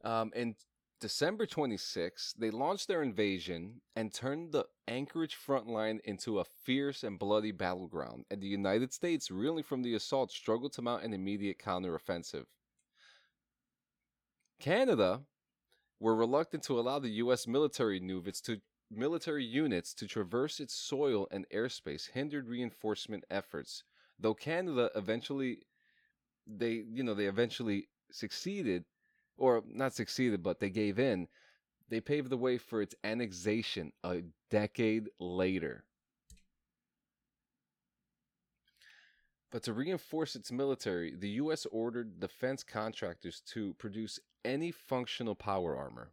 [0.04, 0.56] Um, in
[1.00, 7.04] December 26, they launched their invasion and turned the Anchorage front line into a fierce
[7.04, 11.14] and bloody battleground, and the United States, reeling from the assault, struggled to mount an
[11.14, 12.46] immediate counteroffensive.
[14.60, 15.22] Canada
[16.00, 17.46] were reluctant to allow the U.S.
[17.46, 23.84] military units to military units to traverse its soil and airspace hindered reinforcement efforts.
[24.20, 25.60] Though Canada eventually,
[26.46, 28.86] they you know they eventually succeeded,
[29.38, 31.28] or not succeeded, but they gave in.
[31.90, 35.86] They paved the way for its annexation a decade later.
[39.50, 41.66] But to reinforce its military, the U.S.
[41.72, 46.12] ordered defense contractors to produce any functional power armor.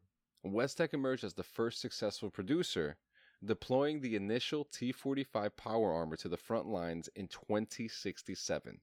[0.52, 2.96] West Tek emerged as the first successful producer,
[3.42, 8.80] deploying the initial T 45 power armor to the front lines in 2067.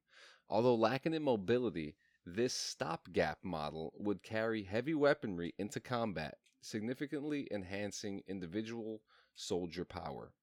[0.50, 8.24] Although lacking in mobility, this stopgap model would carry heavy weaponry into combat, significantly enhancing
[8.28, 9.02] individual
[9.36, 10.34] soldier power.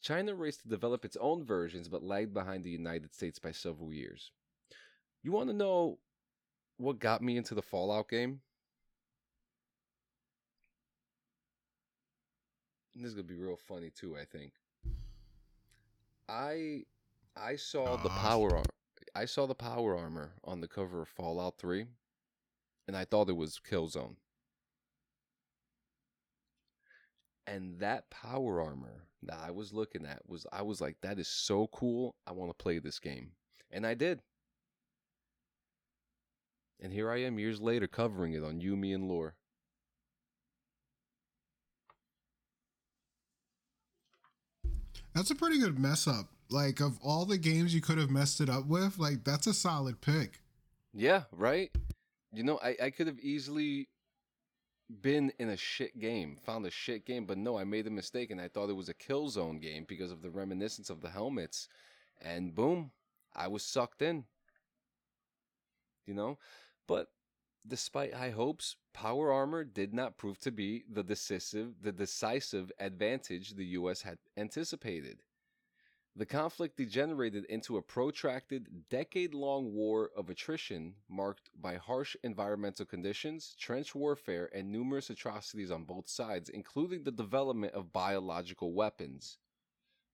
[0.00, 3.92] China raced to develop its own versions but lagged behind the United States by several
[3.92, 4.32] years.
[5.22, 5.98] You want to know
[6.76, 8.40] what got me into the Fallout game?
[13.00, 14.52] This is going to be real funny too, I think.
[16.28, 16.84] I
[17.34, 18.22] I saw the Ah.
[18.22, 18.64] power armor.
[19.14, 21.86] I saw the power armor on the cover of Fallout 3
[22.86, 24.16] and I thought it was Killzone.
[27.46, 31.28] And that power armor that I was looking at was I was like that is
[31.28, 32.16] so cool.
[32.26, 33.32] I want to play this game.
[33.70, 34.20] And I did.
[36.78, 39.36] And here I am years later covering it on You Me and Lore.
[45.14, 46.28] That's a pretty good mess up.
[46.50, 49.54] Like of all the games you could have messed it up with, like that's a
[49.54, 50.40] solid pick.
[50.92, 51.70] Yeah, right?
[52.32, 53.88] You know, I, I could have easily
[55.02, 58.30] been in a shit game, found a shit game, but no, I made a mistake
[58.30, 61.68] and I thought it was a Killzone game because of the reminiscence of the helmets.
[62.20, 62.90] And boom,
[63.34, 64.24] I was sucked in.
[66.06, 66.38] You know?
[66.88, 67.08] But
[67.66, 73.54] despite high hopes, power armor did not prove to be the decisive the decisive advantage
[73.54, 75.22] the US had anticipated.
[76.16, 82.84] The conflict degenerated into a protracted, decade long war of attrition marked by harsh environmental
[82.84, 89.38] conditions, trench warfare, and numerous atrocities on both sides, including the development of biological weapons.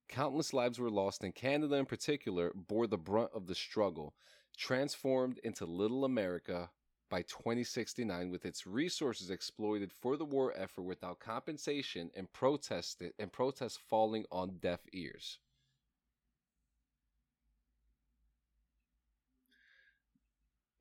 [0.09, 4.15] Countless lives were lost, and Canada in particular bore the brunt of the struggle,
[4.57, 6.71] transformed into Little America
[7.09, 13.33] by 2069 with its resources exploited for the war effort without compensation and protested and
[13.33, 15.39] protests falling on deaf ears.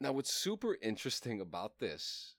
[0.01, 2.35] Now, what's super interesting about this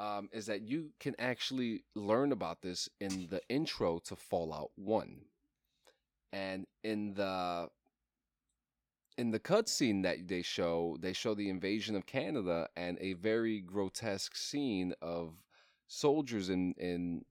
[0.00, 5.22] um, is that you can actually learn about this in the intro to Fallout One,
[6.32, 7.68] and in the
[9.18, 13.60] in the cutscene that they show, they show the invasion of Canada and a very
[13.60, 15.34] grotesque scene of
[15.88, 17.24] soldiers in in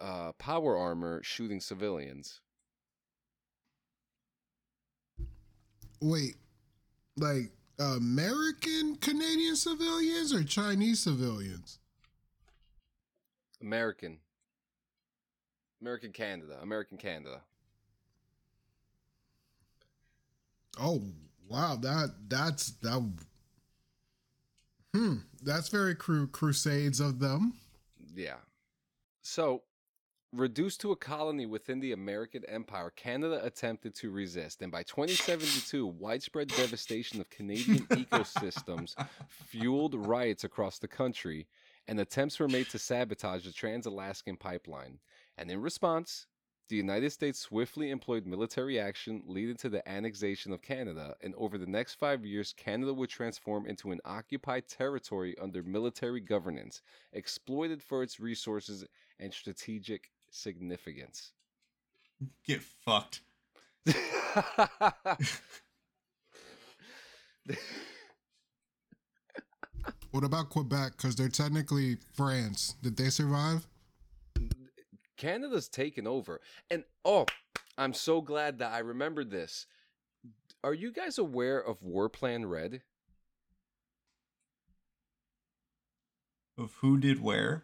[0.00, 2.40] uh, power armor shooting civilians.
[6.00, 6.36] Wait,
[7.16, 11.78] like American Canadian civilians or Chinese civilians?
[13.60, 14.18] American.
[15.80, 16.58] American Canada.
[16.62, 17.42] American Canada.
[20.80, 21.02] Oh
[21.48, 23.12] wow, that that's that.
[24.94, 27.54] Hmm, that's very cru- crusades of them.
[28.14, 28.36] Yeah.
[29.22, 29.62] So,
[30.32, 35.86] reduced to a colony within the American Empire, Canada attempted to resist, and by 2072,
[35.86, 38.94] widespread devastation of Canadian ecosystems
[39.28, 41.46] fueled riots across the country,
[41.88, 44.98] and attempts were made to sabotage the Trans Alaskan pipeline.
[45.38, 46.26] And in response,
[46.68, 51.14] the United States swiftly employed military action, leading to the annexation of Canada.
[51.22, 56.20] And over the next five years, Canada would transform into an occupied territory under military
[56.20, 56.82] governance,
[57.12, 58.84] exploited for its resources
[59.18, 61.32] and strategic significance.
[62.46, 63.22] Get fucked.
[70.12, 70.92] What about Quebec?
[70.98, 72.76] Because they're technically France.
[72.82, 73.66] Did they survive?
[75.22, 76.40] Canada's taken over.
[76.68, 77.26] And oh,
[77.78, 79.66] I'm so glad that I remembered this.
[80.64, 82.82] Are you guys aware of War Plan Red?
[86.58, 87.62] Of who did where?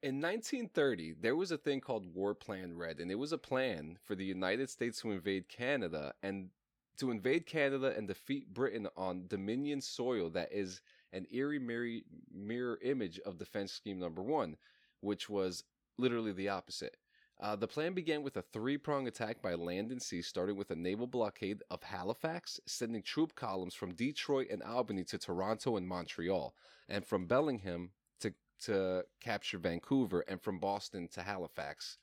[0.00, 3.98] In 1930, there was a thing called War Plan Red, and it was a plan
[4.04, 6.50] for the United States to invade Canada and
[6.98, 10.82] to invade Canada and defeat Britain on Dominion soil that is
[11.12, 11.98] an eerie mirror,
[12.32, 14.56] mirror image of Defense Scheme Number One,
[15.00, 15.64] which was
[16.02, 16.96] literally the opposite.
[17.40, 20.70] Uh, the plan began with a three prong attack by land and sea, starting with
[20.70, 25.88] a naval blockade of Halifax, sending troop columns from Detroit and Albany to Toronto and
[25.88, 26.54] Montreal,
[26.88, 31.98] and from Bellingham to, to capture Vancouver, and from Boston to Halifax.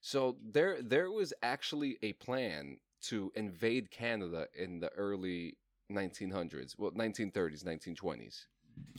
[0.00, 5.56] So there, there was actually a plan to invade Canada in the early
[5.90, 8.44] 1900s, well, 1930s, 1920s.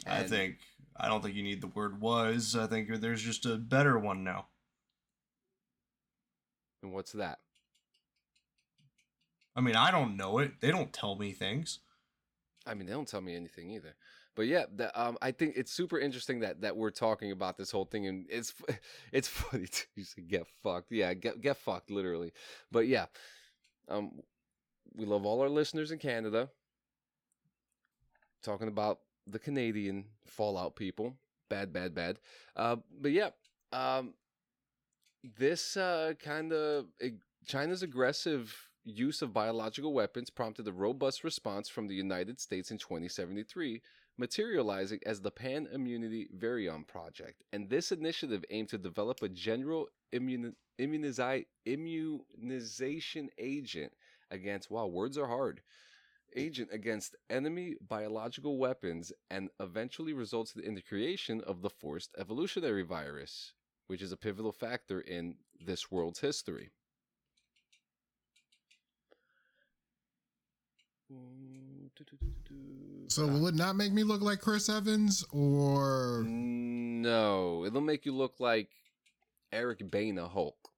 [0.06, 0.57] I think
[0.95, 2.56] I don't think you need the word was.
[2.56, 4.47] I think there's just a better one now.
[6.81, 7.39] And what's that?
[9.56, 10.53] I mean, I don't know it.
[10.61, 11.80] They don't tell me things.
[12.65, 13.95] I mean, they don't tell me anything either.
[14.35, 17.72] But yeah, that, um, I think it's super interesting that that we're talking about this
[17.72, 18.53] whole thing, and it's
[19.11, 20.91] it's funny to you say get fucked.
[20.91, 22.31] Yeah, get get fucked, literally.
[22.72, 23.07] But yeah,
[23.89, 24.22] um,
[24.95, 26.49] we love all our listeners in Canada.
[28.41, 28.99] Talking about
[29.31, 31.15] the Canadian Fallout people,
[31.49, 32.19] bad, bad, bad.
[32.56, 33.30] Uh, but yeah,
[33.72, 34.14] um,
[35.38, 36.85] this uh, kind of
[37.45, 42.77] China's aggressive use of biological weapons prompted a robust response from the United States in
[42.77, 43.81] 2073
[44.18, 47.41] materializing as the Pan Immunity Virion Project.
[47.53, 53.93] And this initiative aimed to develop a general immun- immunizi- immunization agent
[54.30, 55.61] against, wow, words are hard,
[56.35, 62.84] agent against enemy biological weapons and eventually resulted in the creation of the forced evolutionary
[62.84, 63.53] virus,
[63.88, 66.72] which is a pivotal factor in this world's history.
[73.07, 78.15] So will it not make me look like Chris Evans or No, it'll make you
[78.15, 78.69] look like
[79.51, 80.68] Eric Bana Hulk.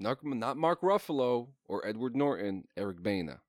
[0.00, 3.40] Not, not Mark Ruffalo or Edward Norton, Eric Bana.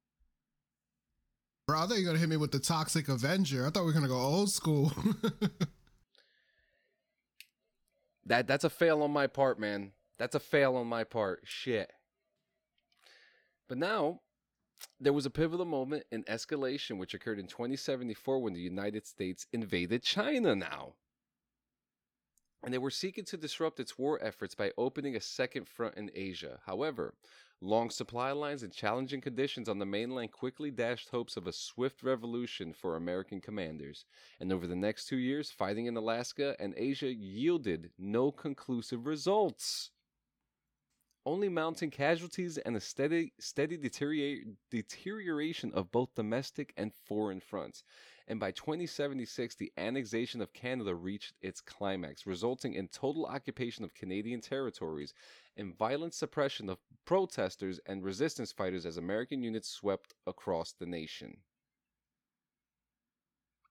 [1.68, 3.68] Bro, I thought you were gonna hit me with the Toxic Avenger.
[3.68, 4.92] I thought we were gonna go old school.
[8.30, 9.92] That that's a fail on my part, man.
[10.20, 11.42] That's a fail on my part.
[11.46, 11.92] Shit.
[13.68, 14.22] But now
[15.00, 19.48] there was a pivotal moment in escalation which occurred in 2074 when the United States
[19.52, 20.94] invaded China now.
[22.64, 26.12] And they were seeking to disrupt its war efforts by opening a second front in
[26.14, 26.60] Asia.
[26.66, 27.14] However,
[27.62, 32.04] long supply lines and challenging conditions on the mainland quickly dashed hopes of a swift
[32.04, 34.06] revolution for American commanders.
[34.40, 39.92] And over the next two years, fighting in Alaska and Asia yielded no conclusive results
[41.26, 43.78] only mounting casualties and a steady, steady
[44.72, 47.84] deterioration of both domestic and foreign fronts.
[48.30, 53.96] And by 2076, the annexation of Canada reached its climax, resulting in total occupation of
[53.96, 55.16] Canadian territories
[55.58, 61.38] and violent suppression of protesters and resistance fighters as American units swept across the nation.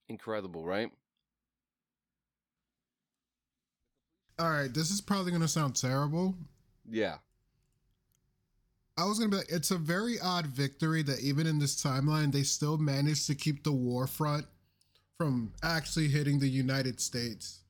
[0.08, 0.90] Incredible, right?
[4.40, 6.34] All right, this is probably gonna sound terrible.
[6.88, 7.18] Yeah.
[8.98, 12.32] I was gonna be like, it's a very odd victory that even in this timeline,
[12.32, 14.44] they still managed to keep the war front
[15.16, 17.60] from actually hitting the United States.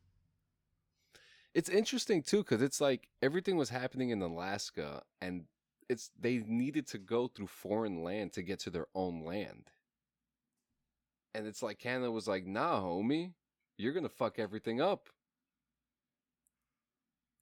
[1.52, 5.44] It's interesting too because it's like everything was happening in Alaska, and
[5.90, 9.70] it's they needed to go through foreign land to get to their own land.
[11.34, 13.34] And it's like Canada was like, "Nah, homie,
[13.76, 15.10] you're gonna fuck everything up."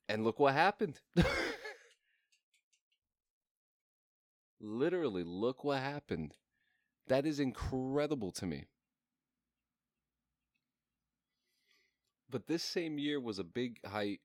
[0.08, 0.98] And look what happened.
[4.60, 6.34] Literally, look what happened.
[7.08, 8.64] That is incredible to me.
[12.28, 14.20] But this same year was a big height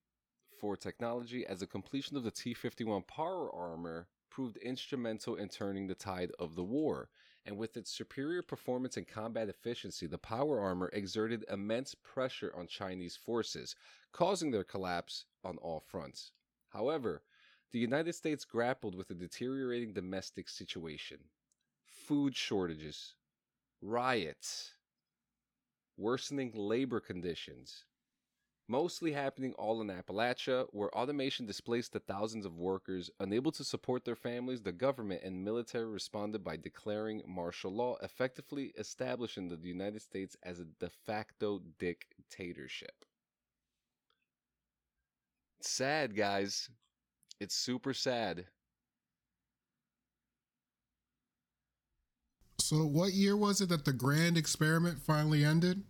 [0.60, 5.88] for technology as the completion of the T 51 power armor proved instrumental in turning
[5.88, 7.10] the tide of the war.
[7.46, 12.68] And with its superior performance and combat efficiency, the power armor exerted immense pressure on
[12.68, 13.76] Chinese forces,
[14.12, 16.32] causing their collapse on all fronts.
[16.70, 17.24] However,
[17.72, 21.20] the United States grappled with a deteriorating domestic situation
[21.86, 23.16] food shortages,
[23.82, 24.72] riots,
[25.98, 27.86] worsening labor conditions,
[28.68, 33.10] mostly happening all in Appalachia, where automation displaced the thousands of workers.
[33.20, 38.74] Unable to support their families, the government and military responded by declaring martial law, effectively
[38.78, 43.06] establishing the United States as a de facto dictatorship.
[45.62, 46.70] Sad, guys.
[47.42, 48.46] It's super sad.
[52.60, 55.84] So, what year was it that the grand experiment finally ended?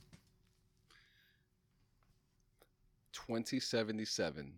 [3.12, 4.54] 2077.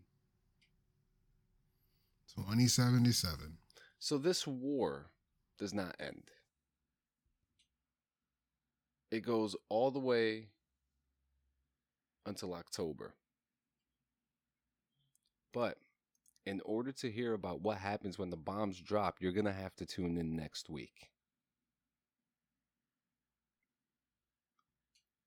[2.35, 3.57] 2077.
[3.97, 5.07] So this war
[5.57, 6.29] does not end.
[9.09, 10.49] It goes all the way
[12.27, 13.15] until October.
[15.51, 15.79] But
[16.45, 19.75] in order to hear about what happens when the bombs drop, you're going to have
[19.75, 21.09] to tune in next week.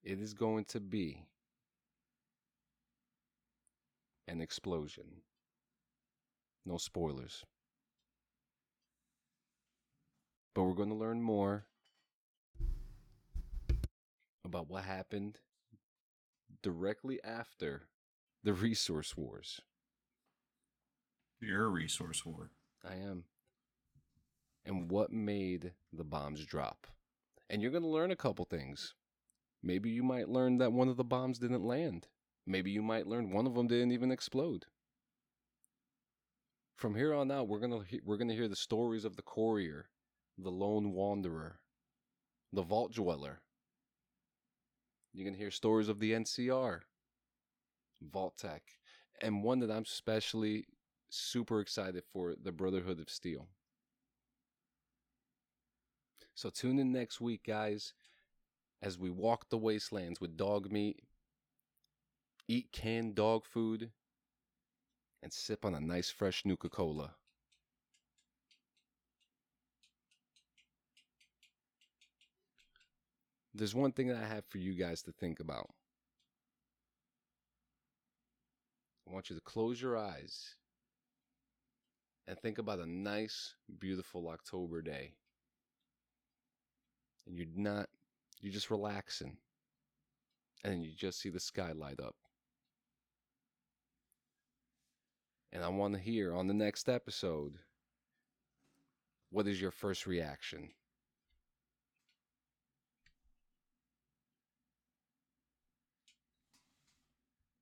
[0.03, 1.27] It is going to be
[4.29, 5.23] an explosion.
[6.65, 7.45] No spoilers.
[10.55, 11.67] But we're going to learn more
[14.45, 15.41] about what happened
[16.63, 17.89] directly after
[18.43, 19.61] the resource wars.
[21.41, 22.51] You're a resource war.
[22.85, 23.25] I am.
[24.65, 26.87] And what made the bombs drop.
[27.49, 28.95] And you're going to learn a couple things.
[29.63, 32.09] Maybe you might learn that one of the bombs didn't land.
[32.47, 34.67] Maybe you might learn one of them didn't even explode.
[36.77, 39.89] From here on out, we're gonna he- we're gonna hear the stories of the courier,
[40.37, 41.61] the lone wanderer,
[42.53, 43.43] the vault dweller.
[45.13, 46.83] You're gonna hear stories of the NCR,
[48.03, 48.63] Vault-Tec,
[49.23, 50.67] and one that I'm especially
[51.11, 53.49] super excited for, the Brotherhood of Steel.
[56.35, 57.95] So tune in next week, guys.
[58.83, 61.01] as we walk the wastelands with dog meat,
[62.49, 63.91] eat canned dog food,
[65.23, 67.15] and sip on a nice fresh Nuka Cola.
[73.55, 75.71] There's one thing that I have for you guys to think about.
[79.09, 80.57] I want you to close your eyes
[82.27, 85.13] and think about a nice, beautiful October day.
[87.27, 87.89] And you're not,
[88.41, 89.37] you're just relaxing.
[90.65, 92.17] And you just see the sky light up.
[95.53, 97.55] And I want to hear on the next episode
[99.31, 100.71] what is your first reaction?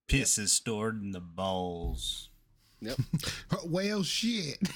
[0.08, 2.30] Piss is stored in the balls.
[2.84, 2.98] Yep.
[3.66, 4.58] well, shit.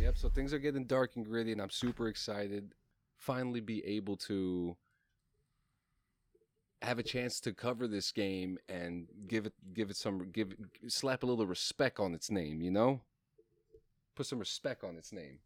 [0.00, 0.16] Yep.
[0.16, 2.74] So things are getting dark and gritty, and I'm super excited.
[3.16, 4.76] Finally, be able to
[6.82, 10.54] have a chance to cover this game and give it, give it some, give,
[10.86, 12.62] slap a little respect on its name.
[12.62, 13.00] You know,
[14.14, 15.40] put some respect on its name.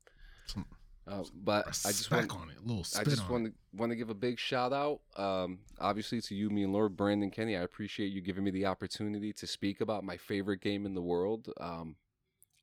[0.47, 0.67] Some
[1.07, 3.97] Uh, but I just want, on it, a little I just want to want to
[3.97, 7.57] give a big shout out, um, obviously to you, me and Lore Branden Kenny.
[7.57, 11.03] I appreciate you giving me the opportunity to speak about my favorite game in the
[11.03, 11.49] world.
[11.61, 11.97] Um,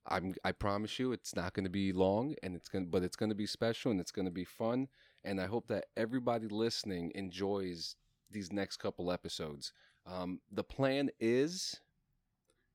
[0.08, 3.18] I'm I promise you, it's not going to be long, and it's gonna, but it's
[3.18, 4.88] going to be special and it's going to be fun.
[5.26, 7.98] And I hope that everybody listening enjoys
[8.32, 9.74] these next couple episodes.
[10.06, 11.82] Um, the plan is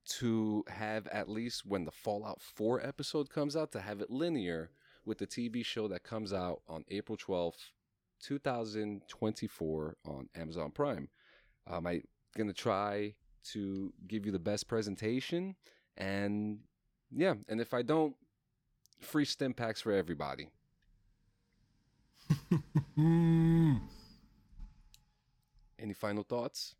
[0.07, 4.71] to have at least when the Fallout 4 episode comes out to have it linear
[5.05, 7.71] with the TV show that comes out on April 12th,
[8.23, 11.09] 2024 on Amazon Prime.
[11.67, 12.03] Um, I'm
[12.37, 13.15] going to try
[13.53, 15.57] to give you the best presentation.
[15.97, 16.59] And
[17.15, 18.15] yeah, and if I don't,
[19.01, 20.49] free Stimpaks for everybody.
[22.97, 23.81] Mm.
[25.81, 26.77] Any final thoughts?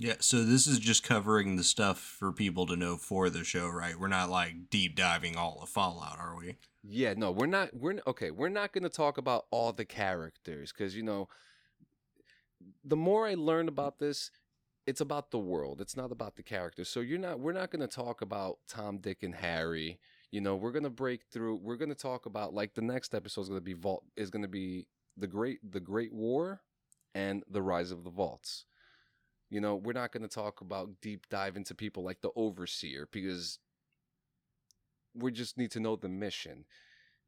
[0.00, 3.68] Yeah, so this is just covering the stuff for people to know for the show,
[3.68, 3.98] right?
[3.98, 6.54] We're not like deep diving all of Fallout, are we?
[6.84, 7.70] Yeah, no, we're not.
[7.74, 8.30] We're okay.
[8.30, 11.28] We're not going to talk about all the characters because you know,
[12.84, 14.30] the more I learn about this,
[14.86, 15.80] it's about the world.
[15.80, 16.88] It's not about the characters.
[16.88, 17.40] So you're not.
[17.40, 19.98] We're not going to talk about Tom, Dick, and Harry.
[20.30, 21.56] You know, we're going to break through.
[21.56, 24.30] We're going to talk about like the next episode is going to be vault is
[24.30, 26.60] going to be the great the Great War
[27.16, 28.64] and the rise of the vaults.
[29.50, 33.08] You know, we're not going to talk about deep dive into people like the Overseer
[33.10, 33.58] because
[35.14, 36.64] we just need to know the mission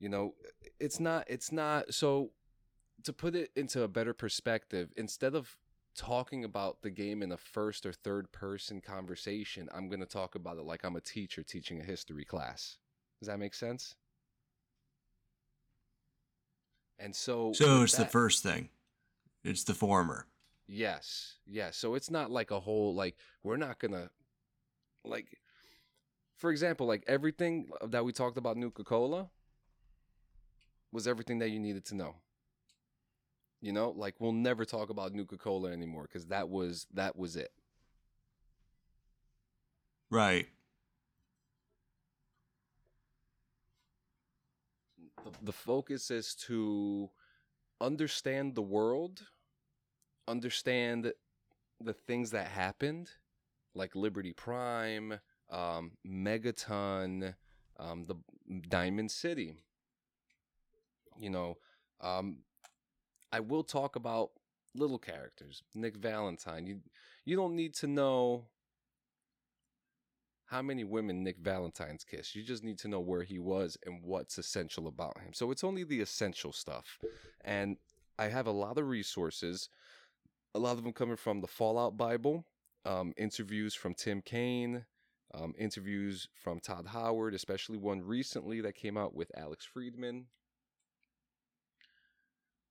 [0.01, 0.35] you know
[0.81, 2.31] it's not it's not so
[3.05, 5.57] to put it into a better perspective instead of
[5.95, 10.35] talking about the game in a first or third person conversation i'm going to talk
[10.35, 12.79] about it like i'm a teacher teaching a history class
[13.21, 13.95] does that make sense
[16.99, 18.69] and so So it's the first thing.
[19.43, 20.27] It's the former.
[20.73, 21.77] Yes, yes.
[21.77, 24.09] So it's not like a whole like we're not gonna
[25.05, 25.41] like,
[26.37, 29.29] for example, like everything that we talked about Nuka Cola
[30.93, 32.15] was everything that you needed to know.
[33.61, 37.35] You know, like we'll never talk about Nuka Cola anymore because that was that was
[37.35, 37.51] it.
[40.09, 40.47] Right.
[45.25, 47.11] the, the focus is to
[47.81, 49.23] understand the world,
[50.31, 51.13] understand
[51.81, 53.11] the things that happened,
[53.75, 55.19] like Liberty Prime,
[55.51, 57.35] um, Megaton,
[57.79, 58.17] um, the
[58.69, 59.57] Diamond City.
[61.19, 61.59] You know,
[62.01, 62.39] um,
[63.33, 64.31] I will talk about
[64.75, 65.63] little characters.
[65.75, 66.67] Nick Valentine.
[66.67, 66.81] You
[67.25, 68.47] you don't need to know
[70.47, 72.35] how many women Nick Valentine's kissed.
[72.35, 75.33] You just need to know where he was and what's essential about him.
[75.33, 76.99] So it's only the essential stuff.
[77.45, 77.77] And
[78.19, 79.69] I have a lot of resources,
[80.55, 82.45] a lot of them coming from the Fallout Bible,
[82.85, 84.85] um, interviews from Tim Cain,
[85.33, 90.25] um, interviews from Todd Howard, especially one recently that came out with Alex Fridman.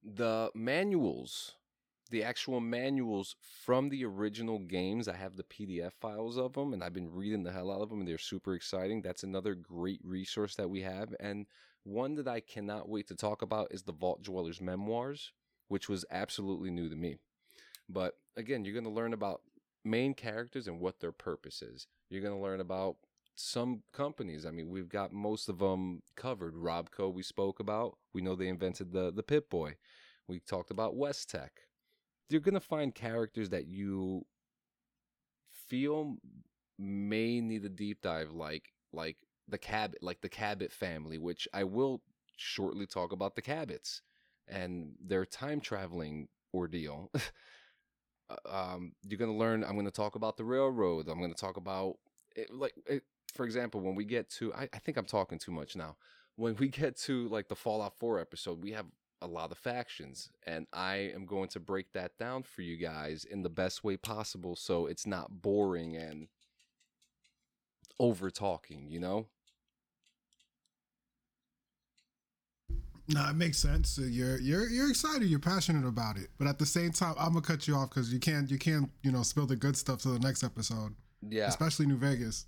[0.04, 1.56] The manuals
[2.10, 5.08] the actual manuals from the original games.
[5.08, 7.90] I have the PDF files of them, and I've been reading the hell out of
[7.90, 9.02] them, and they're super exciting.
[9.02, 11.14] That's another great resource that we have.
[11.20, 11.46] And
[11.84, 15.32] one that I cannot wait to talk about is the Vault Dwellers Memoirs,
[15.68, 17.18] which was absolutely new to me.
[17.90, 19.42] But again, you're going to learn about
[19.84, 21.88] main characters and what their purpose is.
[22.10, 22.98] You're going to learn about
[23.36, 24.46] some companies.
[24.46, 26.56] I mean, we've got most of them covered.
[26.56, 27.98] Robco, we spoke about.
[28.14, 29.76] We know they invented the the Pip-Boy.
[30.28, 31.52] We talked about West Tek
[32.30, 34.26] you're gonna find characters that you
[35.68, 36.16] feel
[36.78, 39.18] may need a deep dive, like like
[39.48, 42.02] the Cabot, like the Cabot family, which I will
[42.38, 44.02] shortly talk about the Cabots
[44.48, 47.12] and their time traveling ordeal.
[48.30, 48.36] Uh,
[48.74, 49.64] um, you're gonna learn.
[49.64, 51.08] I'm gonna talk about the railroad.
[51.08, 51.98] I'm gonna talk about
[52.36, 53.04] it, like, it,
[53.34, 55.98] for example, when we get to, I, I think I'm talking too much now.
[56.36, 58.86] When we get to like the Fallout 4 episode, we have
[59.22, 63.26] a lot of factions, and I am going to break that down for you guys
[63.26, 66.28] in the best way possible, so it's not boring and
[68.00, 68.88] over talking.
[68.90, 69.28] You know.
[73.12, 73.98] No, it makes sense.
[73.98, 75.24] You're you're you're excited.
[75.28, 78.14] You're passionate about it, but at the same time, I'm gonna cut you off because
[78.14, 80.94] you can't you can't you know spill the good stuff to the next episode,
[81.28, 81.48] Yeah.
[81.48, 82.46] especially New Vegas.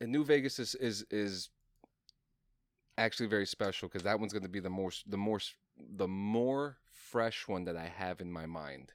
[0.00, 1.50] and New Vegas is is is
[2.96, 5.40] actually very special because that one's going to be the more the more
[5.76, 8.92] the more fresh one that I have in my mind.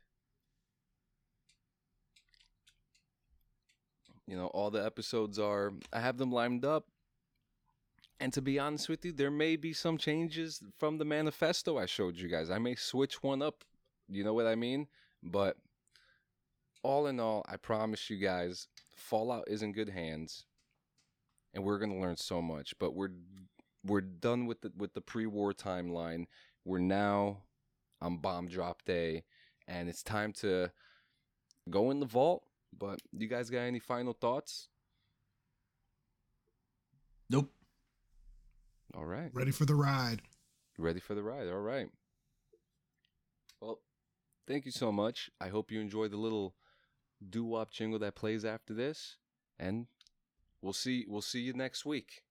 [4.26, 6.88] You know, all the episodes are I have them lined up.
[8.20, 11.86] And to be honest with you, there may be some changes from the manifesto I
[11.86, 12.50] showed you guys.
[12.50, 13.64] I may switch one up.
[14.08, 14.88] You know what I mean?
[15.22, 15.58] But
[16.84, 20.46] all in all, I promise you guys, Fallout is in good hands
[21.54, 23.12] and we're to learn so much but we're
[23.86, 26.26] we're done with the with the pre-war timeline
[26.66, 27.38] we're now
[28.02, 29.24] on bomb drop day
[29.68, 30.72] and it's time to
[31.70, 32.44] go in the vault
[32.78, 34.70] but you guys got any final thoughts
[38.96, 40.22] all right Ready for the ride.
[40.78, 41.88] ready for the ride all right
[43.62, 43.80] well
[44.48, 46.56] thank you so much i hope you enjoy the little
[47.30, 49.18] doo-wop jingle that plays after this
[49.60, 49.88] and
[50.62, 52.24] we'll see we'll see you next week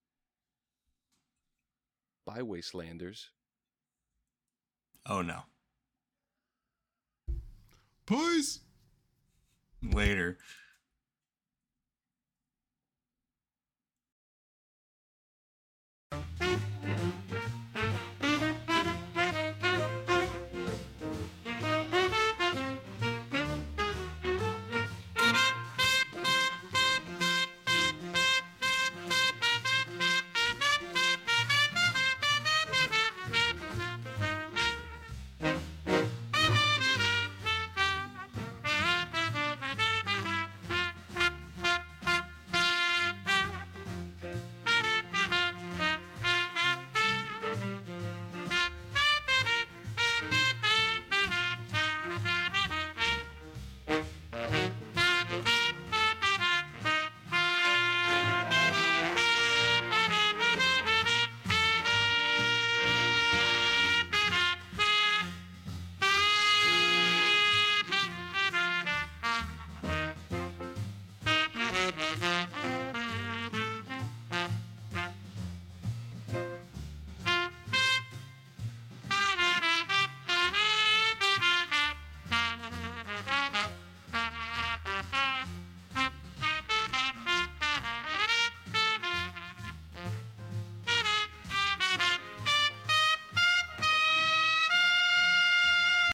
[2.25, 3.27] bye wastelanders
[5.05, 5.39] Oh no.
[8.05, 8.61] Peace.
[9.81, 10.37] Later.